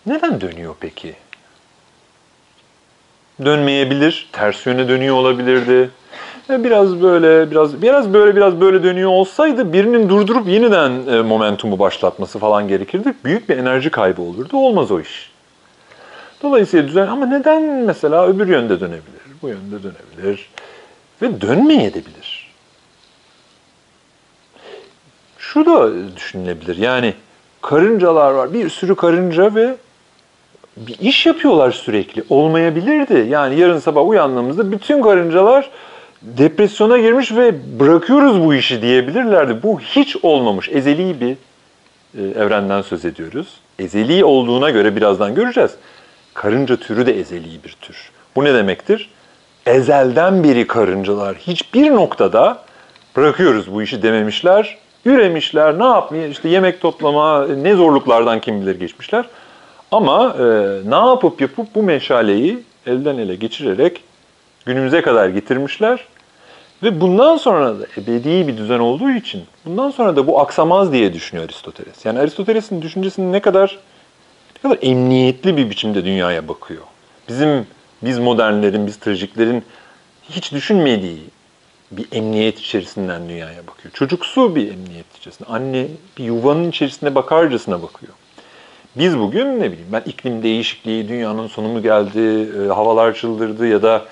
Neden 0.06 0.42
dönüyor 0.42 0.76
peki? 0.80 1.16
Dönmeyebilir, 3.46 4.30
ters 4.32 4.66
yöne 4.66 4.88
dönüyor 4.88 5.16
olabilirdi. 5.16 5.90
Biraz 6.50 7.02
böyle, 7.02 7.52
biraz 7.52 7.82
biraz 7.82 8.14
böyle, 8.14 8.36
biraz 8.36 8.62
böyle 8.62 8.84
dönüyor 8.84 9.10
olsaydı 9.10 9.74
birinin 9.74 10.10
durdurup 10.10 10.48
yeniden 10.48 11.08
e, 11.08 11.22
momentumu 11.22 11.80
başlatması 11.80 12.40
falan 12.40 12.68
gerekirdi. 12.68 13.14
Büyük 13.26 13.50
bir 13.50 13.58
enerji 13.58 13.90
kaybı 13.90 14.22
olurdu. 14.22 14.58
Olmaz 14.58 14.92
o 14.92 15.00
iş. 15.00 15.32
Dolayısıyla 16.44 16.88
düzen 16.88 17.08
ama 17.08 17.26
neden 17.26 17.64
mesela 17.64 18.28
öbür 18.28 18.48
yönde 18.48 18.80
dönebilir, 18.80 19.22
bu 19.42 19.48
yönde 19.48 19.84
dönebilir 19.84 20.50
ve 21.22 21.42
dönmeyebilir. 21.42 22.50
Şu 25.38 25.66
da 25.66 25.92
düşünülebilir. 26.16 26.78
Yani 26.78 27.14
karıncalar 27.62 28.32
var. 28.32 28.54
Bir 28.54 28.70
sürü 28.70 28.96
karınca 28.96 29.56
ve 29.56 29.76
bir 30.78 31.00
iş 31.00 31.26
yapıyorlar 31.26 31.72
sürekli. 31.72 32.24
Olmayabilirdi. 32.30 33.28
Yani 33.30 33.60
yarın 33.60 33.80
sabah 33.80 34.08
uyandığımızda 34.08 34.72
bütün 34.72 35.02
karıncalar 35.02 35.70
depresyona 36.22 36.98
girmiş 36.98 37.32
ve 37.32 37.80
bırakıyoruz 37.80 38.46
bu 38.46 38.54
işi 38.54 38.82
diyebilirlerdi. 38.82 39.64
Bu 39.64 39.80
hiç 39.80 40.18
olmamış. 40.24 40.70
Ezeli 40.70 41.22
bir 41.22 41.38
e, 42.22 42.42
evrenden 42.42 42.82
söz 42.82 43.06
ediyoruz. 43.06 43.48
Ezeli 43.80 44.26
olduğuna 44.26 44.70
göre 44.70 44.96
birazdan 44.96 45.36
göreceğiz. 45.36 45.72
Karınca 46.34 46.76
türü 46.76 47.06
de 47.06 47.20
ezeli 47.20 47.64
bir 47.64 47.78
tür. 47.82 48.12
Bu 48.36 48.44
ne 48.44 48.54
demektir? 48.54 49.10
Ezelden 49.66 50.44
beri 50.44 50.68
karıncalar 50.68 51.36
hiçbir 51.36 51.92
noktada 51.92 52.64
bırakıyoruz 53.16 53.74
bu 53.74 53.82
işi 53.82 54.04
dememişler. 54.04 54.78
Üremişler, 55.06 55.80
ne 55.80 55.86
yapmaya 55.86 56.28
işte 56.28 56.50
yemek 56.50 56.82
toplama, 56.82 57.48
ne 57.48 57.76
zorluklardan 57.76 58.42
kim 58.42 58.62
bilir 58.62 58.80
geçmişler. 58.80 59.26
Ama 59.92 60.36
e, 60.40 60.44
ne 60.90 61.10
yapıp 61.10 61.42
yapıp 61.42 61.76
bu 61.76 61.84
meşaleyi 61.84 62.60
elden 62.88 63.18
ele 63.18 63.36
geçirerek 63.36 64.04
günümüze 64.66 65.02
kadar 65.02 65.30
getirmişler. 65.30 66.00
Ve 66.84 67.02
bundan 67.02 67.38
sonra 67.38 67.80
da 67.80 67.86
ebedi 67.98 68.48
bir 68.48 68.58
düzen 68.58 68.80
olduğu 68.80 69.10
için 69.10 69.44
bundan 69.66 69.92
sonra 69.92 70.16
da 70.16 70.28
bu 70.28 70.40
aksamaz 70.40 70.94
diye 70.94 71.14
düşünüyor 71.14 71.46
Aristoteles. 71.46 72.06
Yani 72.06 72.20
Aristoteles'in 72.20 72.82
düşüncesinin 72.82 73.34
ne 73.34 73.40
kadar 73.40 73.78
ne 74.64 74.70
kadar 74.70 74.88
emniyetli 74.88 75.58
bir 75.58 75.70
biçimde 75.70 76.06
dünyaya 76.06 76.48
bakıyor. 76.48 76.82
Bizim 77.30 77.68
biz 78.02 78.20
modernlerin, 78.20 78.88
biz 78.88 78.98
trajiklerin 78.98 79.64
hiç 80.30 80.52
düşünmediği 80.52 81.24
bir 81.92 82.06
emniyet 82.12 82.60
içerisinden 82.60 83.30
dünyaya 83.30 83.68
bakıyor. 83.68 83.94
Çocuksu 83.94 84.56
bir 84.56 84.72
emniyet 84.72 85.18
içerisinde. 85.18 85.50
Anne 85.50 85.88
bir 86.18 86.24
yuvanın 86.24 86.70
içerisinde 86.70 87.16
bakarcasına 87.16 87.82
bakıyor. 87.82 88.14
Biz 88.96 89.20
bugün 89.20 89.60
ne 89.60 89.72
bileyim 89.72 89.88
ben 89.92 90.04
iklim 90.06 90.44
değişikliği, 90.44 91.10
dünyanın 91.10 91.48
sonu 91.48 91.68
mu 91.68 91.82
geldi, 91.82 92.50
e, 92.66 92.68
havalar 92.68 93.16
çıldırdı 93.16 93.68
ya 93.68 93.82
da 93.82 94.06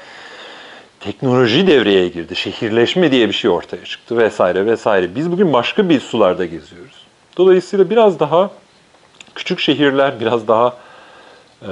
teknoloji 1.00 1.68
devreye 1.68 2.08
girdi, 2.08 2.36
şehirleşme 2.36 3.12
diye 3.12 3.28
bir 3.28 3.34
şey 3.34 3.52
ortaya 3.52 3.86
çıktı 3.86 4.18
vesaire 4.18 4.66
vesaire. 4.66 5.16
Biz 5.16 5.32
bugün 5.32 5.54
başka 5.54 5.89
bir 5.89 6.00
sularda 6.00 6.45
geziyoruz. 6.45 7.06
Dolayısıyla 7.38 7.89
biraz 7.89 8.20
daha 8.20 8.52
küçük 9.38 9.60
şehirler, 9.60 10.20
biraz 10.20 10.48
daha 10.48 10.74
e, 11.62 11.70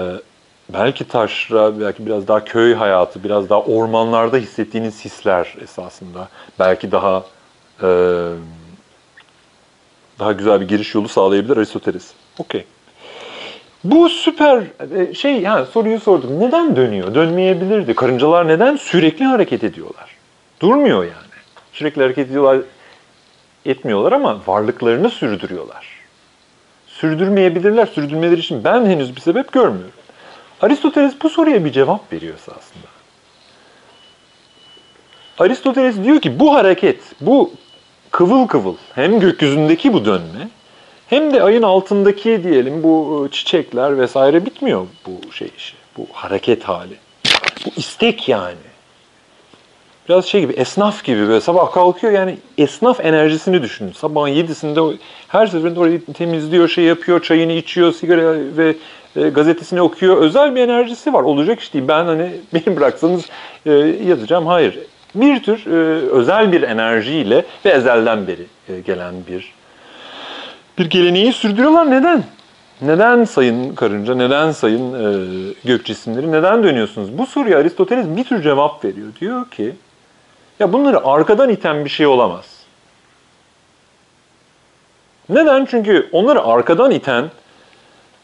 belki 0.70 1.07
taşra, 1.07 1.80
belki 1.80 2.05
biraz 2.05 2.28
daha 2.28 2.43
köy 2.43 2.74
hayatı, 2.74 3.24
biraz 3.24 3.49
daha 3.49 3.61
ormanlarda 3.61 4.38
hissettiğiniz 4.38 5.05
hisler 5.05 5.55
esasında. 5.61 6.28
Belki 6.59 6.91
daha 6.91 7.24
e, 7.84 7.88
daha 10.20 10.32
güzel 10.32 10.61
bir 10.61 10.68
giriş 10.68 10.95
yolu 10.95 11.07
sağlayabilir 11.07 11.57
Aristoteles. 11.57 12.11
Okey. 12.39 12.66
Bu 13.84 14.09
süper 14.09 14.63
e, 14.95 15.13
şey 15.13 15.41
yani 15.41 15.66
soruyu 15.66 15.99
sordum. 15.99 16.39
Neden 16.39 16.76
dönüyor? 16.76 17.16
Dönmeyebilirdi. 17.16 17.95
Karıncalar 17.95 18.47
neden 18.47 18.76
sürekli 18.76 19.26
hareket 19.26 19.63
ediyorlar? 19.63 20.16
Durmuyor 20.61 21.03
yani. 21.03 21.36
Sürekli 21.74 22.01
hareket 22.01 22.30
ediyorlar, 22.30 22.57
etmiyorlar 23.66 24.11
ama 24.11 24.39
varlıklarını 24.47 25.09
sürdürüyorlar. 25.09 25.94
Sürdürmeyebilirler. 26.99 27.85
Sürdürmeleri 27.85 28.39
için 28.39 28.63
ben 28.63 28.85
henüz 28.85 29.15
bir 29.15 29.21
sebep 29.21 29.51
görmüyorum. 29.51 29.91
Aristoteles 30.61 31.13
bu 31.23 31.29
soruya 31.29 31.65
bir 31.65 31.71
cevap 31.71 32.13
veriyor 32.13 32.35
aslında. 32.39 32.87
Aristoteles 35.39 36.03
diyor 36.03 36.21
ki 36.21 36.39
bu 36.39 36.53
hareket, 36.53 36.99
bu 37.21 37.51
kıvıl 38.11 38.47
kıvıl 38.47 38.75
hem 38.95 39.19
gökyüzündeki 39.19 39.93
bu 39.93 40.05
dönme 40.05 40.49
hem 41.07 41.33
de 41.33 41.43
ayın 41.43 41.63
altındaki 41.63 42.43
diyelim 42.43 42.83
bu 42.83 43.27
çiçekler 43.31 43.97
vesaire 43.97 44.45
bitmiyor 44.45 44.87
bu 45.05 45.33
şey 45.33 45.51
işi. 45.57 45.75
Bu 45.97 46.07
hareket 46.13 46.63
hali. 46.63 46.95
Bu 47.65 47.69
istek 47.77 48.29
yani. 48.29 48.74
Biraz 50.10 50.26
şey 50.26 50.41
gibi 50.41 50.53
esnaf 50.53 51.03
gibi 51.03 51.28
böyle 51.28 51.41
sabah 51.41 51.72
kalkıyor 51.72 52.14
yani 52.14 52.38
esnaf 52.58 53.06
enerjisini 53.06 53.62
düşünün. 53.62 53.91
Sabahın 53.91 54.28
yedisinde 54.28 54.97
her 55.28 55.47
seferinde 55.47 55.80
orayı 55.80 56.06
temizliyor, 56.06 56.68
şey 56.68 56.84
yapıyor, 56.84 57.22
çayını 57.22 57.51
içiyor, 57.51 57.93
sigara 57.93 58.34
ve 58.58 58.76
e, 59.16 59.30
gazetesini 59.30 59.82
okuyor. 59.82 60.18
Özel 60.18 60.56
bir 60.56 60.62
enerjisi 60.62 61.14
var. 61.14 61.24
Olacak 61.24 61.60
iş 61.60 61.74
değil. 61.74 61.86
Ben 61.88 62.06
hani 62.06 62.30
beni 62.53 62.78
bıraksanız 62.78 63.26
e, 63.66 63.72
yazacağım. 64.08 64.45
Hayır. 64.47 64.80
Bir 65.16 65.43
tür 65.43 65.66
e, 65.66 66.10
özel 66.10 66.51
bir 66.51 66.62
enerjiyle 66.62 67.45
ve 67.66 67.70
ezelden 67.70 68.28
beri 68.28 68.45
e, 68.70 68.80
gelen 68.80 69.14
bir 69.30 69.53
bir 70.78 70.89
geleneği 70.89 71.34
sürdürüyorlar. 71.34 71.91
Neden? 71.91 72.24
Neden 72.82 73.24
sayın 73.24 73.76
karınca, 73.76 74.16
neden 74.16 74.51
sayın 74.51 74.93
e, 74.93 75.53
gök 75.66 75.86
cisimleri, 75.86 76.32
neden 76.32 76.64
dönüyorsunuz? 76.64 77.18
Bu 77.18 77.26
soruya 77.26 77.60
Aristoteles 77.60 78.06
bir 78.18 78.24
tür 78.24 78.41
cevap 78.41 78.86
veriyor. 78.86 79.08
Diyor 79.20 79.49
ki, 79.49 79.76
ya 80.60 80.74
bunları 80.74 81.06
arkadan 81.06 81.49
iten 81.49 81.86
bir 81.86 81.89
şey 81.89 82.06
olamaz. 82.06 82.45
Neden? 85.30 85.66
Çünkü 85.66 86.10
onları 86.12 86.43
arkadan 86.43 86.91
iten 86.91 87.32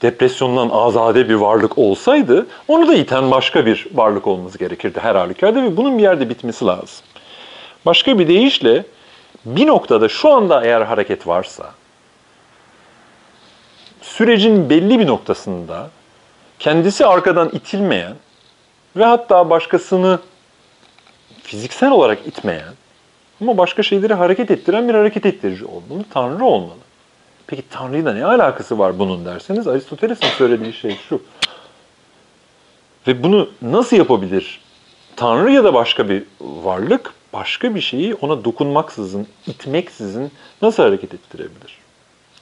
depresyondan 0.01 0.69
azade 0.69 1.29
bir 1.29 1.33
varlık 1.33 1.77
olsaydı 1.77 2.47
onu 2.67 2.87
da 2.87 2.93
iten 2.93 3.31
başka 3.31 3.65
bir 3.65 3.87
varlık 3.93 4.27
olması 4.27 4.57
gerekirdi 4.57 4.99
her 4.99 5.15
halükarda 5.15 5.63
ve 5.63 5.77
bunun 5.77 5.97
bir 5.97 6.03
yerde 6.03 6.29
bitmesi 6.29 6.65
lazım. 6.65 7.05
Başka 7.85 8.19
bir 8.19 8.27
deyişle 8.27 8.85
bir 9.45 9.67
noktada 9.67 10.09
şu 10.09 10.29
anda 10.33 10.65
eğer 10.65 10.81
hareket 10.81 11.27
varsa 11.27 11.65
sürecin 14.01 14.69
belli 14.69 14.99
bir 14.99 15.07
noktasında 15.07 15.89
kendisi 16.59 17.05
arkadan 17.05 17.49
itilmeyen 17.49 18.13
ve 18.95 19.05
hatta 19.05 19.49
başkasını 19.49 20.19
fiziksel 21.51 21.91
olarak 21.91 22.27
itmeyen 22.27 22.73
ama 23.41 23.57
başka 23.57 23.83
şeyleri 23.83 24.13
hareket 24.13 24.51
ettiren 24.51 24.89
bir 24.89 24.93
hareket 24.93 25.25
ettirici 25.25 25.65
olmalı. 25.65 26.05
Tanrı 26.09 26.45
olmalı. 26.45 26.79
Peki 27.47 27.63
Tanrı'yla 27.69 28.13
ne 28.13 28.25
alakası 28.25 28.79
var 28.79 28.99
bunun 28.99 29.25
derseniz 29.25 29.67
Aristoteles'in 29.67 30.27
söylediği 30.27 30.73
şey 30.73 30.97
şu. 31.09 31.21
Ve 33.07 33.23
bunu 33.23 33.49
nasıl 33.61 33.97
yapabilir? 33.97 34.61
Tanrı 35.15 35.51
ya 35.51 35.63
da 35.63 35.73
başka 35.73 36.09
bir 36.09 36.23
varlık 36.41 37.13
başka 37.33 37.75
bir 37.75 37.81
şeyi 37.81 38.15
ona 38.15 38.45
dokunmaksızın, 38.45 39.27
itmeksizin 39.47 40.31
nasıl 40.61 40.83
hareket 40.83 41.13
ettirebilir? 41.13 41.77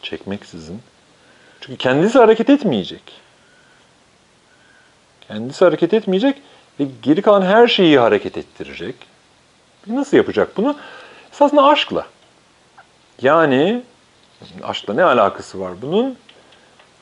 Çekmeksizin. 0.01 0.79
Çünkü 1.61 1.77
kendisi 1.77 2.19
hareket 2.19 2.49
etmeyecek. 2.49 3.01
Kendisi 5.27 5.65
hareket 5.65 5.93
etmeyecek 5.93 6.41
ve 6.79 6.87
geri 7.01 7.21
kalan 7.21 7.41
her 7.41 7.67
şeyi 7.67 7.99
hareket 7.99 8.37
ettirecek. 8.37 8.95
Nasıl 9.87 10.17
yapacak 10.17 10.57
bunu? 10.57 10.75
Esasında 11.31 11.65
aşkla. 11.65 12.07
Yani 13.21 13.81
aşkla 14.63 14.93
ne 14.93 15.03
alakası 15.03 15.59
var 15.59 15.73
bunun? 15.81 16.17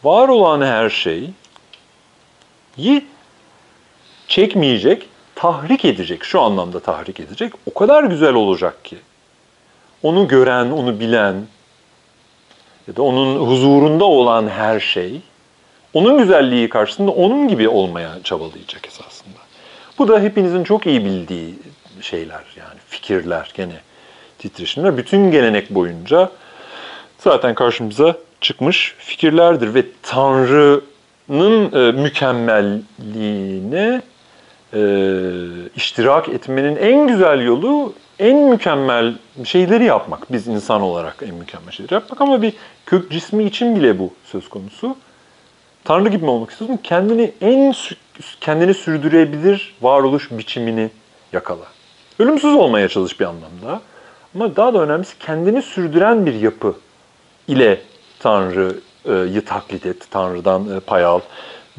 Var 0.03 0.29
olan 0.29 0.61
her 0.61 0.89
şeyi 0.89 1.33
çekmeyecek, 4.27 5.09
tahrik 5.35 5.85
edecek. 5.85 6.23
Şu 6.23 6.41
anlamda 6.41 6.79
tahrik 6.79 7.19
edecek. 7.19 7.53
O 7.65 7.73
kadar 7.73 8.03
güzel 8.03 8.33
olacak 8.33 8.85
ki. 8.85 8.97
Onu 10.03 10.27
gören, 10.27 10.71
onu 10.71 10.99
bilen 10.99 11.35
ya 12.87 12.95
da 12.95 13.01
onun 13.01 13.47
huzurunda 13.47 14.05
olan 14.05 14.49
her 14.49 14.79
şey 14.79 15.21
onun 15.93 16.17
güzelliği 16.17 16.69
karşısında 16.69 17.11
onun 17.11 17.47
gibi 17.47 17.69
olmaya 17.69 18.23
çabalayacak 18.23 18.87
esasında. 18.87 19.16
Bu 19.97 20.07
da 20.07 20.19
hepinizin 20.19 20.63
çok 20.63 20.87
iyi 20.87 21.05
bildiği 21.05 21.55
şeyler 22.01 22.43
yani 22.57 22.79
fikirler 22.87 23.51
gene 23.53 23.81
titreşimler. 24.39 24.97
Bütün 24.97 25.31
gelenek 25.31 25.69
boyunca 25.69 26.31
zaten 27.17 27.55
karşımıza 27.55 28.15
çıkmış 28.41 28.95
fikirlerdir 28.97 29.73
ve 29.73 29.85
Tanrı'nın 30.03 31.71
e, 31.71 31.91
mükemmelliğine 31.91 34.01
e, 34.73 34.81
iştirak 35.75 36.29
etmenin 36.29 36.75
en 36.75 37.07
güzel 37.07 37.41
yolu 37.41 37.93
en 38.19 38.37
mükemmel 38.37 39.13
şeyleri 39.43 39.85
yapmak. 39.85 40.31
Biz 40.31 40.47
insan 40.47 40.81
olarak 40.81 41.15
en 41.27 41.35
mükemmel 41.35 41.71
şeyleri 41.71 41.93
yapmak 41.93 42.21
ama 42.21 42.41
bir 42.41 42.53
kök 42.85 43.11
cismi 43.11 43.43
için 43.43 43.75
bile 43.75 43.99
bu 43.99 44.13
söz 44.25 44.49
konusu. 44.49 44.95
Tanrı 45.83 46.09
gibi 46.09 46.23
mi 46.23 46.29
olmak 46.29 46.51
istiyorsun? 46.51 46.79
Kendini 46.83 47.31
en 47.41 47.71
kendini 48.41 48.73
sürdürebilir 48.73 49.75
varoluş 49.81 50.31
biçimini 50.31 50.89
yakala. 51.33 51.65
Ölümsüz 52.19 52.53
olmaya 52.53 52.87
çalış 52.87 53.19
bir 53.19 53.25
anlamda. 53.25 53.81
Ama 54.35 54.55
daha 54.55 54.73
da 54.73 54.81
önemlisi 54.81 55.19
kendini 55.19 55.61
sürdüren 55.61 56.25
bir 56.25 56.33
yapı 56.33 56.75
ile 57.47 57.81
Tanrı'yı 58.19 59.45
taklit 59.45 59.85
et, 59.85 60.11
Tanrı'dan 60.11 60.77
e, 60.77 60.79
pay 60.79 61.05
al 61.05 61.19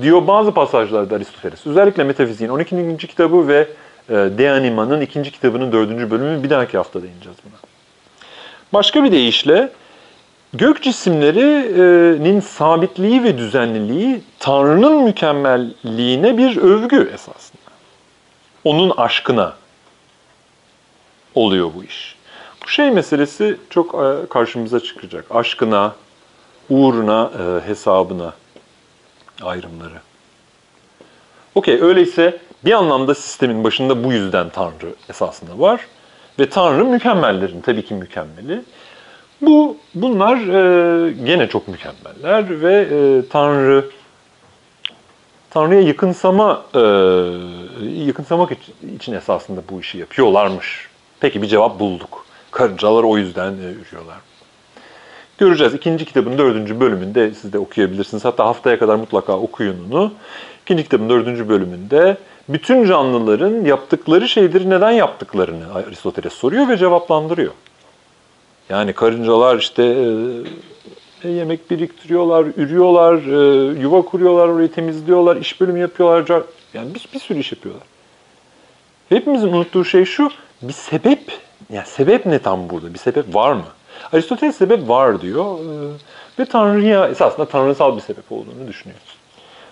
diyor 0.03 0.26
bazı 0.26 0.53
pasajlarda 0.53 1.14
Aristoteles. 1.14 1.66
Özellikle 1.66 2.05
Metafiziğin 2.05 2.51
12. 2.51 2.97
kitabı 2.97 3.49
ve 3.49 3.68
e, 4.09 4.14
De 4.14 4.51
Anima'nın 4.51 5.01
ikinci 5.01 5.30
kitabının 5.30 5.72
dördüncü 5.72 6.11
bölümü 6.11 6.43
bir 6.43 6.51
dahaki 6.51 6.76
hafta 6.76 7.03
değineceğiz 7.03 7.39
buna. 7.45 7.59
Başka 8.72 9.05
bir 9.05 9.12
deyişle 9.12 9.72
gök 10.55 10.82
cisimlerinin 10.82 12.40
sabitliği 12.40 13.24
ve 13.24 13.38
düzenliliği 13.38 14.22
Tanrı'nın 14.38 15.03
mükemmelliğine 15.03 16.38
bir 16.38 16.57
övgü 16.57 17.11
esasında. 17.14 17.62
Onun 18.64 18.90
aşkına. 18.96 19.53
oluyor 21.34 21.70
bu 21.74 21.84
iş. 21.84 22.16
Bu 22.64 22.68
şey 22.68 22.90
meselesi 22.90 23.57
çok 23.70 23.94
e, 23.94 24.28
karşımıza 24.28 24.80
çıkacak. 24.80 25.24
Aşkına, 25.30 25.94
uğruna, 26.70 27.30
e, 27.38 27.68
hesabına 27.68 28.32
ayrımları. 29.42 30.01
Okey, 31.55 31.82
öyleyse 31.82 32.38
bir 32.64 32.72
anlamda 32.72 33.14
sistemin 33.14 33.64
başında 33.64 34.05
bu 34.05 34.12
yüzden 34.12 34.49
Tanrı 34.49 34.94
esasında 35.09 35.59
var. 35.59 35.80
Ve 36.38 36.51
Tanrı 36.51 36.84
mükemmellerin 36.84 37.61
tabii 37.61 37.84
ki 37.84 37.94
mükemmeli. 37.94 38.62
Bu 39.41 39.76
bunlar 39.95 40.36
e, 40.36 41.12
gene 41.12 41.49
çok 41.49 41.68
mükemmeller 41.68 42.61
ve 42.62 42.74
e, 42.74 43.28
Tanrı 43.28 43.84
Tanrı'ya 45.51 45.80
yakınsama 45.80 46.64
e, 46.74 46.80
yakınsamak 48.07 48.53
için, 48.53 48.97
için 48.97 49.12
esasında 49.12 49.61
bu 49.70 49.80
işi 49.80 49.99
yapıyorlarmış. 49.99 50.89
Peki 51.20 51.43
bir 51.43 51.47
cevap 51.47 51.80
bulduk. 51.80 52.26
Karıncalar 52.51 53.03
o 53.03 53.18
yüzden 53.18 53.53
e, 53.53 53.72
ürüyorlar. 53.72 54.16
Göreceğiz. 55.39 55.74
İkinci 55.74 56.05
kitabın 56.05 56.39
dördüncü 56.39 56.80
bölümünde 56.80 57.30
siz 57.34 57.53
de 57.53 57.59
okuyabilirsiniz. 57.59 58.24
Hatta 58.24 58.47
haftaya 58.47 58.78
kadar 58.78 58.95
mutlaka 58.95 59.32
okuyun 59.32 59.76
onu. 59.93 60.12
İkinci 60.62 60.82
kitabın 60.82 61.09
dördüncü 61.09 61.49
bölümünde 61.49 62.16
bütün 62.49 62.86
canlıların 62.86 63.64
yaptıkları 63.64 64.28
şeyleri 64.28 64.70
neden 64.70 64.91
yaptıklarını 64.91 65.74
Aristoteles 65.74 66.32
soruyor 66.32 66.68
ve 66.68 66.76
cevaplandırıyor. 66.76 67.53
Yani 68.69 68.93
karıncalar 68.93 69.57
işte 69.57 69.85
e, 71.25 71.29
yemek 71.29 71.71
biriktiriyorlar, 71.71 72.47
ürüyorlar, 72.57 73.14
e, 73.14 73.81
yuva 73.81 74.03
kuruyorlar, 74.03 74.49
orayı 74.49 74.73
temizliyorlar, 74.73 75.37
iş 75.37 75.61
bölümü 75.61 75.79
yapıyorlar. 75.79 76.43
Yani 76.75 76.95
bir, 76.95 77.09
bir 77.14 77.19
sürü 77.19 77.39
iş 77.39 77.53
yapıyorlar. 77.53 77.85
Hepimizin 79.09 79.49
unuttuğu 79.49 79.85
şey 79.85 80.05
şu, 80.05 80.31
bir 80.62 80.73
sebep, 80.73 81.33
yani 81.73 81.87
sebep 81.87 82.27
ne 82.27 82.39
tam 82.39 82.71
burada? 82.71 82.95
Bir 82.95 82.99
sebep 82.99 83.35
var 83.35 83.53
mı? 83.53 83.64
Aristoteles 84.12 84.57
sebep 84.57 84.89
var 84.89 85.21
diyor 85.21 85.59
e, 85.59 86.39
ve 86.39 86.45
Tanrı'ya 86.45 87.09
esasında 87.09 87.47
tanrısal 87.47 87.97
bir 87.97 88.01
sebep 88.01 88.33
olduğunu 88.33 88.69
düşünüyor. 88.69 89.01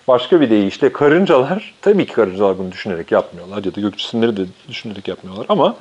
Başka 0.07 0.41
bir 0.41 0.49
deyişle 0.49 0.93
karıncalar, 0.93 1.73
tabii 1.81 2.05
ki 2.05 2.13
karıncalar 2.13 2.57
bunu 2.57 2.71
düşünerek 2.71 3.11
yapmıyorlar 3.11 3.63
ya 3.63 3.75
da 3.75 3.81
gök 3.81 3.97
de 4.37 4.45
düşünerek 4.69 5.07
yapmıyorlar 5.07 5.45
ama 5.49 5.75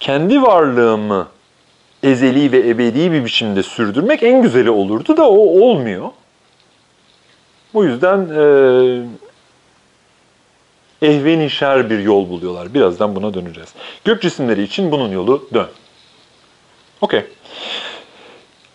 kendi 0.00 0.42
varlığımı 0.42 1.28
ezeli 2.02 2.52
ve 2.52 2.68
ebedi 2.68 3.12
bir 3.12 3.24
biçimde 3.24 3.62
sürdürmek 3.62 4.22
en 4.22 4.42
güzeli 4.42 4.70
olurdu 4.70 5.16
da 5.16 5.30
o 5.30 5.60
olmuyor. 5.60 6.10
Bu 7.74 7.84
yüzden 7.84 8.28
e, 8.28 8.42
ehvenişer 11.02 11.90
bir 11.90 11.98
yol 11.98 12.28
buluyorlar. 12.28 12.74
Birazdan 12.74 13.16
buna 13.16 13.34
döneceğiz. 13.34 13.68
Gök 14.04 14.22
cisimleri 14.22 14.62
için 14.62 14.92
bunun 14.92 15.12
yolu 15.12 15.48
dön. 15.54 15.68
Okey. 17.00 17.24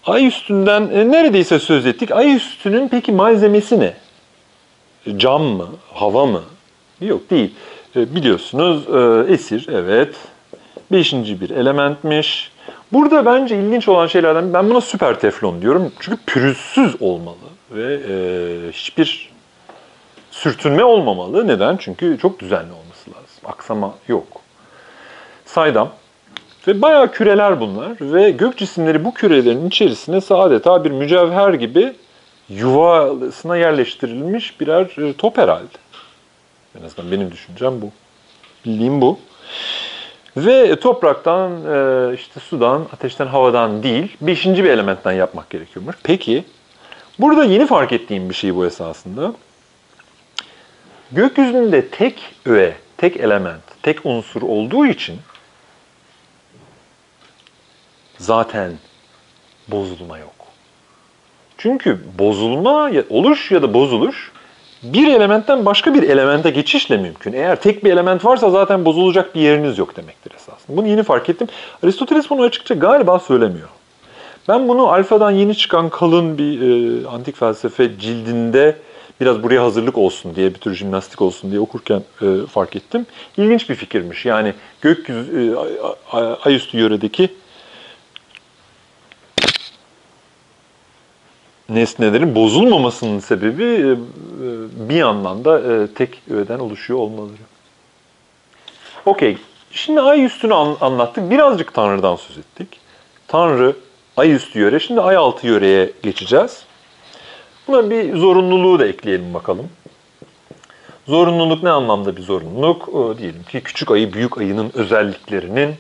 Ay 0.06 0.28
üstünden 0.28 0.90
e, 0.94 1.12
neredeyse 1.12 1.60
söz 1.60 1.86
ettik. 1.86 2.12
Ay 2.12 2.36
üstünün 2.36 2.88
peki 2.88 3.12
malzemesi 3.12 3.80
ne? 3.80 3.94
Cam 5.18 5.44
mı? 5.44 5.68
Hava 5.94 6.26
mı? 6.26 6.44
Yok 7.02 7.30
değil. 7.30 7.54
E, 7.96 8.16
biliyorsunuz 8.16 8.84
e, 8.88 9.34
esir 9.34 9.68
evet. 9.72 10.16
Beşinci 10.92 11.42
bir 11.42 11.50
elementmiş. 11.50 12.52
Burada 12.94 13.26
bence 13.26 13.58
ilginç 13.58 13.88
olan 13.88 14.08
şeylerden 14.08 14.54
ben 14.54 14.70
buna 14.70 14.82
süper 14.82 15.20
teflon 15.20 15.62
diyorum. 15.62 15.92
Çünkü 16.00 16.18
pürüzsüz 16.26 17.02
olmalı 17.02 17.36
ve 17.72 17.94
e, 17.94 18.72
hiçbir 18.72 19.32
sürtünme 20.32 20.84
olmamalı. 20.84 21.48
Neden? 21.48 21.78
Çünkü 21.78 22.18
çok 22.22 22.40
düzenli 22.40 22.72
olması 22.74 23.10
lazım. 23.10 23.44
Aksama 23.46 23.96
yok. 24.08 24.28
Saydam 25.46 25.92
ve 26.68 26.82
bayağı 26.82 27.12
küreler 27.12 27.60
bunlar 27.60 27.92
ve 28.02 28.32
gök 28.32 28.58
cisimleri 28.58 29.06
bu 29.06 29.14
kürelerin 29.14 29.68
içerisine 29.68 30.20
adeta 30.30 30.84
bir 30.84 30.92
mücevher 30.92 31.54
gibi 31.54 31.94
yuvasına 32.50 33.58
yerleştirilmiş 33.58 34.60
birer 34.60 35.10
e, 35.10 35.14
top 35.14 35.38
herhalde. 35.38 35.78
En 36.82 36.86
azından 36.86 37.12
benim 37.12 37.32
düşüncem 37.32 37.82
bu. 37.82 37.92
Bildiğim 38.66 39.02
bu. 39.02 39.20
Ve 40.38 40.80
topraktan, 40.80 41.52
e, 41.52 42.14
işte 42.16 42.40
sudan, 42.40 42.88
ateşten, 42.94 43.28
havadan 43.28 43.84
değil, 43.84 44.18
beşinci 44.22 44.64
bir 44.64 44.70
elementten 44.70 45.12
yapmak 45.12 45.50
gerekiyormuş. 45.50 45.96
Peki, 46.04 46.44
burada 47.20 47.44
yeni 47.44 47.68
fark 47.68 47.92
ettiğim 47.92 48.30
bir 48.30 48.36
şey 48.36 48.56
bu 48.56 48.66
esasında. 48.66 49.34
Gökyüzünde 51.12 51.88
tek 51.88 52.36
öğe, 52.46 52.76
tek 52.98 53.18
element, 53.18 53.62
tek 53.84 54.06
unsur 54.06 54.42
olduğu 54.42 54.86
için 54.86 55.20
zaten 58.18 58.72
bozulma 59.68 60.18
yok. 60.18 60.36
Çünkü 61.58 62.00
bozulma, 62.20 62.92
oluş 63.10 63.52
ya 63.52 63.62
da 63.62 63.74
bozuluş 63.74 64.32
bir 64.84 65.08
elementten 65.08 65.66
başka 65.66 65.94
bir 65.94 66.04
elemente 66.04 66.50
geçişle 66.50 66.98
mümkün. 66.98 67.34
Eğer 67.34 67.62
tek 67.62 67.84
bir 67.84 67.92
element 67.92 68.26
varsa 68.26 68.50
zaten 68.50 68.86
bozulacak 68.86 69.36
bir 69.36 69.42
yeriniz 69.42 69.78
yok 69.78 69.98
demektir 69.98 70.32
esasında. 70.36 70.78
Bunu 70.78 70.88
yeni 70.88 71.04
fark 71.04 71.30
ettim. 71.30 71.48
Aristoteles 71.84 72.30
bunu 72.30 72.42
açıkça 72.42 72.76
galiba 72.76 73.20
söylemiyor. 73.20 73.68
Ben 74.48 74.68
bunu 74.68 74.88
Alfa'dan 74.88 75.32
yeni 75.32 75.56
çıkan 75.56 75.90
kalın 75.90 76.38
bir 76.38 76.62
e, 76.62 77.08
antik 77.08 77.36
felsefe 77.38 78.00
cildinde 78.00 78.76
biraz 79.22 79.44
buraya 79.44 79.64
hazırlık 79.64 79.98
olsun 79.98 80.36
diye, 80.36 80.54
bir 80.54 80.60
tür 80.60 80.74
jimnastik 80.76 81.22
olsun 81.22 81.52
diye 81.52 81.60
okurken 81.60 82.02
e, 82.22 82.26
fark 82.52 82.76
ettim. 82.76 83.06
İlginç 83.38 83.70
bir 83.70 83.76
fikirmiş. 83.76 84.26
Yani 84.26 84.54
gökyüzü, 84.82 85.32
e, 85.32 85.60
ay- 85.60 86.24
ay- 86.26 86.36
ayüstü 86.44 86.78
yöredeki 86.78 87.30
nesnelerin 91.70 92.36
bozulmamasının 92.36 93.20
sebebi 93.20 93.64
e, 93.64 93.68
e, 93.68 93.96
bir 94.90 94.96
yandan 94.96 95.46
da 95.46 95.60
e, 95.60 95.88
tek 95.88 96.22
öğeden 96.30 96.60
oluşuyor 96.60 97.00
olmaları. 97.00 97.32
Okey. 99.06 99.38
Şimdi 99.72 100.02
ay 100.02 100.26
üstünü 100.26 100.54
an- 100.54 100.78
anlattık. 100.82 101.30
Birazcık 101.30 101.74
Tanrı'dan 101.74 102.16
söz 102.16 102.38
ettik. 102.38 102.68
Tanrı, 103.28 103.76
ay 104.18 104.32
üstü 104.32 104.60
yöre. 104.60 104.80
Şimdi 104.80 105.02
ay 105.02 105.16
altı 105.16 105.48
yöreye 105.48 105.92
geçeceğiz. 106.04 106.64
Buna 107.68 107.90
bir 107.90 108.16
zorunluluğu 108.16 108.80
da 108.80 108.88
ekleyelim 108.88 109.34
bakalım. 109.34 109.70
Zorunluluk 111.08 111.64
ne 111.64 111.70
anlamda 111.70 112.18
bir 112.18 112.22
zorunluluk? 112.22 112.90
O, 112.96 113.18
diyelim 113.18 113.44
ki 113.44 113.62
küçük 113.62 113.92
ayı 113.92 114.14
büyük 114.14 114.38
ayının 114.38 114.72
özelliklerinin 114.74 115.76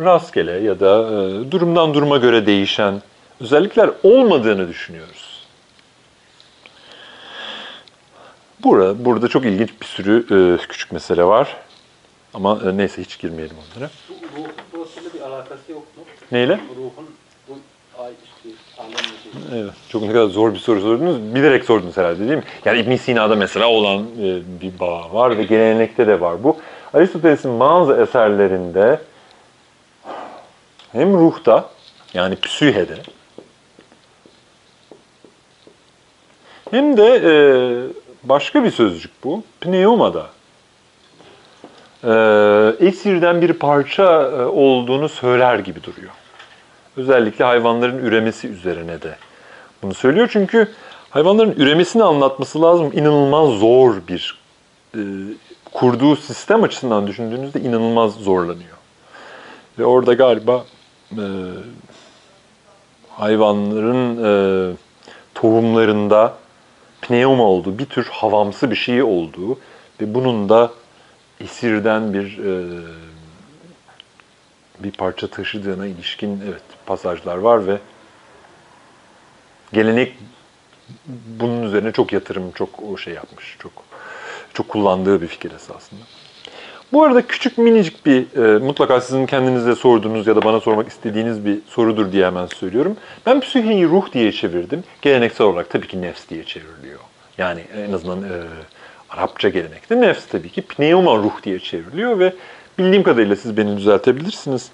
rastgele 0.00 0.52
ya 0.52 0.80
da 0.80 1.02
e, 1.02 1.50
durumdan 1.50 1.94
duruma 1.94 2.16
göre 2.16 2.46
değişen 2.46 3.02
özellikler 3.40 3.90
olmadığını 4.02 4.68
düşünüyoruz. 4.68 5.34
Burada, 8.62 9.04
burada 9.04 9.28
çok 9.28 9.44
ilginç 9.44 9.70
bir 9.80 9.86
sürü 9.86 10.26
e, 10.30 10.66
küçük 10.66 10.92
mesele 10.92 11.24
var. 11.24 11.56
Ama 12.34 12.60
e, 12.66 12.76
neyse 12.76 13.02
hiç 13.02 13.18
girmeyelim 13.18 13.56
onlara. 13.56 13.90
Ruhun 14.10 14.50
burasıyla 14.72 15.10
bir 15.14 15.20
alakası 15.20 15.72
yok 15.72 15.82
mu? 15.96 16.04
Neyle? 16.32 16.60
Ruhun 16.76 17.10
bu 17.48 17.58
ay 17.98 18.12
üstü 18.24 18.58
alemle 18.78 19.62
Evet, 19.62 19.74
çok 19.88 20.02
ne 20.02 20.12
kadar 20.12 20.26
zor 20.26 20.54
bir 20.54 20.58
soru 20.58 20.80
sordunuz. 20.80 21.34
Bilerek 21.34 21.64
sordunuz 21.64 21.96
herhalde 21.96 22.18
değil 22.18 22.38
mi? 22.38 22.44
Yani 22.64 22.80
İbn 22.80 22.96
Sina'da 22.96 23.36
mesela 23.36 23.68
olan 23.68 24.02
e, 24.02 24.40
bir 24.60 24.78
bağ 24.80 25.12
var 25.12 25.38
ve 25.38 25.42
gelenekte 25.42 26.06
de 26.06 26.20
var 26.20 26.44
bu. 26.44 26.56
Aristoteles'in 26.94 27.60
bazı 27.60 27.92
eserlerinde 27.92 29.00
hem 30.94 31.14
ruhta 31.14 31.70
yani 32.14 32.36
psühede 32.36 32.96
hem 36.70 36.96
de 36.96 37.20
e, 37.24 37.32
başka 38.24 38.64
bir 38.64 38.70
sözcük 38.70 39.10
bu. 39.24 39.42
Pneumada. 39.60 40.26
E, 42.04 42.12
esirden 42.86 43.42
bir 43.42 43.52
parça 43.52 44.22
e, 44.22 44.44
olduğunu 44.44 45.08
söyler 45.08 45.58
gibi 45.58 45.82
duruyor. 45.82 46.12
Özellikle 46.96 47.44
hayvanların 47.44 47.98
üremesi 47.98 48.48
üzerine 48.48 49.02
de 49.02 49.16
bunu 49.82 49.94
söylüyor. 49.94 50.28
Çünkü 50.32 50.68
hayvanların 51.10 51.54
üremesini 51.56 52.02
anlatması 52.02 52.62
lazım. 52.62 52.90
İnanılmaz 52.94 53.48
zor 53.48 53.94
bir 54.08 54.38
e, 54.94 55.00
kurduğu 55.72 56.16
sistem 56.16 56.62
açısından 56.62 57.06
düşündüğünüzde 57.06 57.60
inanılmaz 57.60 58.14
zorlanıyor. 58.14 58.76
Ve 59.78 59.84
orada 59.84 60.14
galiba 60.14 60.64
e, 61.12 61.24
hayvanların 63.10 64.24
e, 64.24 64.76
tohumlarında 65.34 66.34
pneuma 67.02 67.44
olduğu, 67.44 67.78
bir 67.78 67.86
tür 67.86 68.06
havamsı 68.06 68.70
bir 68.70 68.76
şey 68.76 69.02
olduğu 69.02 69.58
ve 70.00 70.14
bunun 70.14 70.48
da 70.48 70.72
esirden 71.40 72.14
bir 72.14 72.38
e, 72.38 72.80
bir 74.78 74.92
parça 74.92 75.26
taşıdığına 75.26 75.86
ilişkin 75.86 76.40
evet 76.48 76.62
pasajlar 76.86 77.36
var 77.36 77.66
ve 77.66 77.78
gelenek 79.72 80.16
bunun 81.26 81.62
üzerine 81.62 81.92
çok 81.92 82.12
yatırım, 82.12 82.50
çok 82.50 82.82
o 82.82 82.96
şey 82.96 83.14
yapmış, 83.14 83.56
çok 83.58 83.72
çok 84.54 84.68
kullandığı 84.68 85.22
bir 85.22 85.26
fikir 85.26 85.52
esasında. 85.52 86.00
Bu 86.92 87.02
arada 87.04 87.26
küçük 87.26 87.58
minicik 87.58 88.06
bir, 88.06 88.36
e, 88.36 88.58
mutlaka 88.58 89.00
sizin 89.00 89.26
kendinize 89.26 89.74
sorduğunuz 89.74 90.26
ya 90.26 90.36
da 90.36 90.42
bana 90.42 90.60
sormak 90.60 90.88
istediğiniz 90.88 91.44
bir 91.44 91.58
sorudur 91.68 92.12
diye 92.12 92.26
hemen 92.26 92.46
söylüyorum. 92.46 92.96
Ben 93.26 93.40
psiheyi 93.40 93.86
ruh 93.86 94.12
diye 94.12 94.32
çevirdim. 94.32 94.84
Geleneksel 95.02 95.46
olarak 95.46 95.70
tabii 95.70 95.88
ki 95.88 96.02
nefs 96.02 96.28
diye 96.28 96.44
çevriliyor. 96.44 97.00
Yani 97.38 97.60
en 97.76 97.92
azından 97.92 98.22
e, 98.22 98.42
Arapça 99.10 99.48
gelenekte 99.48 100.00
nefs 100.00 100.26
tabii 100.26 100.50
ki 100.50 100.62
pneuma 100.62 101.16
ruh 101.16 101.42
diye 101.42 101.58
çevriliyor 101.58 102.18
ve 102.18 102.32
bildiğim 102.78 103.02
kadarıyla 103.02 103.36
siz 103.36 103.56
beni 103.56 103.76
düzeltebilirsiniz. 103.76 104.70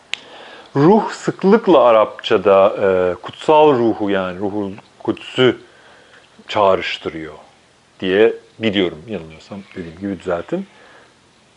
Ruh 0.77 1.11
sıklıkla 1.11 1.85
Arapçada 1.85 2.77
e, 2.83 3.15
kutsal 3.23 3.73
ruhu 3.73 4.11
yani 4.11 4.39
ruhul 4.39 4.73
kutsu 4.99 5.57
çağrıştırıyor 6.49 7.35
diye 8.01 8.35
biliyorum. 8.59 8.99
Yanılıyorsam 9.09 9.59
dediğim 9.77 9.99
gibi 9.99 10.19
düzeltin. 10.19 10.67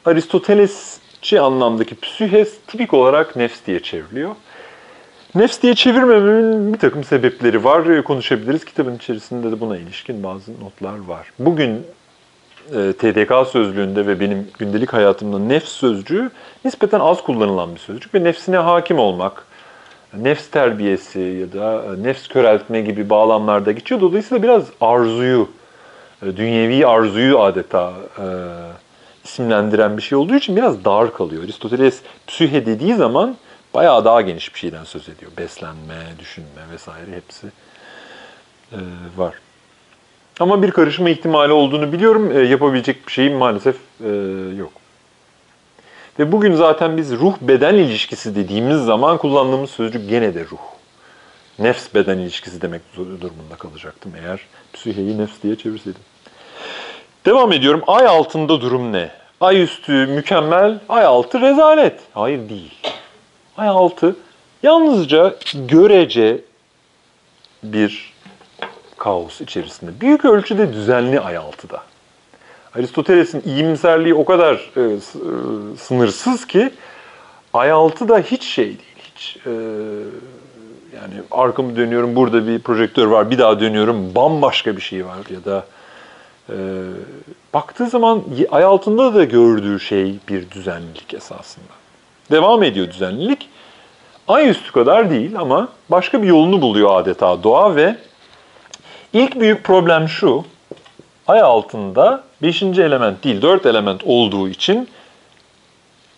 Aristotelesçi 0.06 1.41
anlamdaki 1.41 1.95
psühes 1.95 2.54
tipik 2.68 2.93
olarak 2.93 3.36
nefs 3.36 3.66
diye 3.66 3.80
çevriliyor. 3.80 4.36
Nefs 5.36 5.62
diye 5.62 5.76
çevirmememin 5.76 6.74
bir 6.74 6.80
takım 6.80 7.04
sebepleri 7.04 7.64
var. 7.64 8.04
Konuşabiliriz. 8.04 8.66
Kitabın 8.66 8.95
içerisinde 8.95 9.51
de 9.51 9.60
buna 9.60 9.78
ilişkin 9.78 10.24
bazı 10.24 10.51
notlar 10.51 10.99
var. 11.08 11.32
Bugün 11.39 11.86
e, 12.70 12.93
TDK 12.93 13.47
sözlüğünde 13.51 14.08
ve 14.08 14.20
benim 14.20 14.47
gündelik 14.60 14.93
hayatımda 14.93 15.39
nefs 15.39 15.72
sözcüğü 15.72 16.32
nispeten 16.66 16.99
az 16.99 17.24
kullanılan 17.24 17.76
bir 17.76 17.80
sözcük 17.80 18.16
ve 18.16 18.24
nefsine 18.24 18.58
hakim 18.58 18.99
olmak, 18.99 19.45
nefs 20.18 20.49
terbiyesi 20.49 21.20
ya 21.20 21.54
da 21.54 21.84
e, 21.86 22.04
nefs 22.04 22.28
köreltme 22.28 22.82
gibi 22.82 23.10
bağlamlarda 23.10 23.72
geçiyor. 23.72 24.01
Dolayısıyla 24.01 24.43
biraz 24.43 24.64
arzuyu, 24.82 25.49
e, 26.22 26.38
dünyevi 26.38 26.88
arzuyu 26.88 27.39
adeta 27.39 27.93
e, 28.18 28.26
isimlendiren 29.24 29.97
bir 29.97 30.01
şey 30.01 30.17
olduğu 30.17 30.36
için 30.36 30.55
biraz 30.55 30.86
dar 30.86 31.13
kalıyor. 31.13 31.43
Aristoteles 31.43 32.01
psühe 32.28 32.65
dediği 32.65 32.95
zaman 32.95 33.36
bayağı 33.74 34.05
daha 34.05 34.21
geniş 34.21 34.53
bir 34.53 34.59
şeyden 34.59 34.84
söz 34.84 35.09
ediyor. 35.09 35.32
Beslenme, 35.38 35.95
düşünme 36.19 36.61
vesaire 36.71 37.11
hepsi 37.11 37.47
e, 38.71 38.78
var. 39.17 39.34
Ama 40.39 40.63
bir 40.63 40.71
karışma 40.71 41.09
ihtimali 41.09 41.53
olduğunu 41.53 41.93
biliyorum. 41.93 42.38
E, 42.38 42.39
yapabilecek 42.39 43.07
bir 43.07 43.11
şeyim 43.11 43.34
maalesef 43.34 43.76
e, 44.05 44.09
yok. 44.57 44.71
Ve 46.19 46.32
bugün 46.32 46.55
zaten 46.55 46.97
biz 46.97 47.11
ruh-beden 47.11 47.76
ilişkisi 47.76 48.36
dediğimiz 48.36 48.82
zaman 48.82 49.17
kullandığımız 49.17 49.69
sözcük 49.69 50.09
gene 50.09 50.36
de 50.36 50.45
ruh. 50.45 50.74
Nefs-beden 51.59 52.17
ilişkisi 52.17 52.61
demek 52.61 52.82
durumunda 52.97 53.55
kalacaktım 53.59 54.11
eğer 54.24 54.39
psiheyi 54.74 55.17
nefs 55.17 55.41
diye 55.43 55.55
çevirseydim. 55.55 56.01
Devam 57.26 57.51
ediyorum. 57.51 57.82
Ay 57.88 58.07
altında 58.07 58.61
durum 58.61 58.93
ne? 58.93 59.11
Ay 59.41 59.61
üstü 59.61 60.07
mükemmel, 60.07 60.80
ay 60.89 61.05
altı 61.05 61.41
rezalet. 61.41 61.99
Hayır 62.13 62.49
değil. 62.49 62.74
Ay 63.57 63.67
altı 63.67 64.15
yalnızca 64.63 65.36
görece 65.55 66.41
bir 67.63 68.13
kaos 68.97 69.41
içerisinde. 69.41 69.91
Büyük 70.01 70.26
ölçüde 70.26 70.74
düzenli 70.74 71.19
ay 71.19 71.38
altıda. 71.38 71.84
Aristoteles'in 72.76 73.43
iyimserliği 73.45 74.13
o 74.13 74.26
kadar 74.26 74.71
e, 74.78 74.82
e, 74.82 74.99
sınırsız 75.78 76.47
ki 76.47 76.71
ay 77.53 77.71
altı 77.71 78.09
da 78.09 78.19
hiç 78.19 78.43
şey 78.43 78.65
değil. 78.65 78.95
Hiç 79.15 79.38
e, 79.45 79.51
yani 80.95 81.13
arkamı 81.32 81.76
dönüyorum 81.76 82.15
burada 82.15 82.47
bir 82.47 82.59
projektör 82.59 83.07
var 83.07 83.32
bir 83.32 83.38
daha 83.38 83.59
dönüyorum 83.59 84.15
bambaşka 84.15 84.78
bir 84.78 84.82
şey 84.82 85.05
var 85.05 85.17
ya 85.30 85.45
da 85.45 85.65
e, 86.50 86.56
baktığı 87.54 87.88
zaman 87.88 88.24
ay 88.52 88.64
altında 88.64 89.14
da 89.14 89.24
gördüğü 89.24 89.80
şey 89.80 90.16
bir 90.30 90.52
düzenlilik 90.52 91.14
esasında. 91.14 91.74
Devam 92.32 92.64
ediyor 92.64 92.88
düzenlilik. 92.88 93.50
Ay 94.28 94.50
üstü 94.50 94.72
kadar 94.72 95.10
değil 95.10 95.39
ama 95.39 95.68
başka 95.89 96.24
bir 96.24 96.28
yolunu 96.28 96.62
buluyor 96.62 97.02
adeta 97.02 97.44
doğa 97.44 97.76
ve 97.76 97.96
ilk 99.14 99.39
büyük 99.39 99.64
problem 99.64 100.10
şu. 100.10 100.46
Ay 101.28 101.41
altında 101.41 102.24
5. 102.41 102.64
element 102.64 103.24
değil 103.24 103.41
4 103.41 103.66
element 103.66 104.02
olduğu 104.06 104.50
için 104.50 104.89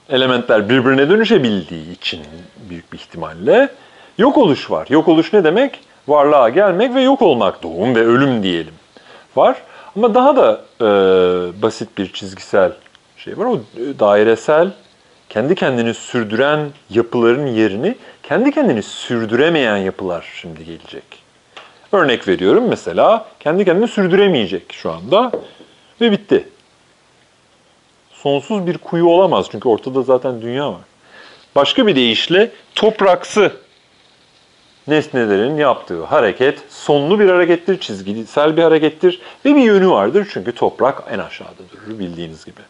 elementler 0.09 0.69
birbirine 0.69 1.09
dönüşebildiği 1.09 1.91
için 1.91 2.21
büyük 2.69 2.93
bir 2.93 2.97
ihtimalle 2.97 3.69
yok 4.17 4.37
oluş 4.37 4.71
var. 4.71 4.87
Yok 4.89 5.07
oluş 5.07 5.33
ne 5.33 5.43
demek? 5.43 5.79
Varlığa 6.07 6.49
gelmek 6.49 6.95
ve 6.95 7.01
yok 7.01 7.21
olmak, 7.21 7.63
doğum 7.63 7.95
ve 7.95 8.01
ölüm 8.01 8.43
diyelim 8.43 8.73
var. 9.35 9.57
Ama 9.95 10.13
daha 10.13 10.35
da 10.35 10.61
e, 10.81 10.85
basit 11.61 11.97
bir 11.97 12.13
çizgisel 12.13 12.71
şey 13.17 13.37
var. 13.37 13.45
O 13.45 13.59
dairesel, 13.99 14.71
kendi 15.29 15.55
kendini 15.55 15.93
sürdüren 15.93 16.69
yapıların 16.89 17.47
yerini 17.47 17.95
kendi 18.23 18.51
kendini 18.51 18.83
sürdüremeyen 18.83 19.77
yapılar 19.77 20.25
şimdi 20.41 20.65
gelecek. 20.65 21.03
Örnek 21.91 22.27
veriyorum 22.27 22.65
mesela 22.69 23.25
kendi 23.39 23.65
kendini 23.65 23.87
sürdüremeyecek 23.87 24.73
şu 24.73 24.91
anda 24.91 25.31
ve 26.01 26.11
bitti. 26.11 26.49
Sonsuz 28.13 28.67
bir 28.67 28.77
kuyu 28.77 29.07
olamaz 29.07 29.47
çünkü 29.51 29.69
ortada 29.69 30.01
zaten 30.01 30.41
dünya 30.41 30.69
var. 30.71 30.81
Başka 31.55 31.87
bir 31.87 31.95
deyişle 31.95 32.51
topraksı 32.75 33.51
nesnelerin 34.87 35.57
yaptığı 35.57 36.03
hareket 36.03 36.59
sonlu 36.69 37.19
bir 37.19 37.29
harekettir, 37.29 37.79
çizgisel 37.79 38.57
bir 38.57 38.63
harekettir 38.63 39.21
ve 39.45 39.55
bir 39.55 39.61
yönü 39.61 39.89
vardır. 39.89 40.27
Çünkü 40.33 40.51
toprak 40.51 41.03
en 41.11 41.19
aşağıda 41.19 41.61
durur 41.71 41.99
bildiğiniz 41.99 42.45
gibi. 42.45 42.61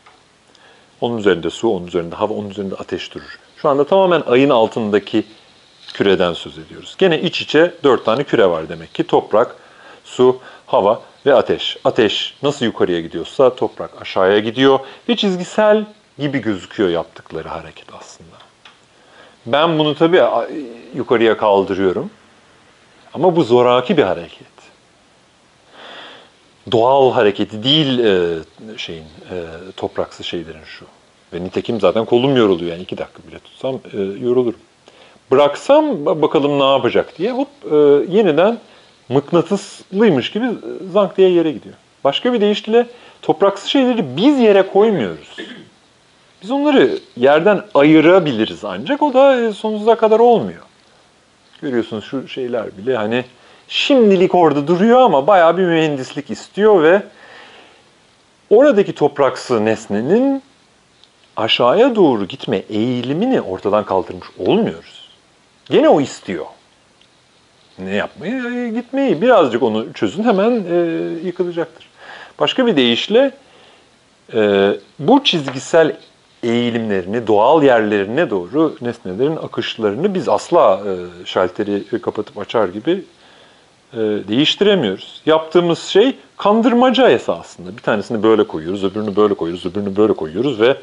Onun 1.02 1.18
üzerinde 1.18 1.50
su, 1.50 1.70
onun 1.70 1.88
üzerinde 1.88 2.16
hava, 2.16 2.34
onun 2.34 2.50
üzerinde 2.50 2.76
ateş 2.76 3.14
durur. 3.14 3.40
Şu 3.58 3.70
anda 3.70 3.84
tamamen 3.84 4.24
ayın 4.28 4.50
altındaki 4.50 5.24
küreden 5.94 6.34
söz 6.34 6.58
ediyoruz. 6.58 6.96
Gene 6.98 7.22
iç 7.22 7.42
içe 7.42 7.74
dört 7.84 8.06
tane 8.06 8.24
küre 8.24 8.50
var 8.50 8.70
demek 8.70 8.94
ki. 8.94 9.04
Toprak, 9.04 9.56
su, 10.04 10.40
hava 10.66 11.02
ve 11.26 11.34
ateş. 11.34 11.78
Ateş 11.84 12.34
nasıl 12.44 12.66
yukarıya 12.66 13.02
gidiyorsa 13.02 13.56
toprak 13.56 14.02
aşağıya 14.02 14.40
gidiyor 14.40 14.80
ve 15.10 15.16
çizgisel 15.16 15.86
gibi 16.20 16.40
gözüküyor 16.40 16.90
yaptıkları 16.90 17.48
hareket 17.48 17.86
aslında. 18.00 18.36
Ben 19.46 19.80
bunu 19.80 19.96
tabii 19.96 20.22
yukarıya 20.96 21.38
kaldırıyorum. 21.38 22.10
Ama 23.14 23.36
bu 23.36 23.44
zoraki 23.44 23.98
bir 23.98 24.04
hareket. 24.04 24.56
Doğal 26.72 27.12
hareketi 27.12 27.64
değil 27.64 28.00
e, 28.00 28.40
şeyin 28.78 29.04
e, 29.04 29.36
topraksı 29.78 30.24
şeylerin 30.24 30.64
şu. 30.66 30.86
Ve 31.34 31.44
nitekim 31.44 31.80
zaten 31.80 32.06
kolum 32.06 32.38
yoruluyor 32.38 32.72
yani 32.72 32.82
iki 32.82 32.98
dakika 32.98 33.28
bile 33.28 33.40
tutsam 33.40 33.76
e, 33.76 34.02
yorulurum. 34.02 34.60
Bıraksam 35.32 36.06
bakalım 36.06 36.60
ne 36.60 36.72
yapacak 36.72 37.18
diye 37.18 37.32
hop 37.32 37.48
e, 37.72 37.76
yeniden 38.16 38.58
mıknatıslıymış 39.10 40.32
gibi 40.32 40.46
zank 40.92 41.18
diye 41.18 41.30
yere 41.30 41.52
gidiyor. 41.52 41.76
Başka 42.04 42.34
bir 42.34 42.42
deyişle 42.42 42.88
topraksı 43.22 43.70
şeyleri 43.70 44.18
biz 44.18 44.40
yere 44.40 44.68
koymuyoruz. 44.68 45.38
Biz 46.44 46.52
onları 46.52 47.00
yerden 47.18 47.62
ayırabiliriz 47.74 48.66
ancak 48.66 49.02
o 49.02 49.14
da 49.14 49.42
e, 49.42 49.54
sonsuza 49.54 49.96
kadar 49.96 50.20
olmuyor. 50.20 50.62
Görüyorsunuz 51.66 52.06
şu 52.06 52.28
şeyler 52.28 52.78
bile 52.78 52.96
hani 52.96 53.26
şimdilik 53.68 54.36
orada 54.36 54.68
duruyor 54.68 55.00
ama 55.00 55.28
bayağı 55.28 55.58
bir 55.58 55.66
mühendislik 55.66 56.32
istiyor 56.32 56.84
ve 56.84 57.04
oradaki 58.50 58.96
topraksı 58.96 59.66
nesnenin 59.66 60.44
aşağıya 61.38 61.96
doğru 61.96 62.26
gitme 62.26 62.58
eğilimini 62.58 63.42
ortadan 63.42 63.84
kaldırmış 63.84 64.28
olmuyoruz. 64.40 65.10
Gene 65.70 65.90
o 65.90 66.02
istiyor. 66.02 66.46
Ne 67.80 67.96
yapmayı? 67.96 68.34
E, 68.34 68.70
gitmeyi. 68.70 69.22
Birazcık 69.22 69.64
onu 69.64 69.94
çözün 69.94 70.24
hemen 70.24 70.64
e, 70.72 70.76
yıkılacaktır. 71.26 71.90
Başka 72.40 72.68
bir 72.68 72.76
deyişle 72.76 73.32
e, 74.34 74.72
bu 75.00 75.24
çizgisel 75.24 75.98
eğilimlerini, 76.46 77.28
doğal 77.28 77.64
yerlerine 77.64 78.30
doğru 78.30 78.76
nesnelerin 78.82 79.36
akışlarını 79.36 80.14
biz 80.14 80.30
asla 80.30 80.82
e, 80.86 81.26
şalteri 81.26 82.02
kapatıp 82.02 82.38
açar 82.38 82.70
gibi 82.70 83.04
e, 83.94 83.98
değiştiremiyoruz. 84.28 85.22
Yaptığımız 85.26 85.80
şey 85.80 86.16
kandırmaca 86.38 87.10
esasında. 87.10 87.78
Bir 87.78 87.82
tanesini 87.82 88.24
böyle 88.24 88.44
koyuyoruz, 88.44 88.84
öbürünü 88.84 89.16
böyle 89.16 89.34
koyuyoruz, 89.34 89.66
öbürünü 89.66 89.96
böyle 89.96 90.14
koyuyoruz 90.14 90.62
ve 90.62 90.78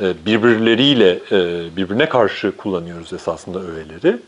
e, 0.00 0.14
birbirleriyle 0.26 1.10
e, 1.32 1.76
birbirine 1.76 2.08
karşı 2.08 2.56
kullanıyoruz 2.56 3.12
esasında 3.12 3.58
öğeleri. 3.60 4.18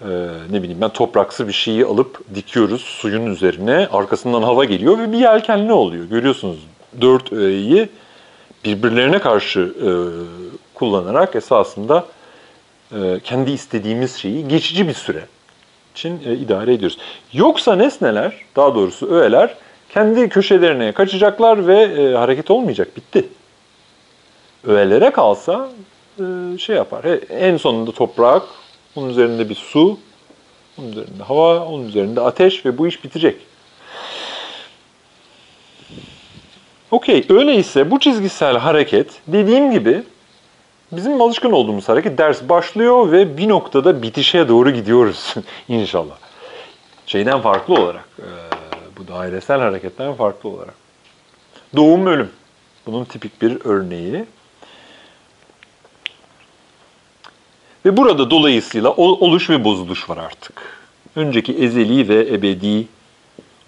E, 0.00 0.08
ne 0.50 0.62
bileyim 0.62 0.80
ben 0.80 0.88
topraksı 0.88 1.48
bir 1.48 1.52
şeyi 1.52 1.84
alıp 1.84 2.34
dikiyoruz 2.34 2.80
suyun 2.80 3.26
üzerine, 3.26 3.88
arkasından 3.92 4.42
hava 4.42 4.64
geliyor 4.64 4.98
ve 4.98 5.12
bir 5.12 5.18
yelkenli 5.18 5.72
oluyor. 5.72 6.04
Görüyorsunuz 6.04 6.58
dört 7.00 7.32
öğeyi 7.32 7.88
birbirlerine 8.66 9.18
karşı 9.18 9.60
e, 9.60 9.88
kullanarak 10.74 11.36
esasında 11.36 12.06
e, 12.92 13.20
kendi 13.24 13.50
istediğimiz 13.50 14.16
şeyi 14.16 14.48
geçici 14.48 14.88
bir 14.88 14.94
süre 14.94 15.22
için 15.94 16.20
e, 16.26 16.34
idare 16.34 16.74
ediyoruz. 16.74 16.98
Yoksa 17.32 17.76
nesneler, 17.76 18.32
daha 18.56 18.74
doğrusu 18.74 19.10
öğeler 19.10 19.54
kendi 19.88 20.28
köşelerine 20.28 20.92
kaçacaklar 20.92 21.66
ve 21.66 21.82
e, 21.82 22.14
hareket 22.14 22.50
olmayacak. 22.50 22.96
Bitti. 22.96 23.28
Öğelere 24.64 25.10
kalsa 25.10 25.68
e, 26.18 26.58
şey 26.58 26.76
yapar. 26.76 27.04
E, 27.04 27.14
en 27.30 27.56
sonunda 27.56 27.92
toprak, 27.92 28.42
onun 28.96 29.08
üzerinde 29.08 29.48
bir 29.48 29.54
su, 29.54 29.98
onun 30.78 30.92
üzerinde 30.92 31.22
hava, 31.22 31.64
onun 31.64 31.88
üzerinde 31.88 32.20
ateş 32.20 32.66
ve 32.66 32.78
bu 32.78 32.86
iş 32.86 33.04
bitecek. 33.04 33.36
Okey, 36.90 37.26
öyleyse 37.28 37.90
bu 37.90 38.00
çizgisel 38.00 38.56
hareket 38.56 39.20
dediğim 39.26 39.70
gibi 39.70 40.02
bizim 40.92 41.20
alışkın 41.20 41.52
olduğumuz 41.52 41.88
hareket 41.88 42.18
ders 42.18 42.48
başlıyor 42.48 43.12
ve 43.12 43.36
bir 43.38 43.48
noktada 43.48 44.02
bitişe 44.02 44.48
doğru 44.48 44.70
gidiyoruz 44.70 45.34
inşallah. 45.68 46.14
Şeyden 47.06 47.40
farklı 47.40 47.74
olarak, 47.74 48.08
e, 48.18 48.28
bu 48.98 49.08
dairesel 49.08 49.60
hareketten 49.60 50.14
farklı 50.14 50.48
olarak. 50.48 50.74
Doğum 51.76 52.06
ölüm. 52.06 52.30
Bunun 52.86 53.04
tipik 53.04 53.42
bir 53.42 53.58
örneği. 53.64 54.24
Ve 57.86 57.96
burada 57.96 58.30
dolayısıyla 58.30 58.90
ol- 58.90 59.20
oluş 59.20 59.50
ve 59.50 59.64
bozuluş 59.64 60.10
var 60.10 60.16
artık. 60.16 60.62
Önceki 61.16 61.52
ezeli 61.52 62.08
ve 62.08 62.34
ebedi 62.34 62.86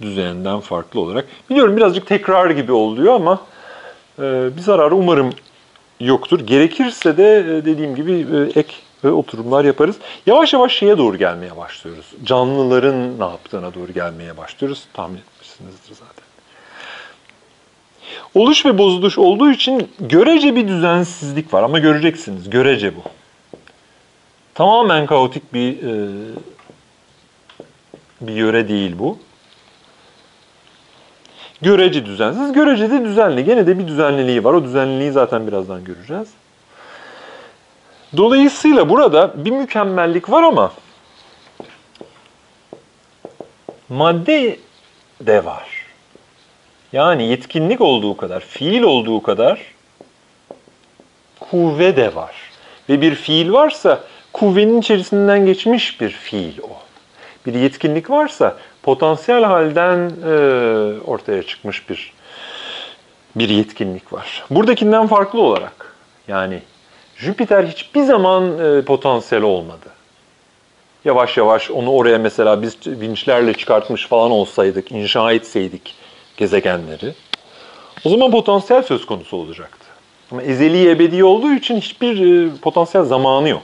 düzeninden 0.01 0.61
farklı 0.61 1.01
olarak. 1.01 1.27
Biliyorum 1.51 1.77
birazcık 1.77 2.07
tekrar 2.07 2.51
gibi 2.51 2.73
oluyor 2.73 3.15
ama 3.15 3.41
e, 4.19 4.57
bir 4.57 4.61
zararı 4.61 4.95
umarım 4.95 5.31
yoktur. 6.01 6.41
Gerekirse 6.41 7.17
de 7.17 7.39
e, 7.39 7.65
dediğim 7.65 7.95
gibi 7.95 8.13
e, 8.13 8.61
ek 8.61 8.75
oturumlar 9.05 9.65
yaparız. 9.65 9.97
Yavaş 10.27 10.53
yavaş 10.53 10.73
şeye 10.73 10.99
doğru 10.99 11.17
gelmeye 11.17 11.57
başlıyoruz. 11.57 12.07
Canlıların 12.25 13.21
ne 13.21 13.25
yaptığına 13.25 13.75
doğru 13.75 13.93
gelmeye 13.93 14.37
başlıyoruz. 14.37 14.85
Tahmin 14.93 15.19
etmişsinizdir 15.19 15.95
zaten. 15.95 16.25
Oluş 18.35 18.67
ve 18.67 18.79
bozuluş 18.79 19.19
olduğu 19.19 19.51
için 19.51 19.89
görece 20.01 20.57
bir 20.57 20.69
düzensizlik 20.69 21.55
var 21.55 21.63
ama 21.63 21.79
göreceksiniz. 21.79 22.51
Görece 22.51 22.97
bu. 22.97 23.01
Tamamen 24.55 25.07
kaotik 25.07 25.55
bir 25.55 25.79
bir 28.21 28.33
yöre 28.33 28.69
değil 28.69 28.95
bu. 28.99 29.19
Görece 31.63 32.07
düzensiz, 32.07 32.53
görece 32.53 32.91
de 32.91 33.05
düzenli. 33.05 33.45
Gene 33.45 33.67
de 33.67 33.79
bir 33.79 33.87
düzenliliği 33.87 34.45
var. 34.45 34.53
O 34.53 34.65
düzenliliği 34.65 35.13
zaten 35.13 35.47
birazdan 35.47 35.85
göreceğiz. 35.85 36.29
Dolayısıyla 38.17 38.89
burada 38.89 39.45
bir 39.45 39.51
mükemmellik 39.51 40.31
var 40.31 40.43
ama 40.43 40.73
madde 43.89 44.59
de 45.21 45.45
var. 45.45 45.87
Yani 46.93 47.29
yetkinlik 47.29 47.81
olduğu 47.81 48.17
kadar, 48.17 48.41
fiil 48.41 48.83
olduğu 48.83 49.23
kadar 49.23 49.61
kuvve 51.41 51.97
de 51.97 52.15
var. 52.15 52.37
Ve 52.89 53.01
bir 53.01 53.15
fiil 53.15 53.53
varsa 53.53 54.01
kuvvenin 54.33 54.81
içerisinden 54.81 55.47
geçmiş 55.47 56.01
bir 56.01 56.11
fiil 56.11 56.59
o. 56.63 56.71
Bir 57.47 57.55
yetkinlik 57.55 58.11
varsa 58.11 58.57
potansiyel 58.89 59.45
halden 59.45 60.11
e, 60.27 60.33
ortaya 61.07 61.43
çıkmış 61.43 61.91
bir 61.91 62.13
bir 63.37 63.49
yetkinlik 63.49 64.13
var. 64.13 64.45
Buradakinden 64.51 65.07
farklı 65.07 65.41
olarak 65.41 65.95
yani 66.29 66.63
Jüpiter 67.17 67.65
hiçbir 67.65 68.03
zaman 68.03 68.59
e, 68.59 68.83
potansiyel 68.83 69.45
olmadı. 69.45 69.89
Yavaş 71.05 71.37
yavaş 71.37 71.71
onu 71.71 71.91
oraya 71.91 72.19
mesela 72.19 72.63
biz 72.63 72.77
vinçlerle 72.87 73.55
çıkartmış 73.55 74.07
falan 74.07 74.31
olsaydık, 74.31 74.93
inşa 74.93 75.33
etseydik 75.33 75.95
gezegenleri 76.37 77.15
o 78.05 78.09
zaman 78.09 78.31
potansiyel 78.31 78.83
söz 78.83 79.07
konusu 79.07 79.37
olacaktı. 79.37 79.87
Ama 80.33 80.43
ezeli 80.43 80.91
ebedi 80.91 81.25
olduğu 81.25 81.53
için 81.53 81.77
hiçbir 81.77 82.47
e, 82.47 82.57
potansiyel 82.63 83.07
zamanı 83.07 83.49
yok. 83.49 83.63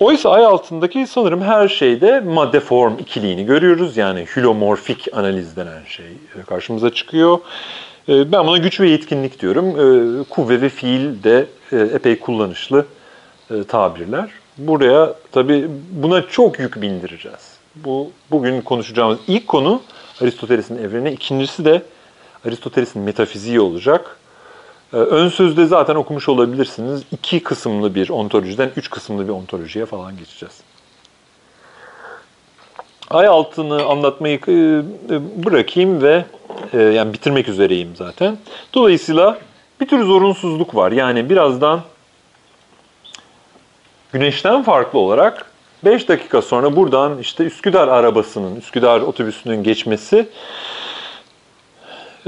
Oysa 0.00 0.30
ay 0.30 0.44
altındaki 0.44 1.06
sanırım 1.06 1.42
her 1.42 1.68
şeyde 1.68 2.20
madde 2.20 2.60
form 2.60 2.98
ikiliğini 2.98 3.44
görüyoruz. 3.46 3.96
Yani 3.96 4.26
hülomorfik 4.36 5.08
analiz 5.12 5.56
denen 5.56 5.84
şey 5.88 6.06
e, 6.06 6.42
karşımıza 6.46 6.90
çıkıyor. 6.90 7.38
E, 8.08 8.32
Ben 8.32 8.46
buna 8.46 8.58
güç 8.58 8.80
ve 8.80 8.88
yetkinlik 8.88 9.40
diyorum. 9.40 9.66
E, 9.68 10.24
Kuvve 10.24 10.60
ve 10.60 10.68
fiil 10.68 11.22
de 11.22 11.46
epey 11.72 12.18
kullanışlı 12.18 12.86
tabirler. 13.68 14.30
Buraya 14.58 15.14
tabii 15.32 15.68
buna 15.90 16.22
çok 16.28 16.58
yük 16.58 16.82
bindireceğiz. 16.82 17.56
Bu 17.74 18.10
bugün 18.30 18.60
konuşacağımız 18.60 19.18
ilk 19.26 19.48
konu 19.48 19.82
Aristoteles'in 20.22 20.78
evreni, 20.78 21.10
ikincisi 21.10 21.64
de 21.64 21.82
Aristoteles'in 22.46 23.02
metafiziği 23.02 23.60
olacak. 23.60 24.16
Ee, 24.92 24.96
Ön 24.96 25.28
sözde 25.28 25.66
zaten 25.66 25.94
okumuş 25.94 26.28
olabilirsiniz. 26.28 27.02
İki 27.12 27.42
kısımlı 27.42 27.94
bir 27.94 28.10
ontolojiden 28.10 28.70
üç 28.76 28.90
kısımlı 28.90 29.24
bir 29.24 29.32
ontolojiye 29.32 29.86
falan 29.86 30.16
geçeceğiz. 30.16 30.60
Ay 33.10 33.26
altını 33.26 33.84
anlatmayı 33.84 34.40
e, 34.48 34.52
e, 34.52 35.44
bırakayım 35.44 36.02
ve 36.02 36.24
e, 36.72 36.82
yani 36.82 37.12
bitirmek 37.12 37.48
üzereyim 37.48 37.96
zaten. 37.96 38.38
Dolayısıyla 38.74 39.38
bir 39.80 39.88
tür 39.88 40.04
zorunsuzluk 40.04 40.74
var. 40.74 40.92
Yani 40.92 41.30
birazdan 41.30 41.80
Güneşten 44.12 44.62
farklı 44.62 44.98
olarak 44.98 45.50
5 45.84 46.08
dakika 46.08 46.42
sonra 46.42 46.76
buradan 46.76 47.18
işte 47.18 47.44
Üsküdar 47.44 47.88
arabasının, 47.88 48.56
Üsküdar 48.56 49.00
otobüsünün 49.00 49.62
geçmesi 49.62 50.28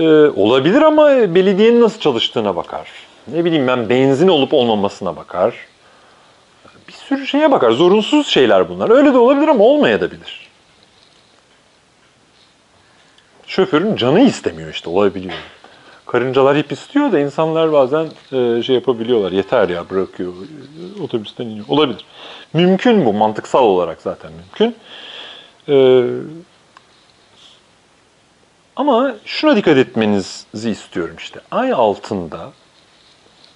e, 0.01 0.31
olabilir 0.31 0.83
ama 0.83 1.07
belediyenin 1.35 1.81
nasıl 1.81 2.01
çalıştığına 2.01 2.57
bakar. 2.57 2.89
Ne 3.29 3.45
bileyim 3.45 3.67
ben 3.67 3.89
benzin 3.89 4.29
olup 4.29 4.55
olmamasına 4.55 5.17
bakar. 5.17 5.55
Bir 6.89 6.93
sürü 6.93 7.27
şeye 7.27 7.51
bakar. 7.51 7.71
Zorunsuz 7.71 8.27
şeyler 8.27 8.69
bunlar. 8.69 8.91
Öyle 8.91 9.15
de 9.15 9.19
olabilir 9.19 9.49
ama 9.49 9.65
olmayabilir. 9.65 10.49
Şoförün 13.47 13.97
canı 13.97 14.21
istemiyor 14.21 14.71
işte 14.71 14.91
olabiliyor. 14.91 15.35
Karıncalar 16.07 16.57
hep 16.57 16.73
istiyor 16.73 17.13
da 17.13 17.19
insanlar 17.19 17.73
bazen 17.73 18.07
e, 18.33 18.63
şey 18.63 18.75
yapabiliyorlar. 18.75 19.33
Yeter 19.33 19.69
ya 19.69 19.91
bırakıyor. 19.91 20.33
Otobüsten 21.05 21.45
iniyor. 21.45 21.65
Olabilir. 21.69 22.05
Mümkün 22.53 23.05
bu. 23.05 23.13
Mantıksal 23.13 23.65
olarak 23.65 24.03
zaten 24.03 24.31
mümkün. 24.33 24.77
E, 25.69 26.05
ama 28.81 29.15
şuna 29.25 29.57
dikkat 29.57 29.77
etmenizi 29.77 30.71
istiyorum 30.71 31.15
işte. 31.19 31.41
Ay 31.51 31.73
altında, 31.73 32.51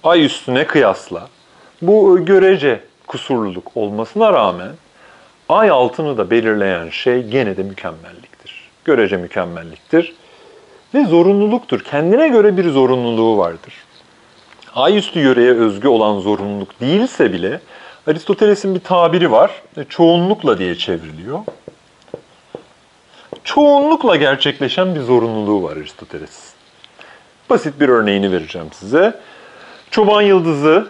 ay 0.03 0.25
üstüne 0.25 0.67
kıyasla 0.67 1.27
bu 1.81 2.25
görece 2.25 2.79
kusurluluk 3.07 3.77
olmasına 3.77 4.33
rağmen 4.33 4.71
ay 5.49 5.69
altını 5.69 6.17
da 6.17 6.31
belirleyen 6.31 6.89
şey 6.89 7.23
gene 7.23 7.57
de 7.57 7.63
mükemmelliktir. 7.63 8.69
Görece 8.85 9.17
mükemmelliktir 9.17 10.13
ve 10.93 11.05
zorunluluktur. 11.05 11.79
Kendine 11.79 12.27
göre 12.27 12.57
bir 12.57 12.69
zorunluluğu 12.69 13.37
vardır. 13.37 13.73
Ay 14.75 14.97
üstü 14.97 15.19
yöreye 15.19 15.51
özgü 15.51 15.87
olan 15.87 16.19
zorunluluk 16.19 16.79
değilse 16.79 17.33
bile 17.33 17.59
Aristoteles'in 18.07 18.75
bir 18.75 18.79
tabiri 18.79 19.31
var. 19.31 19.51
Çoğunlukla 19.89 20.57
diye 20.57 20.75
çevriliyor. 20.75 21.39
Çoğunlukla 23.45 24.15
gerçekleşen 24.15 24.95
bir 24.95 24.99
zorunluluğu 24.99 25.63
var 25.63 25.77
Aristoteles. 25.77 26.53
Basit 27.49 27.79
bir 27.79 27.89
örneğini 27.89 28.31
vereceğim 28.31 28.67
size. 28.71 29.19
Çoban 29.91 30.21
yıldızı 30.21 30.87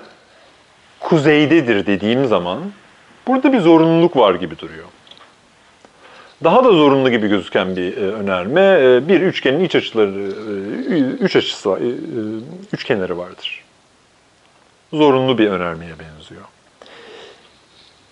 kuzeydedir 1.00 1.86
dediğim 1.86 2.26
zaman 2.26 2.60
burada 3.28 3.54
bir 3.54 3.60
zorunluluk 3.60 4.18
var 4.18 4.36
gibi 4.36 4.60
duruyor. 4.60 4.86
Daha 6.44 6.64
da 6.64 6.72
zorunlu 6.72 7.10
gibi 7.10 7.28
gözüken 7.28 7.76
bir 7.76 7.98
e, 7.98 8.00
önerme, 8.00 8.62
e, 8.62 9.08
bir 9.08 9.22
üçgenin 9.22 9.64
iç 9.64 9.76
açıları, 9.76 10.12
e, 10.90 10.98
üç 11.00 11.36
açısı 11.36 11.70
var, 11.70 11.80
üç 12.74 12.84
kenarı 12.84 13.18
vardır. 13.18 13.64
Zorunlu 14.94 15.38
bir 15.38 15.48
önermeye 15.48 15.94
benziyor. 16.00 16.42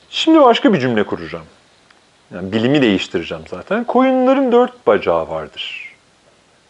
Şimdi 0.09 0.41
başka 0.41 0.73
bir 0.73 0.79
cümle 0.79 1.03
kuracağım. 1.03 1.45
Yani 2.33 2.51
bilimi 2.51 2.81
değiştireceğim 2.81 3.43
zaten. 3.49 3.83
Koyunların 3.83 4.51
dört 4.51 4.87
bacağı 4.87 5.29
vardır. 5.29 5.93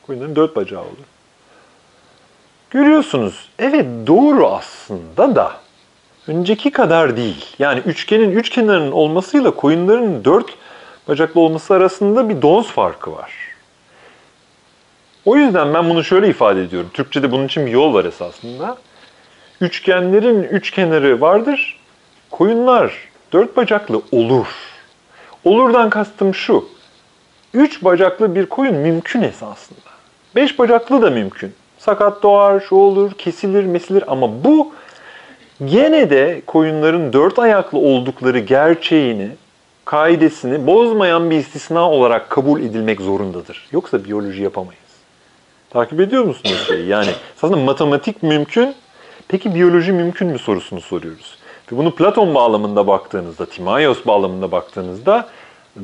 Koyunların 0.08 0.36
dört 0.36 0.56
bacağı 0.56 0.82
olur. 0.82 1.08
Görüyorsunuz, 2.70 3.50
evet 3.60 3.86
doğru 4.08 4.48
aslında 4.48 5.36
da 5.36 5.52
önceki 6.28 6.72
kadar 6.72 7.18
değil. 7.18 7.46
Yani 7.60 7.80
üçgenin 7.80 8.32
üç 8.32 8.50
kenarının 8.50 8.92
olmasıyla 8.92 9.52
koyunların 9.52 10.26
dört 10.26 10.50
bacaklı 11.08 11.42
olması 11.42 11.74
arasında 11.74 12.30
bir 12.30 12.42
doz 12.42 12.68
farkı 12.68 13.12
var. 13.12 13.32
O 15.26 15.36
yüzden 15.36 15.74
ben 15.74 15.90
bunu 15.90 16.04
şöyle 16.04 16.28
ifade 16.30 16.64
ediyorum. 16.64 16.90
Türkçe'de 16.94 17.32
bunun 17.32 17.46
için 17.46 17.66
bir 17.66 17.72
yol 17.72 17.94
var 17.94 18.06
esasında. 18.06 18.78
Üçgenlerin 19.62 20.44
üç 20.44 20.72
kenarı 20.72 21.22
vardır. 21.22 21.80
Koyunlar 22.32 22.94
dört 23.34 23.58
bacaklı 23.58 24.02
olur. 24.12 24.48
Olurdan 25.46 25.90
kastım 25.90 26.36
şu. 26.36 26.66
Üç 27.54 27.84
bacaklı 27.84 28.36
bir 28.36 28.46
koyun 28.46 28.76
mümkün 28.76 29.22
esasında. 29.22 29.80
Beş 30.36 30.60
bacaklı 30.60 31.02
da 31.02 31.10
mümkün. 31.10 31.54
Sakat 31.78 32.24
doğar, 32.24 32.60
şu 32.60 32.76
olur, 32.76 33.12
kesilir, 33.12 33.64
mesilir 33.64 34.04
ama 34.08 34.44
bu 34.44 34.74
gene 35.66 36.10
de 36.10 36.42
koyunların 36.48 37.14
dört 37.14 37.40
ayaklı 37.40 37.78
oldukları 37.78 38.40
gerçeğini, 38.40 39.30
kaidesini 39.86 40.68
bozmayan 40.68 41.30
bir 41.30 41.38
istisna 41.38 41.92
olarak 41.92 42.30
kabul 42.30 42.62
edilmek 42.62 43.02
zorundadır. 43.02 43.68
Yoksa 43.72 44.06
biyoloji 44.06 44.44
yapamayız. 44.44 44.84
Takip 45.70 46.00
ediyor 46.00 46.24
musunuz 46.24 46.64
şeyi? 46.68 46.88
Yani 46.88 47.10
aslında 47.38 47.58
matematik 47.58 48.24
mümkün, 48.24 48.76
peki 49.28 49.56
biyoloji 49.56 49.92
mümkün 49.92 50.28
mü 50.28 50.40
sorusunu 50.40 50.82
soruyoruz. 50.82 51.38
Bunu 51.72 51.96
Platon 51.96 52.36
bağlamında 52.36 52.88
baktığınızda, 52.88 53.46
Timaios 53.46 54.06
bağlamında 54.06 54.52
baktığınızda 54.52 55.28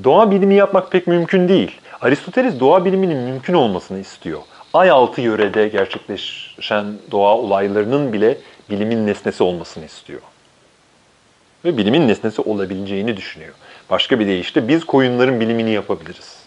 doğa 0.03 0.31
bilimi 0.31 0.55
yapmak 0.55 0.91
pek 0.91 1.07
mümkün 1.07 1.49
değil. 1.49 1.71
Aristoteles 2.01 2.59
doğa 2.59 2.85
biliminin 2.85 3.17
mümkün 3.17 3.53
olmasını 3.53 3.99
istiyor. 3.99 4.39
Ay 4.73 4.89
altı 4.89 5.21
yörede 5.21 5.67
gerçekleşen 5.67 6.85
doğa 7.11 7.37
olaylarının 7.37 8.13
bile 8.13 8.37
bilimin 8.69 9.07
nesnesi 9.07 9.43
olmasını 9.43 9.85
istiyor. 9.85 10.21
Ve 11.65 11.77
bilimin 11.77 12.07
nesnesi 12.07 12.41
olabileceğini 12.41 13.17
düşünüyor. 13.17 13.53
Başka 13.89 14.19
bir 14.19 14.27
deyişle 14.27 14.67
biz 14.67 14.83
koyunların 14.85 15.39
bilimini 15.39 15.71
yapabiliriz. 15.71 16.39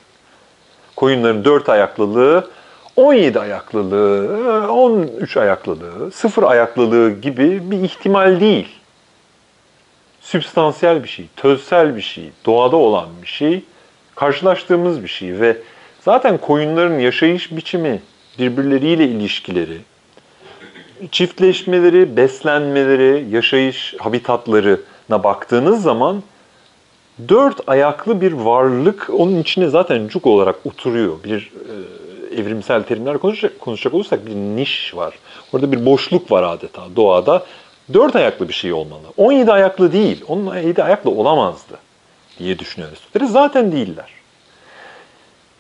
Koyunların 0.97 1.45
dört 1.45 1.69
ayaklılığı, 1.69 2.51
17 2.97 3.41
ayaklılığı, 3.41 4.73
13 4.73 5.37
ayaklılığı, 5.37 6.11
sıfır 6.11 6.43
ayaklılığı 6.43 7.11
gibi 7.11 7.71
bir 7.71 7.83
ihtimal 7.83 8.41
değil. 8.41 8.69
Sübstansiyel 10.23 11.03
bir 11.03 11.09
şey, 11.09 11.27
tözsel 11.37 11.97
bir 11.97 12.03
şey, 12.03 12.31
doğada 12.47 12.77
olan 12.77 13.09
bir 13.23 13.27
şey, 13.27 13.65
karşılaştığımız 14.15 15.03
bir 15.03 15.09
şey 15.09 15.41
ve 15.41 15.57
zaten 16.01 16.39
koyunların 16.39 16.99
yaşayış 16.99 17.57
biçimi, 17.57 18.03
birbirleriyle 18.39 19.09
ilişkileri, 19.09 19.79
çiftleşmeleri, 21.11 22.17
beslenmeleri, 22.17 23.27
yaşayış 23.31 23.95
habitatlarına 23.99 25.25
baktığınız 25.25 25.83
zaman 25.83 26.23
dört 27.29 27.69
ayaklı 27.69 28.21
bir 28.21 28.33
varlık 28.33 29.11
onun 29.13 29.41
içine 29.41 29.69
zaten 29.69 30.09
cuk 30.09 30.27
olarak 30.27 30.57
oturuyor. 30.67 31.25
Bir 31.25 31.53
e, 32.33 32.41
evrimsel 32.41 32.83
terimler 32.83 33.19
konuşacak, 33.19 33.61
konuşacak 33.61 33.95
olursak 33.95 34.27
bir 34.27 34.35
niş 34.35 34.97
var. 34.97 35.15
Orada 35.53 35.73
bir 35.73 35.87
boşluk 35.87 36.31
var 36.31 36.43
adeta 36.43 36.83
doğada. 36.97 37.45
Dört 37.93 38.17
ayaklı 38.17 38.49
bir 38.49 38.55
şey 38.55 38.73
olmalı. 38.73 39.03
17 39.17 39.53
ayaklı 39.53 39.93
değil. 39.93 40.25
Onun 40.29 40.57
7 40.57 40.83
ayaklı 40.83 41.11
olamazdı 41.11 41.79
diye 42.39 42.59
düşünüyor 42.59 42.91
Aristoteles. 42.91 43.31
Zaten 43.31 43.73
değiller. 43.73 44.09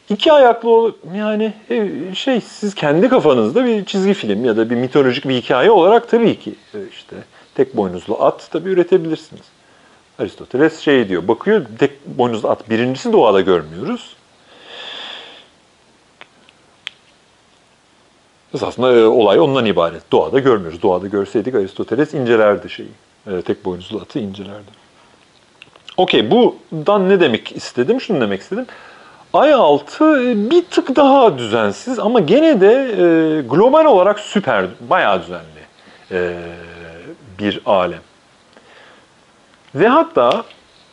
İki 0.09 0.33
ayaklı 0.33 0.70
ol 0.70 0.93
yani 1.14 1.53
e, 1.70 1.89
şey 2.14 2.41
siz 2.41 2.75
kendi 2.75 3.09
kafanızda 3.09 3.64
bir 3.64 3.85
çizgi 3.85 4.14
film 4.14 4.45
ya 4.45 4.57
da 4.57 4.70
bir 4.70 4.75
mitolojik 4.75 5.29
bir 5.29 5.35
hikaye 5.35 5.70
olarak 5.70 6.09
tabii 6.09 6.39
ki 6.39 6.55
e, 6.75 6.79
işte 6.91 7.16
tek 7.55 7.77
boynuzlu 7.77 8.25
at 8.25 8.49
tabii 8.51 8.68
üretebilirsiniz. 8.68 9.43
Aristoteles 10.18 10.81
şey 10.81 11.09
diyor, 11.09 11.29
bakıyor 11.29 11.66
tek 11.79 12.07
boynuzlu 12.07 12.49
at 12.49 12.70
birincisi 12.70 13.12
doğada 13.12 13.41
görmüyoruz. 13.41 14.16
Esasında 18.55 18.93
e, 18.93 19.05
olay 19.05 19.41
ondan 19.41 19.67
ibaret. 19.67 20.13
Doğada 20.13 20.39
görmüyoruz. 20.39 20.83
Doğada 20.83 21.07
görseydik 21.07 21.55
Aristoteles 21.55 22.15
incelerdi 22.15 22.71
şeyi. 22.71 22.89
E, 23.27 23.43
tek 23.43 23.65
boynuzlu 23.65 23.99
atı 23.99 24.19
incelerdi. 24.19 24.71
Okey, 25.97 26.31
bundan 26.31 27.09
ne 27.09 27.21
demek 27.21 27.57
istedim? 27.57 28.01
Şunu 28.01 28.21
demek 28.21 28.41
istedim. 28.41 28.67
Ay 29.33 29.53
altı 29.53 30.05
e, 30.05 30.51
bir 30.51 30.65
tık 30.65 30.97
daha 30.97 31.39
düzensiz 31.39 31.99
ama 31.99 32.21
gene 32.21 32.61
de 32.61 32.73
e, 32.73 33.43
global 33.43 33.85
olarak 33.85 34.21
süper, 34.21 34.67
bayağı 34.81 35.23
düzenli 35.23 35.43
e, 36.11 36.35
bir 37.39 37.61
alem. 37.67 38.01
Ve 39.75 39.89
hatta 39.89 40.45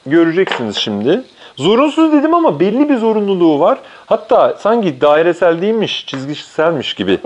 göreceksiniz 0.05 0.77
şimdi. 0.77 1.23
Zorunsuz 1.55 2.13
dedim 2.13 2.33
ama 2.33 2.59
belli 2.59 2.89
bir 2.89 2.97
zorunluluğu 2.97 3.59
var. 3.59 3.79
Hatta 4.05 4.57
sanki 4.59 5.01
dairesel 5.01 5.61
değilmiş, 5.61 6.05
çizgiselmiş 6.05 6.93
gibi 6.93 7.19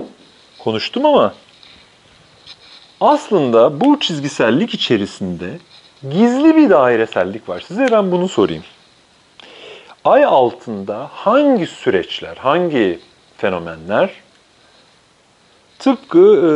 konuştum 0.64 1.06
ama 1.06 1.34
aslında 3.00 3.80
bu 3.80 4.00
çizgisellik 4.00 4.74
içerisinde 4.74 5.58
gizli 6.02 6.56
bir 6.56 6.70
dairesellik 6.70 7.48
var. 7.48 7.64
Size 7.68 7.88
ben 7.92 8.12
bunu 8.12 8.28
sorayım. 8.28 8.64
Ay 10.04 10.24
altında 10.24 11.10
hangi 11.12 11.66
süreçler, 11.66 12.36
hangi 12.36 13.00
fenomenler 13.36 14.10
tıpkı 15.78 16.18
e, 16.18 16.52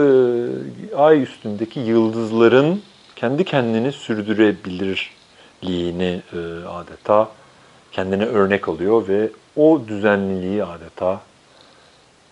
ay 0.97 1.23
üstündeki 1.23 1.81
yıldızların 1.81 2.83
kendi 3.17 3.45
kendini 3.45 3.93
sürdürebilirliğini 3.93 6.23
e, 6.33 6.39
adeta 6.69 7.29
kendine 7.93 8.25
örnek 8.25 8.69
alıyor 8.69 9.09
ve 9.09 9.31
o 9.57 9.83
düzenliliği 9.89 10.65
adeta 10.65 11.21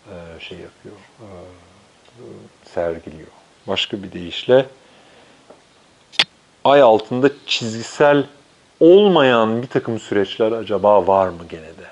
e, 0.07 0.15
şey 0.41 0.59
yapıyor, 0.59 0.97
e, 1.21 1.27
sergiliyor. 2.65 3.29
Başka 3.67 4.03
bir 4.03 4.13
deyişle 4.13 4.67
ay 6.65 6.83
altında 6.83 7.31
çizgisel 7.47 8.25
olmayan 8.81 9.63
bir 9.63 9.67
takım 9.67 10.01
süreçler 10.01 10.53
acaba 10.53 11.07
var 11.07 11.29
mı 11.29 11.43
gene 11.51 11.63
de? 11.63 11.87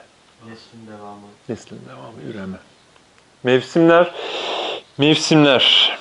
Neslin 0.49 0.87
devamı. 0.87 1.21
Neslin 1.49 1.79
devamı, 1.89 2.31
üreme. 2.31 2.57
Mevsimler, 3.43 4.15
mevsimler. 4.99 5.99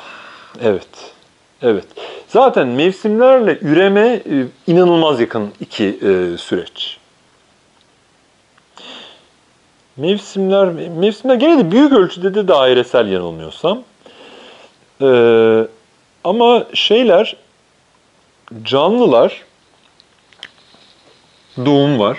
Evet, 0.61 1.13
evet. 1.61 1.85
Zaten 2.27 2.67
mevsimlerle 2.67 3.57
üreme 3.61 4.07
e, 4.07 4.47
inanılmaz 4.67 5.19
yakın 5.19 5.53
iki 5.59 5.85
e, 5.85 6.37
süreç. 6.37 6.97
Mevsimler, 9.97 10.67
mevsimler 10.89 11.35
gene 11.35 11.57
de 11.57 11.71
büyük 11.71 11.93
ölçüde 11.93 12.35
de 12.35 12.47
dairesel 12.47 13.07
yanılmıyorsam. 13.07 13.83
Ee, 15.01 15.67
ama 16.23 16.63
şeyler, 16.73 17.35
canlılar, 18.63 19.41
doğum 21.65 21.99
var, 21.99 22.17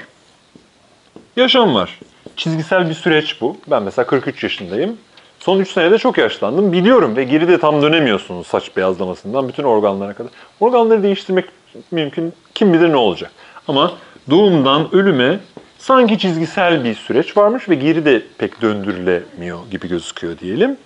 yaşam 1.37 1.75
var. 1.75 1.99
Çizgisel 2.37 2.89
bir 2.89 2.95
süreç 2.95 3.41
bu. 3.41 3.57
Ben 3.67 3.83
mesela 3.83 4.07
43 4.07 4.43
yaşındayım. 4.43 4.99
Son 5.41 5.61
3 5.61 5.71
senede 5.71 5.99
çok 5.99 6.19
yaşlandım. 6.19 6.73
Biliyorum 6.73 7.17
ve 7.17 7.25
geri 7.25 7.49
de 7.49 7.59
tam 7.59 7.83
dönemiyorsunuz 7.83 8.47
saç 8.47 8.77
beyazlamasından 8.77 9.49
bütün 9.49 9.63
organlara 9.63 10.13
kadar. 10.13 10.33
Organları 10.61 11.03
değiştirmek 11.03 11.45
mümkün. 11.91 12.33
Kim 12.55 12.73
bilir 12.73 12.93
ne 12.93 12.97
olacak. 12.97 13.31
Ama 13.69 13.93
doğumdan 14.31 14.95
ölüme 14.95 15.41
sanki 15.79 16.19
çizgisel 16.19 16.85
bir 16.85 16.95
süreç 16.95 17.37
varmış 17.37 17.69
ve 17.69 17.75
geri 17.75 18.05
de 18.05 18.23
pek 18.39 18.63
döndürülemiyor 18.63 19.59
gibi 19.71 19.89
gözüküyor 19.89 20.39
diyelim. 20.39 20.77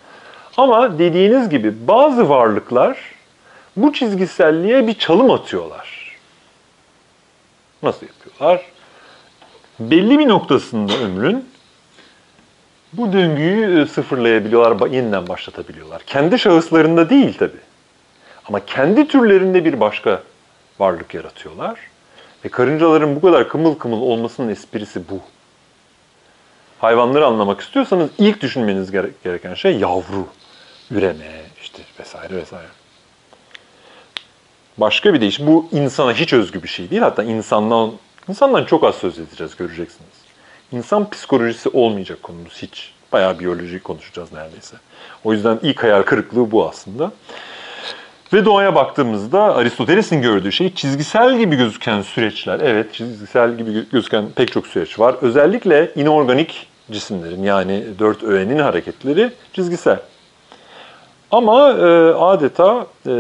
Ama 0.58 0.98
dediğiniz 0.98 1.48
gibi 1.48 1.88
bazı 1.88 2.28
varlıklar 2.28 2.98
bu 3.76 3.92
çizgiselliğe 3.92 4.86
bir 4.86 4.94
çalım 4.94 5.30
atıyorlar. 5.30 6.16
Nasıl 7.82 8.06
yapıyorlar? 8.06 8.62
Belli 9.80 10.18
bir 10.18 10.28
noktasında 10.28 10.92
ömrün 10.92 11.48
bu 12.92 13.12
döngüyü 13.12 13.82
e, 13.82 13.86
sıfırlayabiliyorlar, 13.86 14.90
yeniden 14.90 15.28
başlatabiliyorlar. 15.28 16.02
Kendi 16.06 16.38
şahıslarında 16.38 17.10
değil 17.10 17.38
tabi. 17.38 17.56
Ama 18.48 18.64
kendi 18.64 19.08
türlerinde 19.08 19.64
bir 19.64 19.80
başka 19.80 20.22
varlık 20.78 21.14
yaratıyorlar. 21.14 21.80
Ve 22.44 22.48
karıncaların 22.48 23.16
bu 23.16 23.20
kadar 23.20 23.48
kımıl 23.48 23.74
kımıl 23.74 24.00
olmasının 24.00 24.48
esprisi 24.48 25.08
bu. 25.10 25.20
Hayvanları 26.78 27.26
anlamak 27.26 27.60
istiyorsanız 27.60 28.10
ilk 28.18 28.40
düşünmeniz 28.40 28.90
gereken 29.24 29.54
şey 29.54 29.78
yavru, 29.78 30.26
üreme, 30.90 31.42
işte 31.62 31.82
vesaire 32.00 32.36
vesaire. 32.36 32.68
Başka 34.78 35.14
bir 35.14 35.20
deyiş, 35.20 35.40
bu 35.40 35.68
insana 35.72 36.12
hiç 36.12 36.32
özgü 36.32 36.62
bir 36.62 36.68
şey 36.68 36.90
değil. 36.90 37.02
Hatta 37.02 37.22
insandan, 37.22 37.92
insandan 38.28 38.64
çok 38.64 38.84
az 38.84 38.94
söz 38.94 39.18
edeceğiz, 39.18 39.56
göreceksiniz. 39.56 40.18
İnsan 40.72 41.10
psikolojisi 41.10 41.68
olmayacak 41.68 42.22
konumuz 42.22 42.62
hiç. 42.62 42.92
Bayağı 43.12 43.38
biyoloji 43.38 43.82
konuşacağız 43.82 44.32
neredeyse. 44.32 44.76
O 45.24 45.32
yüzden 45.32 45.58
ilk 45.62 45.82
hayal 45.82 46.02
kırıklığı 46.02 46.50
bu 46.50 46.68
aslında. 46.68 47.12
Ve 48.32 48.44
doğaya 48.44 48.74
baktığımızda 48.74 49.56
Aristoteles'in 49.56 50.22
gördüğü 50.22 50.52
şey 50.52 50.74
çizgisel 50.74 51.38
gibi 51.38 51.56
gözüken 51.56 52.02
süreçler. 52.02 52.60
Evet 52.60 52.94
çizgisel 52.94 53.56
gibi 53.56 53.90
gözüken 53.92 54.24
pek 54.36 54.52
çok 54.52 54.66
süreç 54.66 54.98
var. 54.98 55.16
Özellikle 55.22 55.92
inorganik 55.96 56.66
cisimlerin 56.90 57.42
yani 57.42 57.84
dört 57.98 58.22
öğenin 58.22 58.58
hareketleri 58.58 59.30
çizgisel. 59.52 59.98
Ama 61.30 61.70
e, 61.70 62.14
adeta 62.14 62.86
e, 63.06 63.14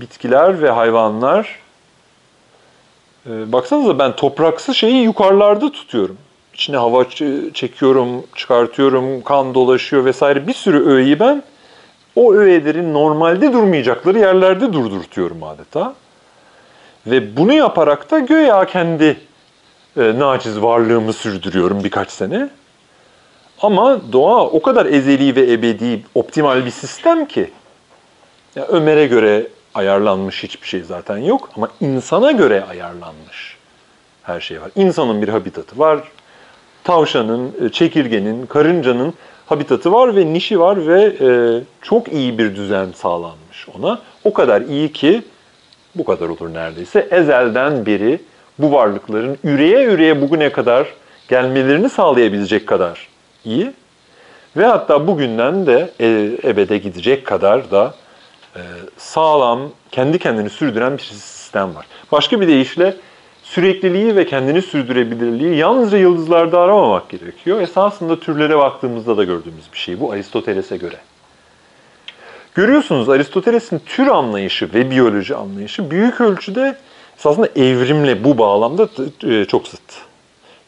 bitkiler 0.00 0.62
ve 0.62 0.70
hayvanlar 0.70 1.64
Ee, 3.26 3.52
baksanıza 3.52 3.98
ben 3.98 4.16
topraksı 4.16 4.74
şeyi 4.74 5.02
yukarılarda 5.02 5.72
tutuyorum. 5.72 6.16
İçine 6.54 6.76
hava 6.76 7.04
çekiyorum, 7.54 8.24
çıkartıyorum, 8.34 9.22
kan 9.22 9.54
dolaşıyor 9.54 10.04
vesaire. 10.04 10.46
Bir 10.46 10.54
sürü 10.54 10.86
öğeyi 10.86 11.20
ben 11.20 11.42
o 12.16 12.34
öğelerin 12.34 12.94
normalde 12.94 13.52
durmayacakları 13.52 14.18
yerlerde 14.18 14.72
durdurtuyorum 14.72 15.42
adeta. 15.42 15.94
Ve 17.06 17.36
bunu 17.36 17.52
yaparak 17.52 18.10
da 18.10 18.18
göya 18.18 18.64
kendi 18.64 19.16
e, 19.96 20.18
naciz 20.18 20.62
varlığımı 20.62 21.12
sürdürüyorum 21.12 21.84
birkaç 21.84 22.10
sene. 22.10 22.48
Ama 23.64 24.00
doğa 24.12 24.46
o 24.46 24.62
kadar 24.62 24.86
ezeli 24.86 25.36
ve 25.36 25.52
ebedi, 25.52 26.02
optimal 26.14 26.64
bir 26.64 26.70
sistem 26.70 27.26
ki. 27.26 27.50
Ya 28.56 28.66
Ömer'e 28.66 29.06
göre 29.06 29.46
ayarlanmış 29.74 30.42
hiçbir 30.42 30.66
şey 30.66 30.80
zaten 30.80 31.18
yok 31.18 31.50
ama 31.56 31.68
insana 31.80 32.32
göre 32.32 32.64
ayarlanmış 32.70 33.56
her 34.22 34.40
şey 34.40 34.60
var. 34.60 34.70
İnsanın 34.76 35.22
bir 35.22 35.28
habitatı 35.28 35.78
var. 35.78 35.98
Tavşanın, 36.84 37.52
e, 37.64 37.68
çekirgenin, 37.68 38.46
karıncanın 38.46 39.14
habitatı 39.46 39.92
var 39.92 40.16
ve 40.16 40.32
nişi 40.32 40.60
var 40.60 40.86
ve 40.86 41.02
e, 41.20 41.28
çok 41.82 42.12
iyi 42.12 42.38
bir 42.38 42.56
düzen 42.56 42.88
sağlanmış 42.94 43.68
ona. 43.78 43.98
O 44.24 44.32
kadar 44.32 44.60
iyi 44.62 44.92
ki 44.92 45.22
bu 45.94 46.04
kadar 46.04 46.28
olur 46.28 46.54
neredeyse. 46.54 47.08
Ezelden 47.10 47.86
beri 47.86 48.20
bu 48.58 48.72
varlıkların 48.72 49.38
üreye 49.44 49.84
üreye 49.84 50.22
bugüne 50.22 50.52
kadar 50.52 50.86
gelmelerini 51.28 51.90
sağlayabilecek 51.90 52.66
kadar 52.66 53.13
iyi. 53.44 53.72
Ve 54.56 54.64
hatta 54.64 55.06
bugünden 55.06 55.66
de 55.66 55.90
e, 56.00 56.30
ebede 56.44 56.78
gidecek 56.78 57.26
kadar 57.26 57.70
da 57.70 57.94
e, 58.56 58.60
sağlam, 58.96 59.60
kendi 59.90 60.18
kendini 60.18 60.50
sürdüren 60.50 60.98
bir 60.98 61.02
sistem 61.02 61.74
var. 61.74 61.86
Başka 62.12 62.40
bir 62.40 62.48
deyişle 62.48 62.96
sürekliliği 63.42 64.16
ve 64.16 64.26
kendini 64.26 64.62
sürdürebilirliği 64.62 65.56
yalnızca 65.56 65.98
yıldızlarda 65.98 66.60
aramamak 66.60 67.08
gerekiyor. 67.08 67.60
Esasında 67.60 68.20
türlere 68.20 68.58
baktığımızda 68.58 69.16
da 69.16 69.24
gördüğümüz 69.24 69.72
bir 69.72 69.78
şey 69.78 70.00
bu 70.00 70.12
Aristoteles'e 70.12 70.76
göre. 70.76 70.96
Görüyorsunuz 72.54 73.08
Aristoteles'in 73.08 73.78
tür 73.78 74.06
anlayışı 74.06 74.74
ve 74.74 74.90
biyoloji 74.90 75.36
anlayışı 75.36 75.90
büyük 75.90 76.20
ölçüde 76.20 76.76
esasında 77.18 77.48
evrimle 77.56 78.24
bu 78.24 78.38
bağlamda 78.38 78.88
e, 79.22 79.44
çok 79.44 79.68
zıt. 79.68 79.80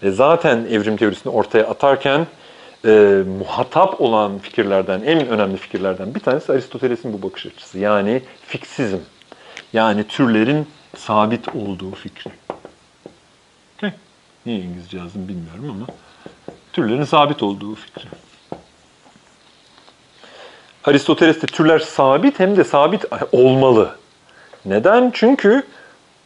Ve 0.03 0.11
zaten 0.11 0.67
evrim 0.71 0.97
teorisini 0.97 1.33
ortaya 1.33 1.67
atarken 1.67 2.27
e, 2.87 3.23
muhatap 3.39 4.01
olan 4.01 4.39
fikirlerden, 4.39 5.01
en 5.01 5.29
önemli 5.29 5.57
fikirlerden 5.57 6.15
bir 6.15 6.21
tanesi 6.21 6.53
Aristoteles'in 6.53 7.13
bu 7.13 7.23
bakış 7.23 7.47
açısı. 7.47 7.79
Yani 7.79 8.23
fiksizm. 8.47 8.99
Yani 9.73 10.05
türlerin 10.05 10.67
sabit 10.97 11.49
olduğu 11.49 11.95
fikri. 11.95 12.31
Okay. 13.77 13.93
Niye 14.47 14.59
İngilizce 14.59 14.99
yazdım 14.99 15.29
bilmiyorum 15.29 15.71
ama 15.71 15.87
türlerin 16.73 17.05
sabit 17.05 17.43
olduğu 17.43 17.75
fikri. 17.75 18.09
Aristoteles'te 20.85 21.47
türler 21.47 21.79
sabit 21.79 22.41
hem 22.41 22.57
de 22.57 22.65
sabit 22.65 23.05
olmalı. 23.33 23.97
Neden? 24.65 25.11
Çünkü 25.15 25.63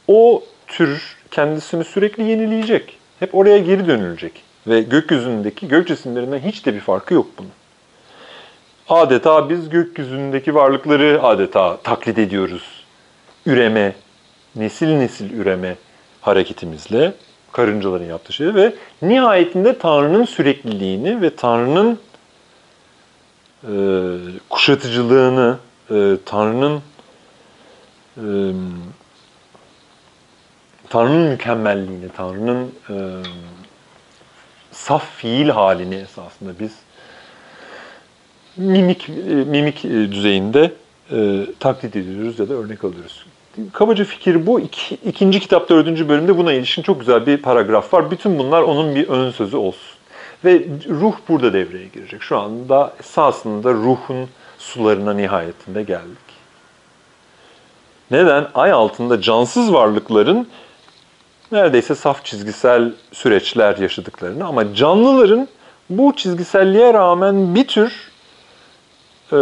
o 0.09 0.43
tür 0.67 1.17
kendisini 1.31 1.85
sürekli 1.85 2.23
yenileyecek. 2.23 2.99
Hep 3.21 3.35
oraya 3.35 3.59
geri 3.59 3.87
dönülecek. 3.87 4.50
Ve 4.67 4.81
gökyüzündeki 4.81 5.69
gök 5.69 5.89
cisimlerinden 5.89 6.39
hiç 6.39 6.67
de 6.67 6.75
bir 6.75 6.81
farkı 6.81 7.15
yok 7.15 7.27
bunun. 7.39 7.51
Adeta 8.89 9.51
biz 9.51 9.69
gökyüzündeki 9.69 10.55
varlıkları 10.55 11.23
adeta 11.23 11.77
taklit 11.77 12.19
ediyoruz. 12.19 12.85
Üreme, 13.47 13.95
nesil 14.57 14.89
nesil 14.89 15.31
üreme 15.33 15.77
hareketimizle 16.21 17.13
karıncaların 17.53 18.05
yaptığı 18.05 18.33
şey 18.33 18.55
ve 18.55 18.75
nihayetinde 19.03 19.79
Tanrı'nın 19.79 20.25
sürekliliğini 20.25 21.23
ve 21.23 21.37
Tanrı'nın 21.37 21.99
e, 23.65 23.73
kuşatıcılığını, 24.51 25.57
e, 25.91 26.17
Tanrı'nın 26.27 26.83
e, 28.17 28.27
Tanrı'nın 30.89 31.29
mükemmelliğini, 31.31 32.09
Tanrı'nın 32.17 32.73
e, 32.91 32.95
saf 34.81 35.11
fiil 35.17 35.49
halini 35.49 35.95
esasında 35.95 36.51
biz 36.61 36.73
mimik 38.57 39.09
e, 39.09 39.13
mimik 39.33 39.85
e, 39.85 39.89
düzeyinde 39.89 40.73
e, 41.13 41.47
taklit 41.61 41.97
ediyoruz 41.97 42.39
ya 42.39 42.49
da 42.49 42.55
örnek 42.55 42.85
alıyoruz. 42.85 43.27
Kabaca 43.73 44.05
fikir 44.05 44.47
bu. 44.47 44.61
İki, 44.61 44.95
ikinci 44.95 45.41
kitap 45.41 45.69
dördüncü 45.69 46.09
bölümde 46.09 46.39
buna 46.39 46.53
ilişkin 46.53 46.83
çok 46.83 47.01
güzel 47.01 47.27
bir 47.27 47.37
paragraf 47.37 47.95
var. 47.95 48.11
Bütün 48.11 48.39
bunlar 48.39 48.63
onun 48.63 48.95
bir 48.95 49.09
ön 49.09 49.31
sözü 49.31 49.57
olsun. 49.57 49.91
Ve 50.45 50.67
ruh 50.89 51.15
burada 51.29 51.53
devreye 51.53 51.87
girecek. 51.87 52.23
Şu 52.23 52.39
anda 52.39 52.93
esasında 53.01 53.73
ruhun 53.73 54.29
sularına 54.59 55.13
nihayetinde 55.13 55.83
geldik. 55.83 56.31
Neden? 58.11 58.49
Ay 58.55 58.73
altında 58.73 59.21
cansız 59.21 59.73
varlıkların 59.73 60.49
neredeyse 61.53 61.95
saf 61.95 62.25
çizgisel 62.25 62.93
süreçler 63.13 63.77
yaşadıklarını 63.77 64.47
ama 64.47 64.75
canlıların 64.75 65.49
bu 65.91 66.17
çizgiselliğe 66.17 66.95
rağmen 66.95 67.55
bir 67.55 67.67
tür 67.67 68.11
e, 69.33 69.37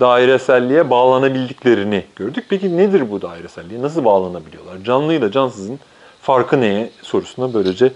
daireselliğe 0.00 0.90
bağlanabildiklerini 0.90 2.04
gördük. 2.16 2.44
Peki 2.48 2.76
nedir 2.76 3.10
bu 3.10 3.22
daireselliğe? 3.22 3.82
Nasıl 3.82 4.04
bağlanabiliyorlar? 4.04 4.84
Canlıyla 4.84 5.30
cansızın 5.30 5.80
farkı 6.22 6.60
neye 6.60 6.90
sorusuna 7.02 7.54
böylece 7.54 7.92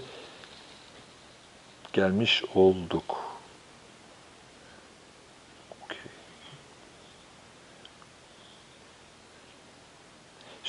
gelmiş 1.93 2.43
olduk. 2.55 3.30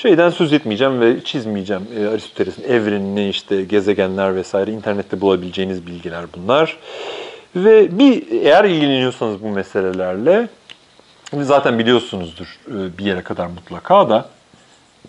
Şeyden 0.03 0.31
söz 0.31 0.53
etmeyeceğim 0.53 1.01
ve 1.01 1.24
çizmeyeceğim 1.24 1.83
e, 1.99 2.07
Aristoteles'in 2.07 2.62
evrenini, 2.62 3.29
işte 3.29 3.62
gezegenler 3.62 4.37
vesaire 4.37 4.70
internette 4.70 5.20
bulabileceğiniz 5.20 5.87
bilgiler 5.87 6.24
bunlar. 6.37 6.77
Ve 7.57 7.99
bir 7.99 8.31
eğer 8.31 8.65
ilgileniyorsanız 8.65 9.43
bu 9.43 9.49
meselelerle 9.49 10.49
zaten 11.33 11.79
biliyorsunuzdur 11.79 12.59
e, 12.69 12.99
bir 12.99 13.05
yere 13.05 13.23
kadar 13.23 13.47
mutlaka 13.47 14.11
da 14.11 14.29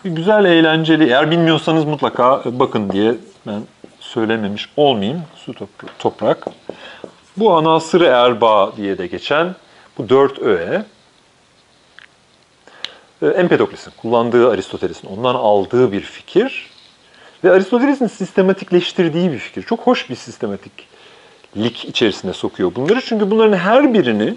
güzel, 0.06 0.46
eğlenceli. 0.46 1.04
Eğer 1.04 1.32
bilmiyorsanız 1.32 1.86
mutlaka 1.86 2.42
bakın 2.46 2.90
diye 2.90 3.16
ben 3.48 3.62
söylememiş 4.00 4.70
olmayayım. 4.78 5.22
Su 5.36 5.54
toprak. 6.00 6.48
Bu 7.38 7.58
anasırı 7.58 8.06
erba 8.06 8.76
diye 8.78 8.98
de 8.98 9.08
geçen 9.08 9.56
bu 9.98 10.10
dört 10.10 10.40
öğe 10.40 10.84
e, 13.24 13.28
Empedokles'in 13.28 13.92
kullandığı 14.02 14.50
Aristoteles'in 14.50 15.08
ondan 15.08 15.36
aldığı 15.36 15.92
bir 15.92 16.02
fikir 16.02 16.70
ve 17.44 17.52
Aristoteles'in 17.52 18.08
sistematikleştirdiği 18.08 19.32
bir 19.32 19.38
fikir. 19.38 19.64
Çok 19.64 19.80
hoş 19.80 20.10
bir 20.10 20.16
sistematiklik 20.16 21.86
içerisine 21.86 22.34
sokuyor 22.34 22.76
bunları. 22.76 23.02
Çünkü 23.02 23.32
bunların 23.32 23.58
her 23.58 23.94
birini 23.94 24.36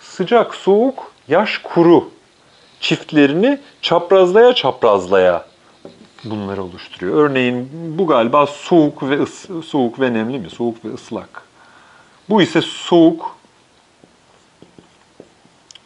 sıcak, 0.00 0.54
soğuk, 0.54 1.12
yaş, 1.28 1.58
kuru 1.58 2.10
çiftlerini 2.80 3.60
çaprazlaya 3.82 4.54
çaprazlaya 4.54 5.46
bunları 6.24 6.62
oluşturuyor. 6.62 7.30
Örneğin 7.30 7.68
bu 7.98 8.06
galiba 8.06 8.46
soğuk 8.46 9.02
ve 9.02 9.22
ıs, 9.22 9.46
soğuk 9.66 10.00
ve 10.00 10.12
nemli 10.12 10.38
mi? 10.38 10.50
Soğuk 10.50 10.84
ve 10.84 10.94
ıslak. 10.94 11.42
Bu 12.28 12.42
ise 12.42 12.60
soğuk 12.62 13.36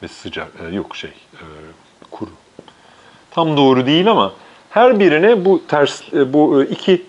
ve 0.03 0.09
sıcak. 0.09 0.53
E, 0.61 0.75
yok 0.75 0.97
şey, 0.97 1.13
kuru. 2.13 2.31
Tam 3.31 3.57
doğru 3.57 3.87
değil 3.87 4.11
ama 4.11 4.33
her 4.71 5.01
birine 5.01 5.45
bu 5.45 5.63
ters 5.69 6.13
e, 6.13 6.33
bu 6.33 6.63
e, 6.63 6.67
iki 6.67 7.07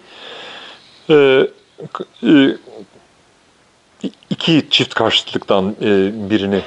e, 1.10 1.48
iki 4.30 4.68
çift 4.70 4.94
karşıtlıktan 4.94 5.76
birini 6.30 6.62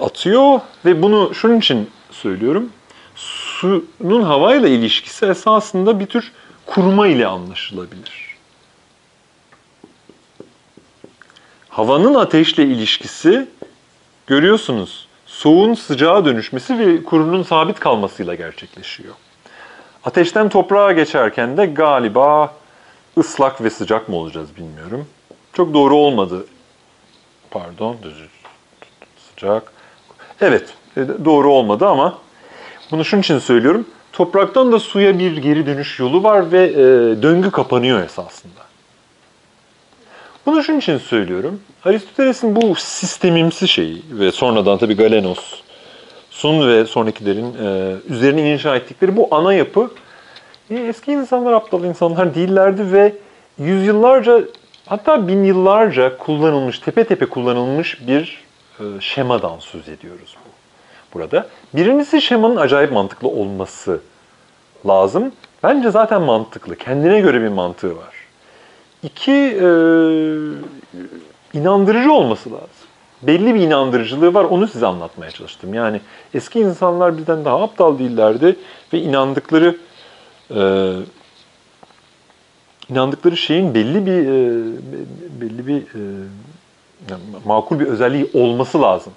atıyor 0.00 0.60
ve 0.84 1.02
bunu 1.02 1.34
şunun 1.34 1.58
için 1.58 1.90
söylüyorum. 2.10 2.70
Suyun 3.16 4.22
havayla 4.22 4.68
ilişkisi 4.68 5.26
esasında 5.26 6.00
bir 6.00 6.06
tür 6.06 6.32
kuruma 6.66 7.06
ile 7.06 7.26
anlaşılabilir. 7.26 8.36
Havanın 11.68 12.14
ateşle 12.14 12.64
ilişkisi 12.64 13.48
görüyorsunuz 14.26 15.01
soğuğun 15.42 15.74
sıcağa 15.74 16.24
dönüşmesi 16.24 16.78
ve 16.78 17.04
kurunun 17.04 17.42
sabit 17.42 17.80
kalmasıyla 17.80 18.34
gerçekleşiyor. 18.34 19.14
Ateşten 20.04 20.48
toprağa 20.48 20.92
geçerken 20.92 21.56
de 21.56 21.66
galiba 21.66 22.54
ıslak 23.18 23.62
ve 23.62 23.70
sıcak 23.70 24.08
mı 24.08 24.16
olacağız 24.16 24.56
bilmiyorum. 24.56 25.06
Çok 25.52 25.74
doğru 25.74 25.96
olmadı. 25.96 26.46
Pardon, 27.50 27.96
sıcak. 29.30 29.72
Evet, 30.40 30.74
doğru 31.24 31.52
olmadı 31.52 31.86
ama 31.86 32.18
bunu 32.90 33.04
şunun 33.04 33.20
için 33.20 33.38
söylüyorum. 33.38 33.86
topraktan 34.12 34.72
da 34.72 34.78
suya 34.78 35.18
bir 35.18 35.36
geri 35.36 35.66
dönüş 35.66 35.98
yolu 35.98 36.22
var 36.22 36.52
ve 36.52 36.64
e, 36.64 36.76
döngü 37.22 37.50
kapanıyor 37.50 38.02
esasında. 38.02 38.62
Bunu 40.46 40.64
şunun 40.64 40.78
için 40.78 40.98
söylüyorum. 40.98 41.60
Aristoteles'in 41.84 42.56
bu 42.56 42.74
sistemimsi 42.74 43.68
şeyi 43.68 44.02
ve 44.10 44.32
sonradan 44.32 44.78
tabii 44.78 44.96
Galenos, 44.96 45.62
Sun 46.30 46.68
ve 46.68 46.84
sonrakilerin 46.86 47.54
e, 47.64 47.96
üzerine 48.08 48.52
inşa 48.52 48.76
ettikleri 48.76 49.16
bu 49.16 49.28
ana 49.30 49.54
yapı 49.54 49.90
e, 50.70 50.74
eski 50.74 51.12
insanlar 51.12 51.52
aptal 51.52 51.84
insanlar 51.84 52.34
değillerdi 52.34 52.92
ve 52.92 53.14
yüzyıllarca 53.58 54.40
hatta 54.86 55.28
bin 55.28 55.44
yıllarca 55.44 56.18
kullanılmış, 56.18 56.78
tepe 56.78 57.04
tepe 57.04 57.26
kullanılmış 57.26 58.06
bir 58.06 58.44
e, 58.80 58.84
şemadan 59.00 59.58
söz 59.58 59.88
ediyoruz 59.88 60.36
bu 60.44 60.50
burada. 61.18 61.46
Birincisi 61.74 62.22
şemanın 62.22 62.56
acayip 62.56 62.92
mantıklı 62.92 63.28
olması 63.28 64.00
lazım. 64.86 65.32
Bence 65.62 65.90
zaten 65.90 66.22
mantıklı. 66.22 66.76
Kendine 66.76 67.20
göre 67.20 67.42
bir 67.42 67.48
mantığı 67.48 67.96
var. 67.96 68.14
İki, 69.02 69.32
e, 69.32 69.66
inandırıcı 71.54 72.12
olması 72.12 72.52
lazım. 72.52 72.68
Belli 73.22 73.54
bir 73.54 73.60
inandırıcılığı 73.60 74.34
var. 74.34 74.44
Onu 74.44 74.68
size 74.68 74.86
anlatmaya 74.86 75.30
çalıştım. 75.30 75.74
Yani 75.74 76.00
eski 76.34 76.60
insanlar 76.60 77.18
bizden 77.18 77.44
daha 77.44 77.62
aptal 77.62 77.98
değillerdi 77.98 78.56
ve 78.92 79.00
inandıkları 79.00 79.76
e, 80.54 80.92
inandıkları 82.88 83.36
şeyin 83.36 83.74
belli 83.74 84.06
bir 84.06 84.22
e, 84.22 84.62
belli 85.40 85.66
bir 85.66 85.76
e, 85.76 86.26
yani 87.10 87.22
makul 87.44 87.80
bir 87.80 87.86
özelliği 87.86 88.30
olması 88.34 88.82
lazım. 88.82 89.12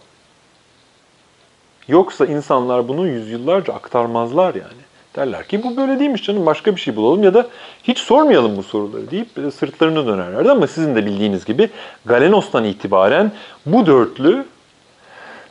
Yoksa 1.88 2.26
insanlar 2.26 2.88
bunu 2.88 3.08
yüzyıllarca 3.08 3.74
aktarmazlar 3.74 4.56
yani. 4.56 4.85
Derler 5.16 5.48
ki 5.48 5.64
bu 5.64 5.78
böyle 5.78 6.00
değilmiş 6.00 6.24
canım 6.24 6.46
başka 6.46 6.76
bir 6.76 6.82
şey 6.82 6.96
bulalım 6.96 7.24
ya 7.24 7.34
da 7.34 7.48
hiç 7.84 8.00
sormayalım 8.00 8.58
bu 8.58 8.64
soruları 8.64 9.12
deyip 9.12 9.38
böyle 9.38 9.52
sırtlarını 9.52 10.08
dönerlerdi. 10.08 10.52
Ama 10.52 10.68
sizin 10.68 10.96
de 10.96 11.06
bildiğiniz 11.06 11.46
gibi 11.46 11.70
Galenos'tan 12.06 12.64
itibaren 12.64 13.32
bu 13.66 13.86
dörtlü 13.86 14.46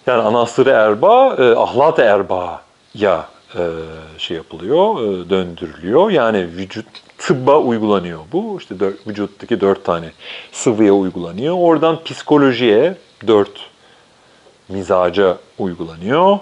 yani 0.06 0.22
anasırı 0.22 0.70
erba, 0.70 1.34
e, 1.34 1.42
ahlat 1.42 1.98
erba 1.98 2.62
ya 2.94 3.26
e, 3.54 3.62
şey 4.18 4.36
yapılıyor, 4.36 5.00
e, 5.00 5.30
döndürülüyor. 5.30 6.10
Yani 6.10 6.38
vücut 6.56 6.86
tıbba 7.18 7.58
uygulanıyor 7.58 8.20
bu. 8.32 8.58
İşte 8.60 8.80
dört, 8.80 9.06
vücuttaki 9.06 9.60
dört 9.60 9.84
tane 9.84 10.10
sıvıya 10.52 10.92
uygulanıyor. 10.92 11.56
Oradan 11.58 12.02
psikolojiye 12.04 12.94
dört 13.26 13.60
mizaca 14.68 15.38
uygulanıyor. 15.58 16.38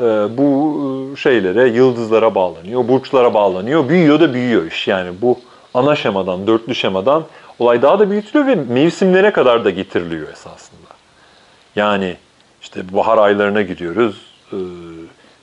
Ee, 0.00 0.38
bu 0.38 1.16
şeylere, 1.16 1.68
yıldızlara 1.68 2.34
bağlanıyor, 2.34 2.88
burçlara 2.88 3.34
bağlanıyor. 3.34 3.88
Büyüyor 3.88 4.20
da 4.20 4.34
büyüyor 4.34 4.66
iş. 4.66 4.88
Yani 4.88 5.10
bu 5.22 5.38
ana 5.74 5.96
şemadan, 5.96 6.46
dörtlü 6.46 6.74
şemadan 6.74 7.24
olay 7.58 7.82
daha 7.82 7.98
da 7.98 8.10
büyütülüyor 8.10 8.46
ve 8.46 8.54
mevsimlere 8.54 9.30
kadar 9.32 9.64
da 9.64 9.70
getiriliyor 9.70 10.28
esasında. 10.28 10.90
Yani 11.76 12.16
işte 12.62 12.92
bahar 12.92 13.18
aylarına 13.18 13.62
gidiyoruz 13.62 14.16
ee, 14.52 14.56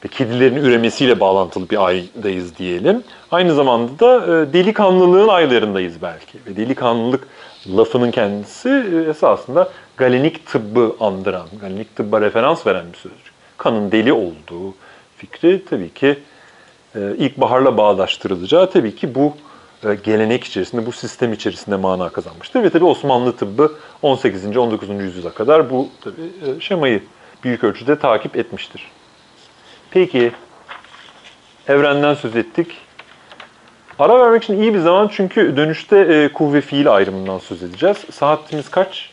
ve 0.06 0.08
kedilerin 0.08 0.56
üremesiyle 0.56 1.20
bağlantılı 1.20 1.70
bir 1.70 1.86
aydayız 1.86 2.58
diyelim. 2.58 3.04
Aynı 3.32 3.54
zamanda 3.54 4.00
da 4.00 4.26
e, 4.26 4.54
delikanlılığın 4.54 5.28
aylarındayız 5.28 6.02
belki. 6.02 6.38
Ve 6.48 6.56
delikanlılık 6.56 7.28
lafının 7.78 8.12
kendisi 8.12 8.70
e, 8.70 9.10
esasında 9.10 9.70
galenik 9.98 10.46
tıbbı 10.46 10.96
andıran, 11.00 11.48
galenik 11.62 11.96
tıbba 11.96 12.22
referans 12.22 12.68
veren 12.68 12.86
bir 12.94 12.98
sözcük. 12.98 13.27
Kanın 13.58 13.92
deli 13.92 14.14
olduğu 14.14 14.76
fikri 15.18 15.66
tabii 15.66 15.94
ki 15.94 16.20
e, 16.96 17.00
ilkbaharla 17.18 17.78
bağdaştırılacağı 17.78 18.72
tabii 18.72 18.96
ki 18.96 19.16
bu 19.16 19.34
e, 19.84 19.96
gelenek 19.96 20.44
içerisinde, 20.44 20.86
bu 20.86 20.92
sistem 20.92 21.34
içerisinde 21.34 21.76
mana 21.76 22.10
kazanmıştır. 22.10 22.64
Ve 22.64 22.70
tabii 22.70 22.86
Osmanlı 22.86 23.36
tıbbı 23.36 23.72
18. 24.02 24.58
19. 24.58 24.90
yüzyıla 24.90 25.34
kadar 25.34 25.70
bu 25.70 25.90
tabii 26.02 26.62
şemayı 26.62 27.04
büyük 27.44 27.64
ölçüde 27.64 28.00
takip 28.00 28.38
etmiştir. 28.38 28.92
Peki, 29.92 30.32
evrenden 31.68 32.14
söz 32.14 32.36
ettik. 32.36 32.78
Ara 34.00 34.20
vermek 34.20 34.44
için 34.44 34.62
iyi 34.62 34.74
bir 34.74 34.80
zaman 34.80 35.10
çünkü 35.14 35.58
dönüşte 35.58 35.98
e, 35.98 36.34
kuvve 36.34 36.62
fiil 36.62 36.92
ayrımından 36.92 37.40
söz 37.40 37.64
edeceğiz. 37.64 37.98
Saatimiz 38.12 38.70
kaç? 38.70 39.10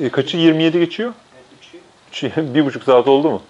E, 0.00 0.08
kaçı? 0.08 0.36
27 0.36 0.78
geçiyor? 0.78 1.12
Üçü. 2.10 2.32
bir 2.54 2.66
buçuk 2.66 2.84
saat 2.84 3.08
oldu 3.08 3.30
mu? 3.30 3.42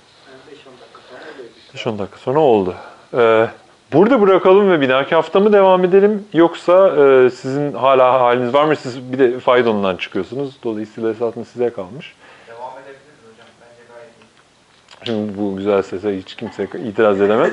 5-10 1.76 1.98
dakika 1.98 2.18
sonra 2.18 2.40
oldu. 2.40 2.74
Ee, 3.14 3.46
burada 3.92 4.20
bırakalım 4.20 4.70
ve 4.70 4.80
bir 4.80 4.88
dahaki 4.88 5.14
hafta 5.14 5.40
mı 5.40 5.52
devam 5.52 5.84
edelim? 5.84 6.24
Yoksa 6.32 6.88
e, 6.88 7.30
sizin 7.30 7.72
hala 7.72 8.20
haliniz 8.20 8.54
var 8.54 8.64
mı? 8.64 8.76
Siz 8.76 9.12
bir 9.12 9.18
de 9.18 9.40
faydalandan 9.40 9.96
çıkıyorsunuz. 9.96 10.56
Dolayısıyla 10.64 11.10
esasında 11.10 11.44
size 11.44 11.70
kalmış. 11.70 12.14
Devam 12.48 12.72
edebiliriz 12.72 13.32
hocam. 13.32 13.46
Bence 13.60 13.82
gayet 13.94 14.10
iyi. 14.18 15.06
Şimdi 15.06 15.38
bu 15.38 15.56
güzel 15.56 15.82
sese 15.82 16.18
hiç 16.18 16.34
kimse 16.34 16.68
itiraz 16.88 17.20
edemez. 17.20 17.52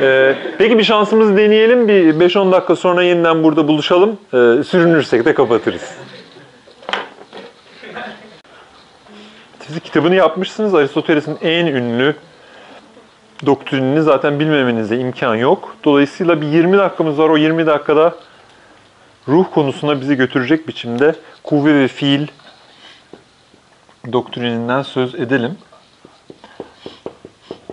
Ee, 0.00 0.36
peki 0.58 0.78
bir 0.78 0.84
şansımızı 0.84 1.36
deneyelim. 1.36 1.88
Bir 1.88 2.14
5-10 2.14 2.52
dakika 2.52 2.76
sonra 2.76 3.02
yeniden 3.02 3.44
burada 3.44 3.68
buluşalım. 3.68 4.10
Ee, 4.10 4.62
sürünürsek 4.64 5.24
de 5.24 5.34
kapatırız. 5.34 5.82
Siz 9.66 9.80
kitabını 9.80 10.14
yapmışsınız. 10.14 10.74
Aristoteles'in 10.74 11.38
en 11.42 11.66
ünlü 11.66 12.16
doktrinini 13.46 14.02
zaten 14.02 14.40
bilmemenize 14.40 14.98
imkan 14.98 15.34
yok. 15.34 15.76
Dolayısıyla 15.84 16.40
bir 16.40 16.46
20 16.46 16.78
dakikamız 16.78 17.18
var. 17.18 17.28
O 17.28 17.36
20 17.36 17.66
dakikada 17.66 18.14
ruh 19.28 19.44
konusuna 19.54 20.00
bizi 20.00 20.16
götürecek 20.16 20.68
biçimde 20.68 21.14
kuvve 21.42 21.74
ve 21.74 21.88
fiil 21.88 22.26
doktrininden 24.12 24.82
söz 24.82 25.14
edelim. 25.14 25.58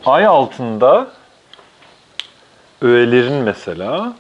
Ay 0.06 0.26
altında 0.26 1.08
öğelerin 2.82 3.34
mesela 3.34 4.14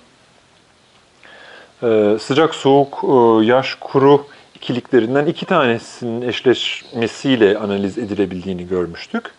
e, 1.84 2.18
sıcak 2.19 2.56
soğuk 2.56 3.03
e, 3.03 3.45
yaş 3.45 3.76
kuru 3.76 4.26
ikiliklerinden 4.61 5.25
iki 5.25 5.45
tanesinin 5.45 6.21
eşleşmesiyle 6.21 7.57
analiz 7.57 7.97
edilebildiğini 7.97 8.67
görmüştük. 8.67 9.31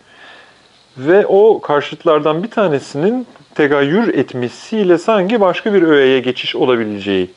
Ve 0.97 1.25
o 1.25 1.61
karşıtlardan 1.61 2.43
bir 2.43 2.51
tanesinin 2.51 3.27
tegayyür 3.55 4.13
etmesiyle 4.13 4.97
sanki 4.97 5.41
başka 5.41 5.73
bir 5.73 5.81
öğeye 5.81 6.19
geçiş 6.19 6.55
olabileceği 6.55 7.31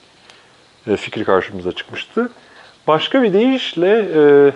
e, 0.86 0.96
fikri 0.96 1.24
karşımıza 1.24 1.72
çıkmıştı. 1.72 2.30
Başka 2.86 3.22
bir 3.22 3.32
deyişle 3.32 4.08
e, 4.14 4.52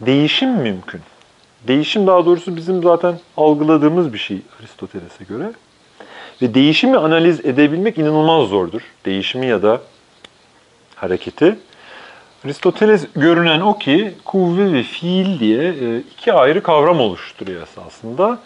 değişim 0.00 0.50
mümkün. 0.50 1.00
Değişim 1.68 2.06
daha 2.06 2.26
doğrusu 2.26 2.56
bizim 2.56 2.82
zaten 2.82 3.18
algıladığımız 3.36 4.12
bir 4.12 4.18
şey 4.18 4.38
Aristoteles'e 4.60 5.24
göre. 5.24 5.52
Ve 6.42 6.54
değişimi 6.54 6.96
analiz 6.96 7.40
edebilmek 7.40 7.98
inanılmaz 7.98 8.48
zordur. 8.48 8.82
Değişimi 9.04 9.46
ya 9.46 9.62
da 9.62 9.80
hareketi. 10.94 11.56
Aristoteles 12.44 13.06
görünen 13.16 13.60
o 13.60 13.78
ki 13.78 14.14
kuvve 14.24 14.72
ve 14.72 14.82
fiil 14.82 15.40
diye 15.40 15.68
e, 15.68 15.98
iki 15.98 16.32
ayrı 16.32 16.62
kavram 16.62 17.00
oluşturuyor 17.00 17.62
esasında. 17.62 18.38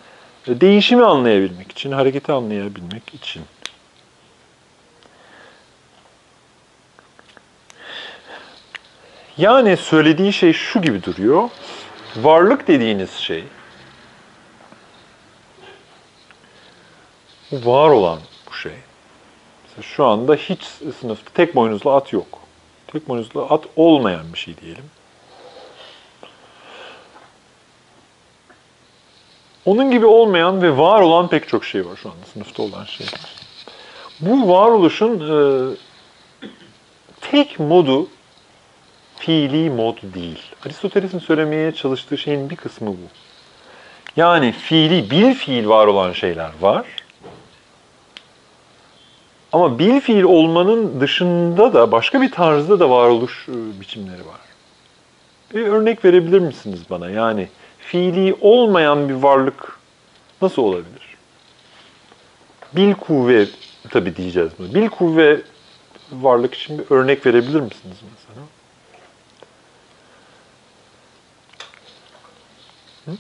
E, 0.49 0.61
değişimi 0.61 1.05
anlayabilmek 1.05 1.73
için, 1.73 1.93
hareketi 1.93 2.33
anlayabilmek 2.33 3.15
için. 3.15 3.43
Yani 9.39 9.77
söylediği 9.77 10.33
şey 10.33 10.53
şu 10.53 10.83
gibi 10.83 11.03
duruyor. 11.03 11.49
Varlık 12.17 12.69
dediğiniz 12.69 13.11
şey, 13.11 13.45
var 17.53 17.89
olan 17.91 18.19
bu 18.51 18.55
şey. 18.55 18.73
Mesela 19.65 19.83
şu 19.83 20.05
anda 20.05 20.35
hiç 20.35 20.63
sınıfta 21.01 21.31
tek 21.35 21.55
boynuzlu 21.55 21.91
at 21.91 22.13
yok. 22.13 22.48
Tek 22.93 23.09
boynuzlu 23.09 23.47
at 23.51 23.65
olmayan 23.77 24.33
bir 24.33 24.39
şey 24.39 24.57
diyelim. 24.57 24.85
Onun 29.65 29.91
gibi 29.91 30.07
olmayan 30.07 30.63
ve 30.63 30.77
var 30.77 31.01
olan 31.01 31.29
pek 31.29 31.49
çok 31.49 31.65
şey 31.65 31.87
var 31.87 31.97
şu 31.97 32.11
anda 32.11 32.27
sınıfta 32.33 32.63
olan 32.63 32.85
şeyler. 32.85 33.35
Bu 34.21 34.49
varoluşun 34.49 35.21
e, 35.21 35.77
tek 37.21 37.61
modu 37.61 38.09
fiili 39.17 39.71
mod 39.71 39.97
değil. 40.03 40.43
Aristoteles'in 40.67 41.19
söylemeye 41.19 41.73
çalıştığı 41.73 42.19
şeyin 42.19 42.51
bir 42.51 42.57
kısmı 42.57 42.89
bu. 42.89 43.09
Yani 44.17 44.53
fiili, 44.53 45.11
bil 45.11 45.35
fiil 45.35 45.69
var 45.69 45.87
olan 45.87 46.13
şeyler 46.13 46.51
var. 46.61 46.87
Ama 49.53 49.79
bil 49.79 50.01
fiil 50.01 50.23
olmanın 50.23 51.01
dışında 51.01 51.73
da 51.75 51.93
başka 51.93 52.23
bir 52.23 52.31
tarzda 52.31 52.81
da 52.81 52.91
varoluş 52.91 53.49
e, 53.49 53.81
biçimleri 53.81 54.27
var. 54.27 54.41
Bir 55.55 55.67
örnek 55.67 56.05
verebilir 56.05 56.39
misiniz 56.39 56.81
bana? 56.91 57.11
Yani 57.11 57.49
fiili 57.79 58.37
olmayan 58.41 59.09
bir 59.09 59.15
varlık 59.15 59.79
nasıl 60.43 60.63
olabilir? 60.63 61.17
Bil 62.77 62.95
kuvve 62.95 63.47
tabii 63.91 64.17
diyeceğiz 64.17 64.53
bunu. 64.59 64.75
Bil 64.75 64.89
kuvve 64.89 65.41
varlık 66.13 66.55
için 66.55 66.79
bir 66.79 66.85
örnek 66.91 67.27
verebilir 67.27 67.61
misiniz 67.61 67.97
mesela? 68.15 68.47
Hı? 73.05 73.13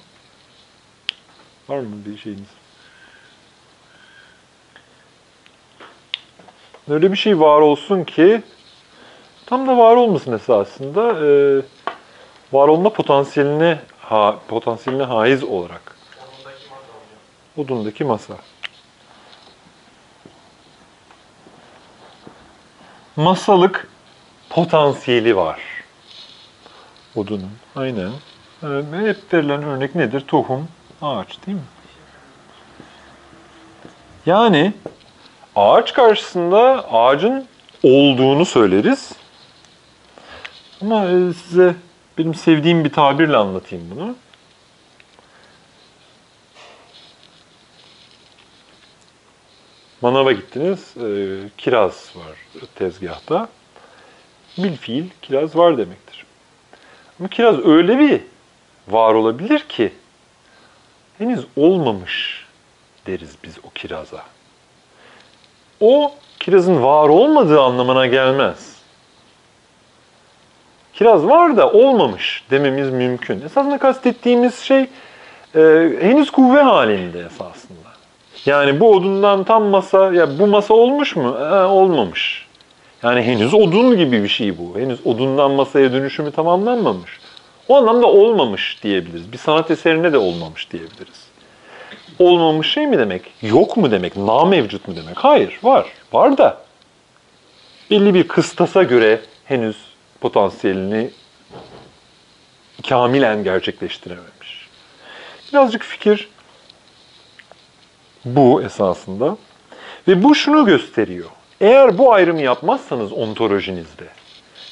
Var 1.68 1.80
mı 1.80 1.96
bir 2.06 2.18
şeyiniz? 2.18 2.57
Öyle 6.90 7.12
bir 7.12 7.16
şey 7.16 7.40
var 7.40 7.60
olsun 7.60 8.04
ki 8.04 8.42
tam 9.46 9.68
da 9.68 9.78
var 9.78 9.96
olmasın 9.96 10.32
esasında 10.32 11.26
e, 11.26 11.62
var 12.52 12.68
olma 12.68 12.90
potansiyeline 12.90 13.78
ha, 14.00 14.36
potansiyeline 14.48 15.02
haiz 15.04 15.44
olarak 15.44 15.96
odundaki 17.56 18.04
masa. 18.04 18.34
Masalık 23.16 23.90
potansiyeli 24.50 25.36
var. 25.36 25.60
Odunun. 27.16 27.52
Aynen. 27.76 28.10
Evet, 28.62 28.84
hep 28.92 29.34
verilen 29.34 29.62
örnek 29.62 29.94
nedir? 29.94 30.20
Tohum, 30.20 30.68
ağaç 31.02 31.46
değil 31.46 31.58
mi? 31.58 31.64
Yani 34.26 34.72
ağaç 35.58 35.92
karşısında 35.92 36.92
ağacın 36.92 37.46
olduğunu 37.82 38.44
söyleriz. 38.44 39.12
Ama 40.82 41.04
e, 41.04 41.32
size 41.32 41.74
benim 42.18 42.34
sevdiğim 42.34 42.84
bir 42.84 42.92
tabirle 42.92 43.36
anlatayım 43.36 43.90
bunu. 43.90 44.16
Manava 50.02 50.32
gittiniz, 50.32 50.96
e, 50.96 51.38
kiraz 51.58 52.12
var 52.16 52.64
tezgahta. 52.74 53.48
Bilfiil 54.58 55.04
kiraz 55.22 55.56
var 55.56 55.78
demektir. 55.78 56.24
Ama 57.20 57.28
kiraz 57.28 57.66
öyle 57.66 57.98
bir 57.98 58.20
var 58.88 59.14
olabilir 59.14 59.60
ki 59.60 59.92
henüz 61.18 61.46
olmamış 61.56 62.46
deriz 63.06 63.36
biz 63.44 63.58
o 63.62 63.70
kiraza. 63.70 64.37
O 65.80 66.12
kirazın 66.40 66.82
var 66.82 67.08
olmadığı 67.08 67.60
anlamına 67.60 68.06
gelmez. 68.06 68.78
Kiraz 70.94 71.26
var 71.26 71.56
da 71.56 71.72
olmamış 71.72 72.44
dememiz 72.50 72.90
mümkün. 72.90 73.40
Esasında 73.40 73.78
kastettiğimiz 73.78 74.58
şey 74.58 74.80
e, 75.54 75.60
henüz 76.00 76.30
kuvve 76.30 76.62
halinde 76.62 77.20
esasında. 77.20 77.88
Yani 78.46 78.80
bu 78.80 78.90
odundan 78.90 79.44
tam 79.44 79.64
masa, 79.64 80.12
ya 80.12 80.38
bu 80.38 80.46
masa 80.46 80.74
olmuş 80.74 81.16
mu? 81.16 81.36
Ee, 81.40 81.64
olmamış. 81.64 82.46
Yani 83.02 83.22
henüz 83.22 83.54
odun 83.54 83.96
gibi 83.96 84.22
bir 84.22 84.28
şey 84.28 84.58
bu. 84.58 84.78
Henüz 84.78 85.06
odundan 85.06 85.50
masaya 85.50 85.92
dönüşümü 85.92 86.30
tamamlanmamış. 86.30 87.20
O 87.68 87.76
anlamda 87.76 88.06
olmamış 88.06 88.78
diyebiliriz. 88.82 89.32
Bir 89.32 89.38
sanat 89.38 89.70
eserine 89.70 90.12
de 90.12 90.18
olmamış 90.18 90.70
diyebiliriz. 90.70 91.27
Olmamış 92.18 92.72
şey 92.72 92.86
mi 92.86 92.98
demek? 92.98 93.22
Yok 93.42 93.76
mu 93.76 93.90
demek? 93.90 94.16
Na 94.16 94.44
mevcut 94.44 94.88
mu 94.88 94.96
demek? 94.96 95.16
Hayır, 95.16 95.58
var. 95.62 95.86
Var 96.12 96.38
da 96.38 96.58
belli 97.90 98.14
bir 98.14 98.28
kıstasa 98.28 98.82
göre 98.82 99.20
henüz 99.44 99.76
potansiyelini 100.20 101.10
kamilen 102.88 103.44
gerçekleştirememiş. 103.44 104.68
Birazcık 105.52 105.82
fikir 105.82 106.28
bu 108.24 108.62
esasında. 108.62 109.36
Ve 110.08 110.22
bu 110.22 110.34
şunu 110.34 110.64
gösteriyor. 110.64 111.30
Eğer 111.60 111.98
bu 111.98 112.12
ayrımı 112.12 112.42
yapmazsanız 112.42 113.12
ontolojinizde, 113.12 114.04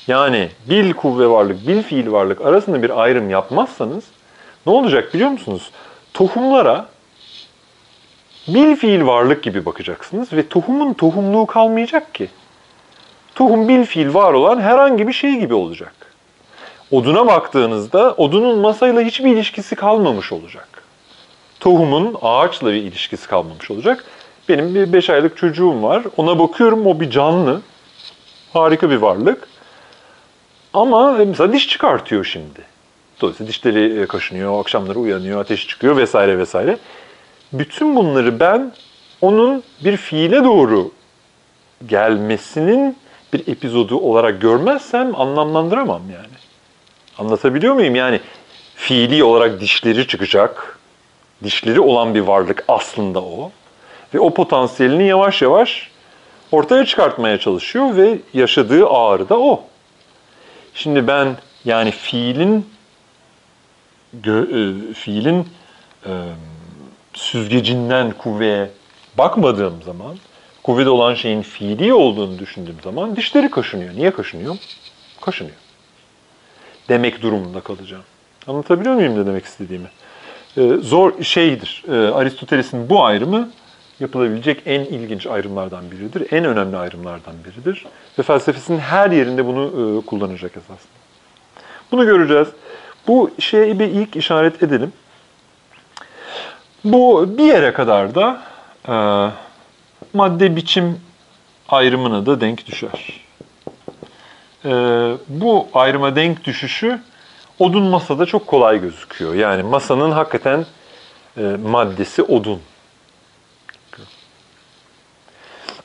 yani 0.06 0.50
bil 0.66 0.92
kuvve 0.92 1.30
varlık, 1.30 1.68
bil 1.68 1.82
fiil 1.82 2.12
varlık 2.12 2.40
arasında 2.40 2.82
bir 2.82 3.02
ayrım 3.02 3.30
yapmazsanız 3.30 4.04
ne 4.66 4.72
olacak 4.72 5.14
biliyor 5.14 5.30
musunuz? 5.30 5.70
Tohumlara 6.14 6.86
bil 8.48 8.76
fiil 8.76 9.06
varlık 9.06 9.42
gibi 9.42 9.64
bakacaksınız 9.64 10.32
ve 10.32 10.48
tohumun 10.48 10.92
tohumluğu 10.92 11.46
kalmayacak 11.46 12.14
ki. 12.14 12.28
Tohum 13.34 13.68
bil 13.68 13.84
fiil 13.84 14.14
var 14.14 14.32
olan 14.32 14.60
herhangi 14.60 15.08
bir 15.08 15.12
şey 15.12 15.34
gibi 15.36 15.54
olacak. 15.54 15.94
Oduna 16.90 17.26
baktığınızda 17.26 18.14
odunun 18.14 18.58
masayla 18.58 19.02
hiçbir 19.02 19.30
ilişkisi 19.30 19.74
kalmamış 19.74 20.32
olacak 20.32 20.76
tohumun 21.66 22.16
ağaçla 22.22 22.72
bir 22.72 22.82
ilişkisi 22.82 23.28
kalmamış 23.28 23.70
olacak. 23.70 24.04
Benim 24.48 24.74
bir 24.74 24.92
5 24.92 25.10
aylık 25.10 25.36
çocuğum 25.36 25.82
var. 25.82 26.02
Ona 26.16 26.38
bakıyorum 26.38 26.86
o 26.86 27.00
bir 27.00 27.10
canlı. 27.10 27.60
Harika 28.52 28.90
bir 28.90 28.96
varlık. 28.96 29.48
Ama 30.74 31.12
mesela 31.12 31.52
diş 31.52 31.68
çıkartıyor 31.68 32.24
şimdi. 32.24 32.60
Dolayısıyla 33.20 33.50
dişleri 33.50 34.00
e, 34.00 34.06
kaşınıyor, 34.06 34.60
akşamları 34.60 34.98
uyanıyor, 34.98 35.40
ateş 35.40 35.68
çıkıyor 35.68 35.96
vesaire 35.96 36.38
vesaire. 36.38 36.78
Bütün 37.52 37.96
bunları 37.96 38.40
ben 38.40 38.72
onun 39.20 39.62
bir 39.84 39.96
fiile 39.96 40.44
doğru 40.44 40.90
gelmesinin 41.86 42.96
bir 43.32 43.48
epizodu 43.48 43.98
olarak 43.98 44.40
görmezsem 44.40 45.20
anlamlandıramam 45.20 46.02
yani. 46.10 46.36
Anlatabiliyor 47.18 47.74
muyum? 47.74 47.94
Yani 47.94 48.20
fiili 48.74 49.24
olarak 49.24 49.60
dişleri 49.60 50.06
çıkacak, 50.06 50.78
dişleri 51.44 51.80
olan 51.80 52.14
bir 52.14 52.20
varlık 52.20 52.64
aslında 52.68 53.22
o. 53.22 53.50
Ve 54.14 54.20
o 54.20 54.34
potansiyelini 54.34 55.06
yavaş 55.06 55.42
yavaş 55.42 55.90
ortaya 56.52 56.86
çıkartmaya 56.86 57.38
çalışıyor 57.38 57.96
ve 57.96 58.18
yaşadığı 58.34 58.86
ağrı 58.86 59.28
da 59.28 59.38
o. 59.38 59.62
Şimdi 60.74 61.06
ben 61.06 61.36
yani 61.64 61.90
fiilin 61.90 62.66
e, 64.14 64.34
fiilin 64.94 65.48
e, 66.06 66.12
süzgecinden 67.16 68.10
kuvveye 68.10 68.70
bakmadığım 69.18 69.82
zaman, 69.82 70.16
kuvvede 70.62 70.90
olan 70.90 71.14
şeyin 71.14 71.42
fiili 71.42 71.94
olduğunu 71.94 72.38
düşündüğüm 72.38 72.76
zaman 72.84 73.16
dişleri 73.16 73.50
kaşınıyor. 73.50 73.94
Niye 73.94 74.10
kaşınıyor? 74.10 74.56
Kaşınıyor. 75.20 75.56
Demek 76.88 77.22
durumunda 77.22 77.60
kalacağım. 77.60 78.02
Anlatabiliyor 78.46 78.94
muyum 78.94 79.20
ne 79.20 79.26
demek 79.26 79.44
istediğimi? 79.44 79.88
Ee, 80.56 80.68
zor 80.82 81.22
şeydir. 81.22 81.84
Ee, 81.88 81.92
Aristoteles'in 81.92 82.88
bu 82.90 83.04
ayrımı 83.04 83.50
yapılabilecek 84.00 84.62
en 84.66 84.80
ilginç 84.80 85.26
ayrımlardan 85.26 85.90
biridir. 85.90 86.32
En 86.32 86.44
önemli 86.44 86.76
ayrımlardan 86.76 87.34
biridir. 87.44 87.86
Ve 88.18 88.22
felsefesinin 88.22 88.78
her 88.78 89.10
yerinde 89.10 89.46
bunu 89.46 89.64
e, 89.66 90.06
kullanacak 90.06 90.56
esasında. 90.56 90.96
Bunu 91.92 92.06
göreceğiz. 92.06 92.48
Bu 93.08 93.30
şeye 93.38 93.78
bir 93.78 93.86
ilk 93.86 94.16
işaret 94.16 94.62
edelim. 94.62 94.92
Bu 96.86 97.38
bir 97.38 97.44
yere 97.44 97.72
kadar 97.72 98.14
da 98.14 98.42
e, 98.88 98.94
madde 100.12 100.56
biçim 100.56 101.00
ayrımına 101.68 102.26
da 102.26 102.40
denk 102.40 102.66
düşer. 102.66 103.20
E, 104.64 104.70
bu 105.28 105.68
ayrıma 105.74 106.16
denk 106.16 106.44
düşüşü 106.44 107.00
odun 107.58 107.82
masada 107.82 108.26
çok 108.26 108.46
kolay 108.46 108.80
gözüküyor. 108.80 109.34
Yani 109.34 109.62
masanın 109.62 110.10
hakikaten 110.10 110.66
e, 111.36 111.42
maddesi 111.42 112.22
odun. 112.22 112.60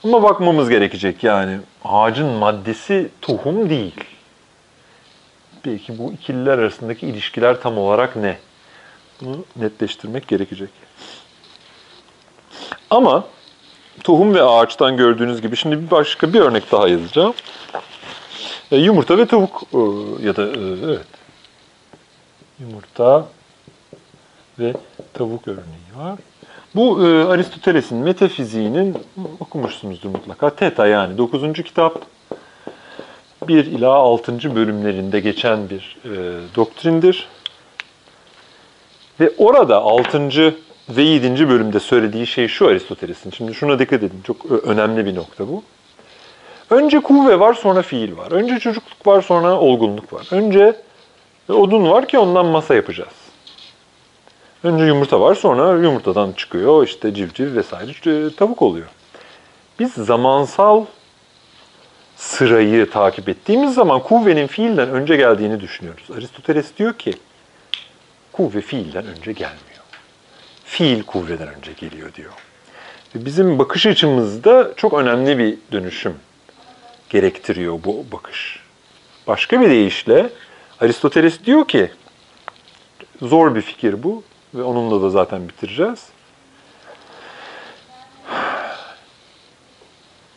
Ama 0.04 0.24
bakmamız 0.24 0.70
gerekecek 0.70 1.24
yani 1.24 1.60
ağacın 1.86 2.28
maddesi 2.28 3.10
tohum 3.22 3.70
değil. 3.70 3.96
Peki 5.64 5.98
bu 5.98 6.12
ikililer 6.12 6.58
arasındaki 6.58 7.08
ilişkiler 7.08 7.62
tam 7.62 7.78
olarak 7.78 8.16
ne? 8.16 8.38
Bunu 9.22 9.46
netleştirmek 9.56 10.28
gerekecek. 10.28 10.70
Ama 12.90 13.26
tohum 14.04 14.34
ve 14.34 14.44
ağaçtan 14.44 14.98
gördüğünüz 14.98 15.42
gibi 15.42 15.58
şimdi 15.58 15.82
bir 15.82 15.92
başka 15.92 16.34
bir 16.34 16.40
örnek 16.40 16.72
daha 16.72 16.88
yazacağım. 16.88 17.34
E, 18.72 18.78
yumurta 18.78 19.18
ve 19.18 19.26
tavuk 19.26 19.64
e, 19.74 19.78
ya 20.26 20.36
da 20.36 20.44
e, 20.44 20.60
evet 20.86 21.08
yumurta 22.60 23.26
ve 24.60 24.74
tavuk 25.14 25.48
örneği 25.48 25.98
var. 25.98 26.20
Bu 26.76 27.08
e, 27.08 27.26
Aristoteles'in 27.26 27.98
metafiziğinin 27.98 28.98
okumuşsunuzdur 29.40 30.10
mutlaka. 30.10 30.50
Teta 30.50 30.88
yani 30.88 31.18
9. 31.18 31.54
kitap 31.54 32.02
1 33.48 33.66
ila 33.66 33.94
6. 33.94 34.56
bölümlerinde 34.56 35.20
geçen 35.20 35.70
bir 35.70 35.98
e, 36.06 36.10
doktrindir. 36.56 37.28
Ve 39.20 39.32
orada 39.38 39.78
6. 39.78 40.54
ve 40.90 41.02
7. 41.02 41.50
bölümde 41.50 41.80
söylediği 41.80 42.28
şey 42.28 42.48
şu 42.48 42.68
Aristoteles'in. 42.68 43.32
Şimdi 43.32 43.54
şuna 43.54 43.80
dikkat 43.80 44.04
edin. 44.04 44.22
Çok 44.28 44.46
önemli 44.46 45.06
bir 45.06 45.16
nokta 45.16 45.48
bu. 45.48 45.64
Önce 46.70 47.00
kuvve 47.00 47.40
var 47.40 47.54
sonra 47.54 47.82
fiil 47.82 48.18
var. 48.18 48.32
Önce 48.32 48.60
çocukluk 48.60 49.08
var 49.08 49.22
sonra 49.22 49.60
olgunluk 49.60 50.14
var. 50.14 50.28
Önce 50.32 50.76
odun 51.50 51.90
var 51.90 52.08
ki 52.08 52.20
ondan 52.20 52.46
masa 52.46 52.76
yapacağız. 52.76 53.14
Önce 54.64 54.84
yumurta 54.84 55.22
var 55.22 55.36
sonra 55.36 55.84
yumurtadan 55.84 56.32
çıkıyor 56.32 56.88
işte 56.88 57.14
civciv 57.14 57.56
vesaire 57.56 58.36
tavuk 58.36 58.62
oluyor. 58.62 58.88
Biz 59.80 59.94
zamansal 59.94 60.86
sırayı 62.16 62.90
takip 62.90 63.30
ettiğimiz 63.30 63.74
zaman 63.74 64.00
kuvvenin 64.00 64.48
fiilden 64.48 64.90
önce 64.90 65.16
geldiğini 65.16 65.60
düşünüyoruz. 65.60 66.12
Aristoteles 66.18 66.78
diyor 66.78 66.94
ki 66.94 67.14
kuvve 68.32 68.62
fiilden 68.62 69.06
önce 69.08 69.32
gelmiyor. 69.32 69.71
Fiil 70.72 71.04
kuvveden 71.04 71.48
önce 71.48 71.72
geliyor 71.74 72.14
diyor. 72.14 72.32
Bizim 73.16 73.60
bakış 73.60 73.86
açımızda 73.86 74.74
çok 74.78 74.94
önemli 74.94 75.38
bir 75.38 75.58
dönüşüm 75.72 76.16
gerektiriyor 77.10 77.80
bu 77.84 78.06
bakış. 78.12 78.60
Başka 79.28 79.62
bir 79.62 79.70
deyişle 79.70 80.30
Aristoteles 80.82 81.44
diyor 81.46 81.68
ki 81.68 81.92
zor 83.22 83.56
bir 83.56 83.62
fikir 83.62 84.04
bu 84.04 84.24
ve 84.54 84.64
onunla 84.64 85.02
da 85.02 85.10
zaten 85.10 85.50
bitireceğiz. 85.50 86.06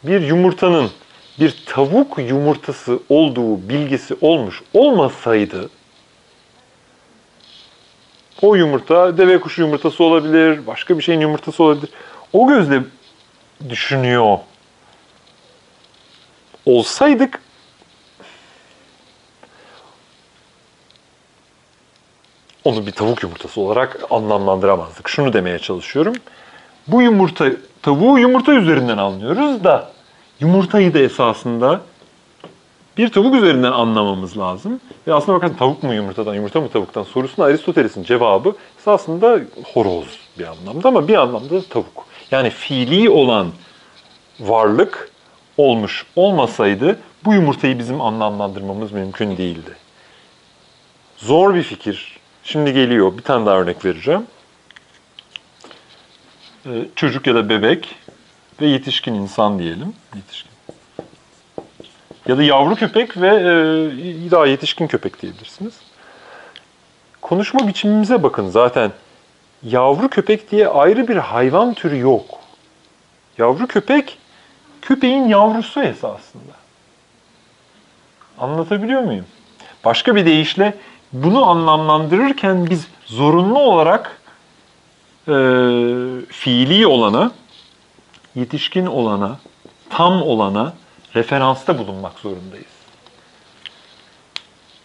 Bir 0.03 0.21
yumurtanın 0.21 0.91
bir 1.41 1.65
tavuk 1.67 2.19
yumurtası 2.19 2.99
olduğu 3.09 3.69
bilgisi 3.69 4.17
olmuş 4.21 4.63
olmasaydı 4.73 5.71
o 8.45 8.55
yumurta 8.55 9.19
deve 9.19 9.41
kuşu 9.41 9.63
yumurtası 9.63 10.05
olabilir, 10.05 10.67
başka 10.67 10.99
bir 10.99 11.03
şeyin 11.03 11.21
yumurtası 11.21 11.65
olabilir. 11.65 11.91
O 12.33 12.49
gözle 12.49 12.83
düşünüyor 13.69 14.39
olsaydık 16.67 17.41
onu 22.65 22.87
bir 22.87 22.93
tavuk 22.93 23.23
yumurtası 23.23 23.61
olarak 23.61 24.01
anlamlandıramazdık. 24.11 25.09
Şunu 25.09 25.33
demeye 25.33 25.59
çalışıyorum. 25.59 26.15
Bu 26.87 27.03
yumurta, 27.03 27.51
tavuğu 27.83 28.19
yumurta 28.19 28.53
üzerinden 28.53 28.99
anlıyoruz 28.99 29.65
da 29.65 29.91
yumurtayı 30.41 30.95
da 30.95 30.99
esasında 30.99 31.81
bir 32.99 33.09
tavuk 33.09 33.35
üzerinden 33.35 33.73
anlamamız 33.73 34.39
lazım. 34.39 34.81
Ve 35.07 35.15
aslında 35.15 35.39
bakarsan 35.39 35.57
tavuk 35.57 35.83
mu 35.83 35.95
yumurtadan, 35.95 36.35
yumurta 36.35 36.61
mı 36.61 36.69
tavuktan 36.69 37.03
sorusuna 37.03 37.45
Aristoteles'in 37.45 38.03
cevabı 38.03 38.57
esasında 38.79 39.41
horoz 39.75 40.19
bir 40.39 40.47
anlamda 40.47 40.89
ama 40.89 41.09
bir 41.09 41.15
anlamda 41.15 41.51
da 41.51 41.63
tavuk. 41.63 42.07
Yani 42.31 42.51
fiili 42.51 43.11
olan 43.11 43.49
varlık 44.41 45.11
olmuş 45.57 46.07
olmasaydı 46.17 46.99
bu 47.25 47.35
yumurtayı 47.35 47.79
bizim 47.79 48.01
anlamlandırmamız 48.01 48.93
mümkün 48.93 49.37
değildi. 49.37 49.77
Zor 51.17 51.55
bir 51.55 51.63
fikir. 51.63 52.19
Şimdi 52.45 52.73
geliyor. 52.73 53.19
Bir 53.19 53.23
tane 53.23 53.47
daha 53.47 53.57
örnek 53.57 53.85
vereceğim. 53.85 54.27
Ee, 56.67 56.71
çocuk 56.97 57.27
ya 57.27 57.35
da 57.35 57.49
bebek 57.49 57.95
ve 58.61 58.67
yetişkin 58.67 59.15
insan 59.15 59.59
diyelim. 59.59 59.95
Yetişkin. 60.15 60.54
Ya 62.27 62.39
da 62.39 62.43
yavru 62.43 62.75
köpek 62.75 63.17
ve 63.17 63.29
e, 63.29 64.31
daha 64.31 64.47
yetişkin 64.47 64.87
köpek 64.87 65.23
diyebilirsiniz. 65.23 65.75
Konuşma 67.21 67.69
biçimimize 67.69 68.23
bakın 68.23 68.49
zaten. 68.49 68.93
Yavru 69.63 70.09
köpek 70.09 70.51
diye 70.51 70.69
ayrı 70.69 71.09
bir 71.09 71.17
hayvan 71.17 71.75
türü 71.75 71.99
yok. 71.99 72.25
Yavru 73.39 73.67
köpek 73.67 74.19
köpeğin 74.83 75.29
yavrusu 75.29 75.83
esasında. 75.83 76.53
Anlatabiliyor 78.39 79.01
muyum? 79.01 79.27
Başka 79.85 80.17
bir 80.17 80.27
deyişle 80.27 80.75
bunu 81.13 81.47
anlamlandırırken 81.47 82.71
biz 82.71 82.87
zorunlu 83.07 83.59
olarak 83.59 84.21
e, 85.29 85.35
fiili 86.29 86.87
olana, 86.87 87.33
yetişkin 88.35 88.87
olana, 88.87 89.39
tam 89.91 90.23
olana 90.23 90.73
referansta 91.17 91.79
bulunmak 91.79 92.19
zorundayız. 92.19 92.75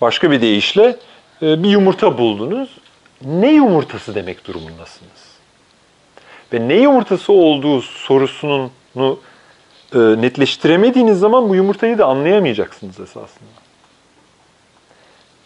Başka 0.01 0.31
bir 0.31 0.41
deyişle 0.41 0.95
e, 1.41 1.63
bir 1.63 1.69
yumurta 1.69 2.17
buldunuz. 2.17 2.69
Ne 3.21 3.51
yumurtası 3.51 4.15
demek 4.15 4.47
durumundasınız? 4.47 5.29
Ve 6.53 6.67
ne 6.67 6.73
yumurtası 6.73 7.33
olduğu 7.33 7.81
sorusunun 7.81 8.71
e, 8.97 9.11
netleştiremediğiniz 9.97 11.19
zaman 11.19 11.49
bu 11.49 11.55
yumurtayı 11.55 11.97
da 11.97 12.05
anlayamayacaksınız 12.05 12.99
esasında. 12.99 13.49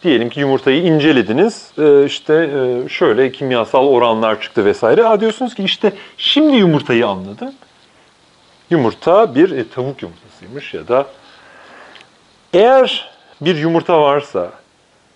Diyelim 0.03 0.29
ki 0.29 0.39
yumurtayı 0.39 0.83
incelediniz, 0.83 1.71
e, 1.77 2.05
işte 2.05 2.49
şöyle 2.89 3.31
kimyasal 3.31 3.87
oranlar 3.87 4.41
çıktı 4.41 4.65
vesaire. 4.65 5.07
Aa 5.07 5.21
diyorsunuz 5.21 5.55
ki 5.55 5.63
işte 5.63 5.93
şimdi 6.17 6.55
yumurtayı 6.55 7.07
anladım. 7.07 7.53
Yumurta 8.69 9.35
bir 9.35 9.69
tavuk 9.69 10.03
yumurtasıymış 10.43 10.73
ya 10.73 10.87
da 10.87 11.07
eğer 12.53 13.09
bir 13.41 13.55
yumurta 13.55 14.01
varsa 14.01 14.51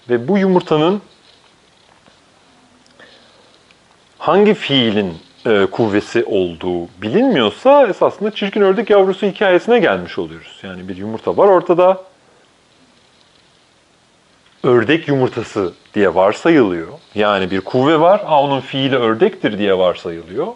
ve 0.09 0.27
bu 0.27 0.37
yumurtanın 0.37 1.01
hangi 4.17 4.53
fiilin 4.53 5.17
e, 5.45 5.65
kuvvesi 5.65 6.23
olduğu 6.23 6.87
bilinmiyorsa 7.01 7.87
esasında 7.87 8.31
çirkin 8.31 8.61
ördek 8.61 8.89
yavrusu 8.89 9.27
hikayesine 9.27 9.79
gelmiş 9.79 10.17
oluyoruz. 10.17 10.59
Yani 10.63 10.87
bir 10.87 10.97
yumurta 10.97 11.37
var 11.37 11.47
ortada. 11.47 12.03
Ördek 14.63 15.07
yumurtası 15.07 15.73
diye 15.93 16.15
varsayılıyor. 16.15 16.87
Yani 17.15 17.51
bir 17.51 17.61
kuvve 17.61 17.99
var, 17.99 18.23
ha, 18.23 18.41
onun 18.41 18.61
fiili 18.61 18.95
ördektir 18.95 19.57
diye 19.57 19.77
varsayılıyor. 19.77 20.47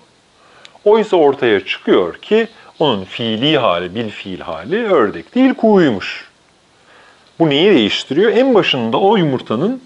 Oysa 0.85 1.17
ortaya 1.17 1.65
çıkıyor 1.65 2.17
ki 2.17 2.47
onun 2.81 3.03
fiili 3.03 3.57
hali, 3.57 3.95
bil 3.95 4.09
fiil 4.09 4.39
hali 4.39 4.85
ördek 4.85 5.35
değil 5.35 5.53
kuğuymuş. 5.53 6.29
Bu 7.39 7.49
neyi 7.49 7.71
değiştiriyor? 7.71 8.31
En 8.31 8.55
başında 8.55 8.97
o 8.97 9.17
yumurtanın 9.17 9.81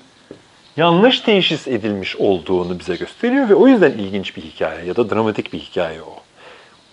yanlış 0.77 1.19
teşhis 1.19 1.67
edilmiş 1.67 2.15
olduğunu 2.15 2.79
bize 2.79 2.95
gösteriyor 2.95 3.49
ve 3.49 3.55
o 3.55 3.67
yüzden 3.67 3.91
ilginç 3.91 4.37
bir 4.37 4.41
hikaye 4.41 4.85
ya 4.85 4.95
da 4.95 5.09
dramatik 5.09 5.53
bir 5.53 5.59
hikaye 5.59 6.01
o. 6.01 6.15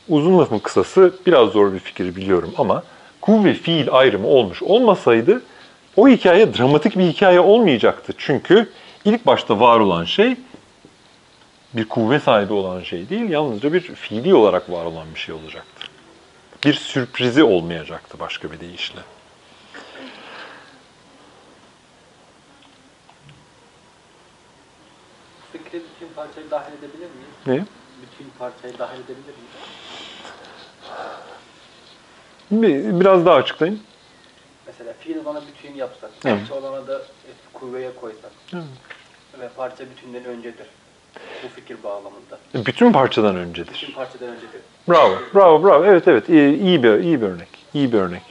Uzun 0.09 0.39
lafın 0.39 0.59
kısası 0.59 1.15
biraz 1.27 1.49
zor 1.49 1.73
bir 1.73 1.79
fikir 1.79 2.17
biliyorum 2.17 2.55
ama 2.59 2.83
kuvve 3.21 3.55
fiil 3.55 3.89
ayrımı 3.93 4.27
olmuş 4.27 4.63
olmasaydı 4.63 5.43
o 5.97 6.09
hikaye 6.09 6.55
dramatik 6.55 6.99
bir 6.99 7.05
hikaye 7.05 7.41
olmayacaktı. 7.41 8.13
Çünkü 8.19 8.71
ilk 9.05 9.27
başta 9.27 9.61
var 9.61 9.81
olan 9.81 10.05
şey 10.05 10.37
bir 11.75 11.85
kuvve 11.85 12.21
sahibi 12.21 12.53
olan 12.53 12.83
şey 12.83 13.09
değil, 13.09 13.31
yalnızca 13.31 13.73
bir 13.73 13.81
fiili 13.81 14.35
olarak 14.35 14.71
var 14.71 14.85
olan 14.85 15.07
bir 15.15 15.21
şey 15.21 15.35
olacaktı. 15.35 15.72
Bir 16.65 16.75
sürprizi 16.75 17.45
olmayacaktı 17.45 18.19
başka 18.19 18.53
bir 18.53 18.61
deyişle. 18.61 19.01
Fikre 25.53 25.81
bütün 25.95 26.15
parçayı 26.17 26.51
dahil 26.51 26.73
edebilir 26.73 26.99
miyiz? 27.11 27.47
Ne? 27.47 27.67
Bütün 28.03 28.31
parçayı 28.39 28.79
dahil 28.79 29.01
edebilir 29.01 29.35
miyiz? 29.37 29.63
Bir, 32.51 33.01
biraz 33.01 33.27
daha 33.27 33.35
açıklayın. 33.35 33.83
Mesela 34.67 34.93
fiil 34.93 35.17
olana 35.17 35.43
bütün 35.55 35.75
yapsak, 35.75 36.11
Evet. 36.25 36.39
parça 36.39 36.55
olana 36.55 36.87
da 36.87 36.99
e, 36.99 37.31
kuvveye 37.53 37.95
koysak 37.95 38.31
Evet. 38.55 38.65
ve 39.41 39.49
parça 39.49 39.85
bütünden 39.91 40.25
öncedir. 40.25 40.67
Bu 41.45 41.49
fikir 41.49 41.83
bağlamında. 41.83 42.39
Bütün 42.55 42.93
parçadan 42.93 43.37
öncedir. 43.37 43.73
Bütün 43.75 43.93
parçadan 43.93 44.29
öncedir. 44.29 44.61
Bravo, 44.89 45.15
bravo, 45.35 45.63
bravo. 45.63 45.85
Evet, 45.85 46.09
evet. 46.09 46.29
İyi, 46.29 46.61
iyi 46.61 46.83
bir, 46.83 46.99
iyi 46.99 47.23
bir 47.23 47.27
örnek. 47.27 47.49
İyi 47.75 47.93
bir 47.93 47.99
örnek. 47.99 48.23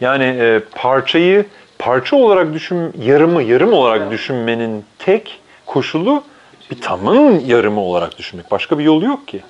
Yani 0.00 0.24
e, 0.24 0.60
parçayı 0.74 1.46
parça 1.78 2.16
olarak 2.16 2.52
düşün, 2.54 2.92
yarımı 3.02 3.42
yarım 3.42 3.72
olarak 3.72 4.00
Evet. 4.02 4.12
düşünmenin 4.12 4.84
tek 4.98 5.40
koşulu 5.66 6.22
bir 6.70 6.80
tamın 6.80 7.40
yarımı 7.40 7.80
olarak 7.80 8.18
düşünmek. 8.18 8.50
Başka 8.50 8.78
bir 8.78 8.84
yolu 8.84 9.04
yok 9.04 9.28
ki. 9.28 9.42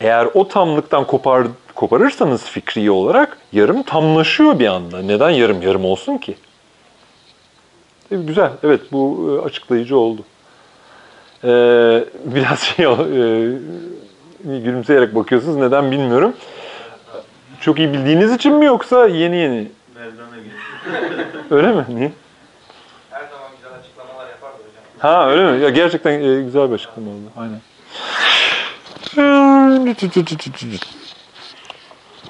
Eğer 0.00 0.28
o 0.34 0.48
tamlıktan 0.48 1.06
kopar, 1.06 1.46
koparırsanız 1.74 2.44
fikri 2.44 2.90
olarak 2.90 3.38
yarım 3.52 3.82
tamlaşıyor 3.82 4.58
bir 4.58 4.66
anda. 4.66 5.02
Neden 5.02 5.30
yarım 5.30 5.62
yarım 5.62 5.84
olsun 5.84 6.18
ki? 6.18 6.34
E, 8.10 8.16
güzel, 8.16 8.50
evet 8.64 8.80
bu 8.92 9.30
e, 9.42 9.46
açıklayıcı 9.46 9.98
oldu. 9.98 10.22
Ee, 11.44 11.48
biraz 12.24 12.60
şey, 12.60 12.84
e, 12.86 12.88
gülümseyerek 14.44 15.14
bakıyorsunuz. 15.14 15.56
Neden 15.56 15.90
bilmiyorum. 15.90 16.34
Çok 17.60 17.78
iyi 17.78 17.92
bildiğiniz 17.92 18.32
için 18.32 18.54
mi 18.54 18.64
yoksa 18.64 19.06
yeni 19.06 19.36
yeni? 19.36 19.68
Öyle 21.50 21.72
mi? 21.72 21.84
Niye? 21.88 22.12
Her 23.10 23.20
zaman 23.20 23.48
güzel 23.56 23.78
açıklamalar 23.80 24.28
yapardı 24.28 24.56
hocam. 24.56 24.84
Ha 24.98 25.30
öyle 25.30 25.52
mi? 25.52 25.62
Ya 25.62 25.70
gerçekten 25.70 26.12
e, 26.12 26.42
güzel 26.42 26.68
bir 26.70 26.74
açıklama 26.74 27.10
oldu. 27.10 27.30
Aynen. 27.36 27.60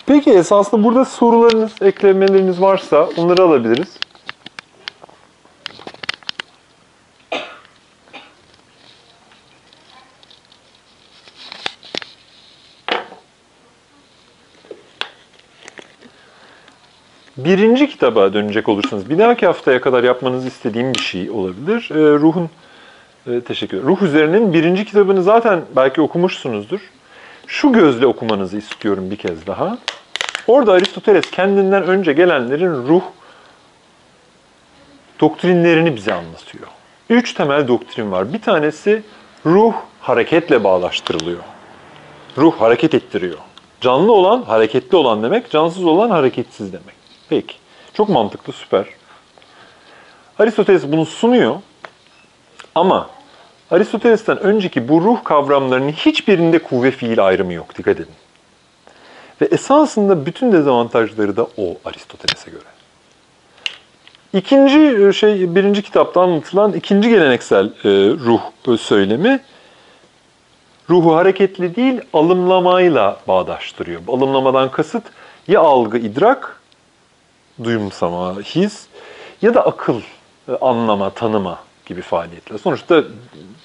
Peki 0.07 0.31
esasında 0.31 0.85
burada 0.85 1.05
sorularınız, 1.05 1.73
eklemeleriniz 1.83 2.61
varsa 2.61 3.09
onları 3.17 3.43
alabiliriz. 3.43 3.97
Birinci 17.45 17.89
kitaba 17.91 18.33
dönecek 18.33 18.69
olursanız, 18.69 19.11
bir 19.11 19.19
dahaki 19.19 19.47
haftaya 19.47 19.81
kadar 19.81 20.05
yapmanızı 20.05 20.49
istediğim 20.49 20.95
bir 20.95 21.01
şey 21.01 21.31
olabilir. 21.31 21.89
Ee, 21.91 22.19
ruhun, 22.19 22.51
e, 23.27 23.41
teşekkür 23.41 23.77
ederim. 23.77 23.89
Ruh 23.89 24.03
üzerinin 24.03 24.53
birinci 24.53 24.85
kitabını 24.85 25.23
zaten 25.23 25.61
belki 25.77 26.01
okumuşsunuzdur. 26.01 26.81
Şu 27.47 27.73
gözle 27.73 28.07
okumanızı 28.07 28.59
istiyorum 28.59 29.11
bir 29.11 29.17
kez 29.17 29.47
daha. 29.47 29.79
Orada 30.47 30.73
Aristoteles 30.73 31.31
kendinden 31.31 31.83
önce 31.83 32.13
gelenlerin 32.13 32.73
ruh 32.73 33.03
doktrinlerini 35.21 35.97
bize 35.97 36.15
anlatıyor. 36.15 36.67
Üç 37.11 37.35
temel 37.35 37.69
doktrin 37.69 38.13
var. 38.13 38.33
Bir 38.33 38.43
tanesi 38.43 39.03
ruh 39.47 39.75
hareketle 40.01 40.65
bağlaştırılıyor. 40.65 41.43
Ruh 42.39 42.53
hareket 42.61 42.95
ettiriyor. 42.95 43.39
Canlı 43.81 44.13
olan 44.13 44.43
hareketli 44.43 44.97
olan 44.97 45.23
demek, 45.23 45.51
cansız 45.51 45.85
olan 45.85 46.11
hareketsiz 46.11 46.73
demek. 46.73 47.02
Peki. 47.33 47.55
Çok 47.95 48.09
mantıklı, 48.09 48.53
süper. 48.53 48.87
Aristoteles 50.39 50.83
bunu 50.87 51.07
sunuyor. 51.07 51.57
Ama 52.75 53.11
Aristoteles'ten 53.71 54.39
önceki 54.39 54.89
bu 54.89 55.01
ruh 55.01 55.25
kavramlarının 55.25 55.93
hiçbirinde 55.93 56.59
kuvve 56.59 56.91
fiil 56.91 57.27
ayrımı 57.27 57.53
yok. 57.53 57.79
Dikkat 57.79 57.97
edin. 58.01 58.15
Ve 59.41 59.45
esasında 59.47 60.27
bütün 60.27 60.53
dezavantajları 60.53 61.37
da 61.37 61.43
o 61.43 61.77
Aristoteles'e 61.85 62.51
göre. 62.51 62.63
İkinci 64.33 65.07
e, 65.07 65.13
şey, 65.13 65.55
birinci 65.55 65.83
kitapta 65.83 66.21
anlatılan 66.21 66.73
ikinci 66.73 67.09
geleneksel 67.09 67.67
e, 67.67 67.91
ruh 68.11 68.41
e, 68.69 68.77
söylemi, 68.77 69.41
ruhu 70.91 71.17
hareketli 71.17 71.77
değil, 71.77 72.01
alımlamayla 72.13 73.21
bağdaştırıyor. 73.29 74.03
Alımlamadan 74.09 74.71
kasıt 74.71 75.05
ya 75.49 75.61
algı, 75.61 75.99
idrak, 75.99 76.62
duyumsama, 77.65 78.35
his 78.35 78.87
ya 79.43 79.55
da 79.55 79.67
akıl, 79.67 80.01
e, 80.49 80.53
anlama, 80.61 81.11
tanıma 81.11 81.59
gibi 81.87 82.03
faaliyetler. 82.03 82.59
Sonuçta 82.59 83.05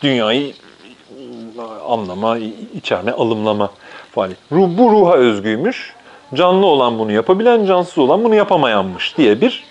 dünyayı 0.03 0.47
e, 0.47 1.61
anlama, 1.87 2.37
içerme, 2.73 3.11
alımlama 3.11 3.71
faaliyet. 4.11 4.39
Ruh, 4.51 4.77
bu 4.77 4.91
ruha 4.91 5.15
özgüymüş. 5.15 5.95
Canlı 6.33 6.65
olan 6.65 6.99
bunu 6.99 7.11
yapabilen, 7.11 7.65
cansız 7.65 7.97
olan 7.97 8.23
bunu 8.23 8.35
yapamayanmış 8.35 9.17
diye 9.17 9.41
bir 9.41 9.63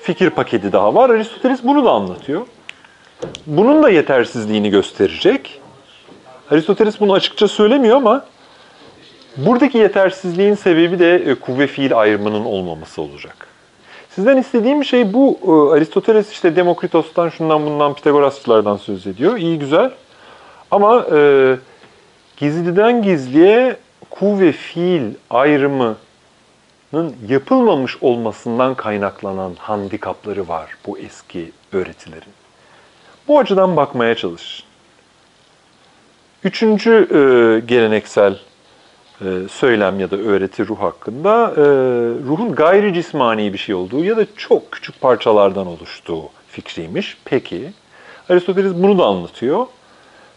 fikir 0.00 0.30
paketi 0.30 0.72
daha 0.72 0.94
var. 0.94 1.10
Aristoteles 1.10 1.62
bunu 1.62 1.84
da 1.84 1.90
anlatıyor. 1.90 2.46
Bunun 3.46 3.82
da 3.82 3.90
yetersizliğini 3.90 4.70
gösterecek. 4.70 5.60
Aristoteles 6.50 7.00
bunu 7.00 7.12
açıkça 7.12 7.48
söylemiyor 7.48 7.96
ama 7.96 8.24
buradaki 9.36 9.78
yetersizliğin 9.78 10.54
sebebi 10.54 10.98
de 10.98 11.14
e, 11.14 11.34
kuvve 11.34 11.66
fiil 11.66 11.98
ayrımının 11.98 12.44
olmaması 12.44 13.02
olacak. 13.02 13.46
Sizden 14.10 14.36
istediğim 14.36 14.84
şey 14.84 15.12
bu. 15.12 15.38
E, 15.46 15.76
Aristoteles 15.76 16.32
işte 16.32 16.56
Demokritos'tan, 16.56 17.28
şundan 17.28 17.66
bundan, 17.66 17.94
Pitagorasçılardan 17.94 18.76
söz 18.76 19.06
ediyor. 19.06 19.36
İyi 19.36 19.58
güzel. 19.58 19.90
Ama 20.70 21.06
e, 21.16 21.56
gizliden 22.36 23.02
gizliye 23.02 23.76
kuvve 24.10 24.52
fiil 24.52 25.14
ayrımı 25.30 25.96
yapılmamış 27.28 27.96
olmasından 28.00 28.74
kaynaklanan 28.74 29.54
handikapları 29.58 30.48
var 30.48 30.76
bu 30.86 30.98
eski 30.98 31.52
öğretilerin. 31.72 32.32
Bu 33.28 33.38
açıdan 33.38 33.76
bakmaya 33.76 34.14
çalış. 34.14 34.64
Üçüncü 36.44 36.92
e, 36.92 37.20
geleneksel 37.66 38.38
söylem 39.50 40.00
ya 40.00 40.10
da 40.10 40.16
öğreti 40.16 40.68
ruh 40.68 40.78
hakkında 40.78 41.50
e, 41.56 41.62
ruhun 42.28 42.54
gayri 42.54 42.94
cismani 42.94 43.52
bir 43.52 43.58
şey 43.58 43.74
olduğu 43.74 44.04
ya 44.04 44.16
da 44.16 44.26
çok 44.36 44.72
küçük 44.72 45.00
parçalardan 45.00 45.66
oluştuğu 45.66 46.22
fikriymiş. 46.48 47.16
Peki, 47.24 47.72
Aristoteles 48.28 48.72
bunu 48.74 48.98
da 48.98 49.04
anlatıyor. 49.04 49.66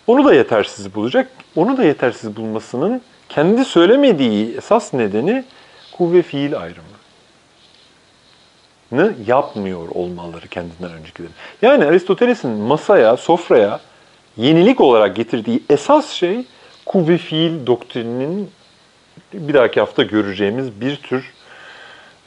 Onu 0.07 0.25
da 0.25 0.33
yetersiz 0.33 0.95
bulacak. 0.95 1.31
Onu 1.55 1.77
da 1.77 1.83
yetersiz 1.83 2.35
bulmasının 2.35 3.01
kendi 3.29 3.65
söylemediği 3.65 4.57
esas 4.57 4.93
nedeni 4.93 5.43
kuvve 5.97 6.21
fiil 6.21 6.53
ayrımını 6.57 6.83
yapmıyor 9.27 9.89
olmaları 9.89 10.47
kendinden 10.47 10.91
öncekilerin. 10.91 11.33
Yani 11.61 11.85
Aristoteles'in 11.85 12.49
masaya, 12.49 13.17
sofraya 13.17 13.79
yenilik 14.37 14.81
olarak 14.81 15.15
getirdiği 15.15 15.63
esas 15.69 16.09
şey 16.09 16.45
kuvve 16.85 17.17
fiil 17.17 17.65
doktrininin 17.65 18.49
bir 19.33 19.53
dahaki 19.53 19.79
hafta 19.79 20.03
göreceğimiz 20.03 20.81
bir 20.81 20.95
tür 20.95 21.33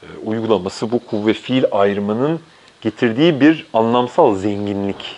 e, 0.03 0.05
uygulaması 0.25 0.91
bu 0.91 0.99
kuvve 0.99 1.33
fiil 1.33 1.63
ayrımının 1.71 2.39
getirdiği 2.81 3.41
bir 3.41 3.67
anlamsal 3.73 4.35
zenginlik. 4.35 5.15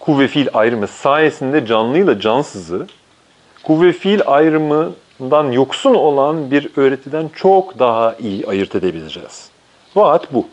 Kuvve 0.00 0.28
fiil 0.28 0.48
ayrımı 0.54 0.88
sayesinde 0.88 1.66
canlıyla 1.66 2.20
cansızı 2.20 2.86
kuvve 3.62 3.92
fiil 3.92 4.20
ayrımından 4.26 5.52
yoksun 5.52 5.94
olan 5.94 6.50
bir 6.50 6.70
öğretiden 6.76 7.30
çok 7.34 7.78
daha 7.78 8.14
iyi 8.14 8.46
ayırt 8.46 8.74
edebileceğiz. 8.74 9.48
Vaat 9.94 10.34
bu. 10.34 10.48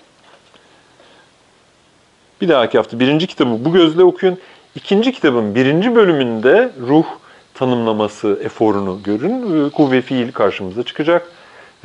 Bir 2.41 2.49
dahaki 2.49 2.77
hafta 2.77 2.99
birinci 2.99 3.27
kitabı 3.27 3.65
bu 3.65 3.73
gözle 3.73 4.03
okuyun. 4.03 4.37
İkinci 4.75 5.11
kitabın 5.11 5.55
birinci 5.55 5.95
bölümünde 5.95 6.71
ruh 6.87 7.05
tanımlaması 7.53 8.39
eforunu 8.43 8.99
görün. 9.03 9.69
Kuvve 9.69 10.01
fiil 10.01 10.31
karşımıza 10.31 10.83
çıkacak. 10.83 11.31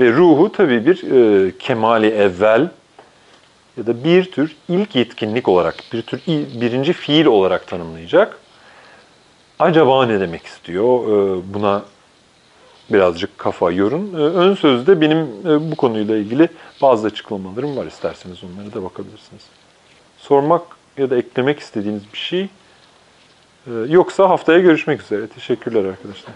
Ve 0.01 0.13
ruhu 0.13 0.53
tabii 0.53 0.87
bir 0.87 1.03
e, 1.03 1.53
kemali 1.59 2.07
evvel 2.07 2.69
ya 3.77 3.87
da 3.87 4.05
bir 4.05 4.31
tür 4.31 4.57
ilk 4.69 4.97
yetkinlik 4.97 5.49
olarak, 5.49 5.75
bir 5.93 6.03
tür 6.03 6.21
birinci 6.61 6.93
fiil 6.93 7.27
olarak 7.27 7.67
tanımlayacak. 7.67 8.39
Acaba 9.59 10.07
ne 10.07 10.21
demek 10.21 10.47
istiyor? 10.47 11.09
E, 11.09 11.41
buna 11.55 11.83
birazcık 12.91 13.39
kafa 13.39 13.71
yorun. 13.71 14.15
E, 14.15 14.17
ön 14.17 14.55
sözde 14.55 15.01
benim 15.01 15.19
e, 15.19 15.71
bu 15.71 15.77
konuyla 15.77 16.17
ilgili 16.17 16.49
bazı 16.83 17.07
açıklamalarım 17.07 17.77
var. 17.77 17.87
İsterseniz 17.87 18.39
onlara 18.45 18.75
da 18.75 18.85
bakabilirsiniz. 18.85 19.43
Sormak 20.19 20.63
ya 20.99 21.11
da 21.11 21.17
eklemek 21.17 21.59
istediğiniz 21.59 22.03
bir 22.13 22.19
şey 22.19 22.49
yoksa 23.89 24.29
haftaya 24.29 24.59
görüşmek 24.59 25.03
üzere. 25.03 25.27
Teşekkürler 25.27 25.85
arkadaşlar. 25.85 26.35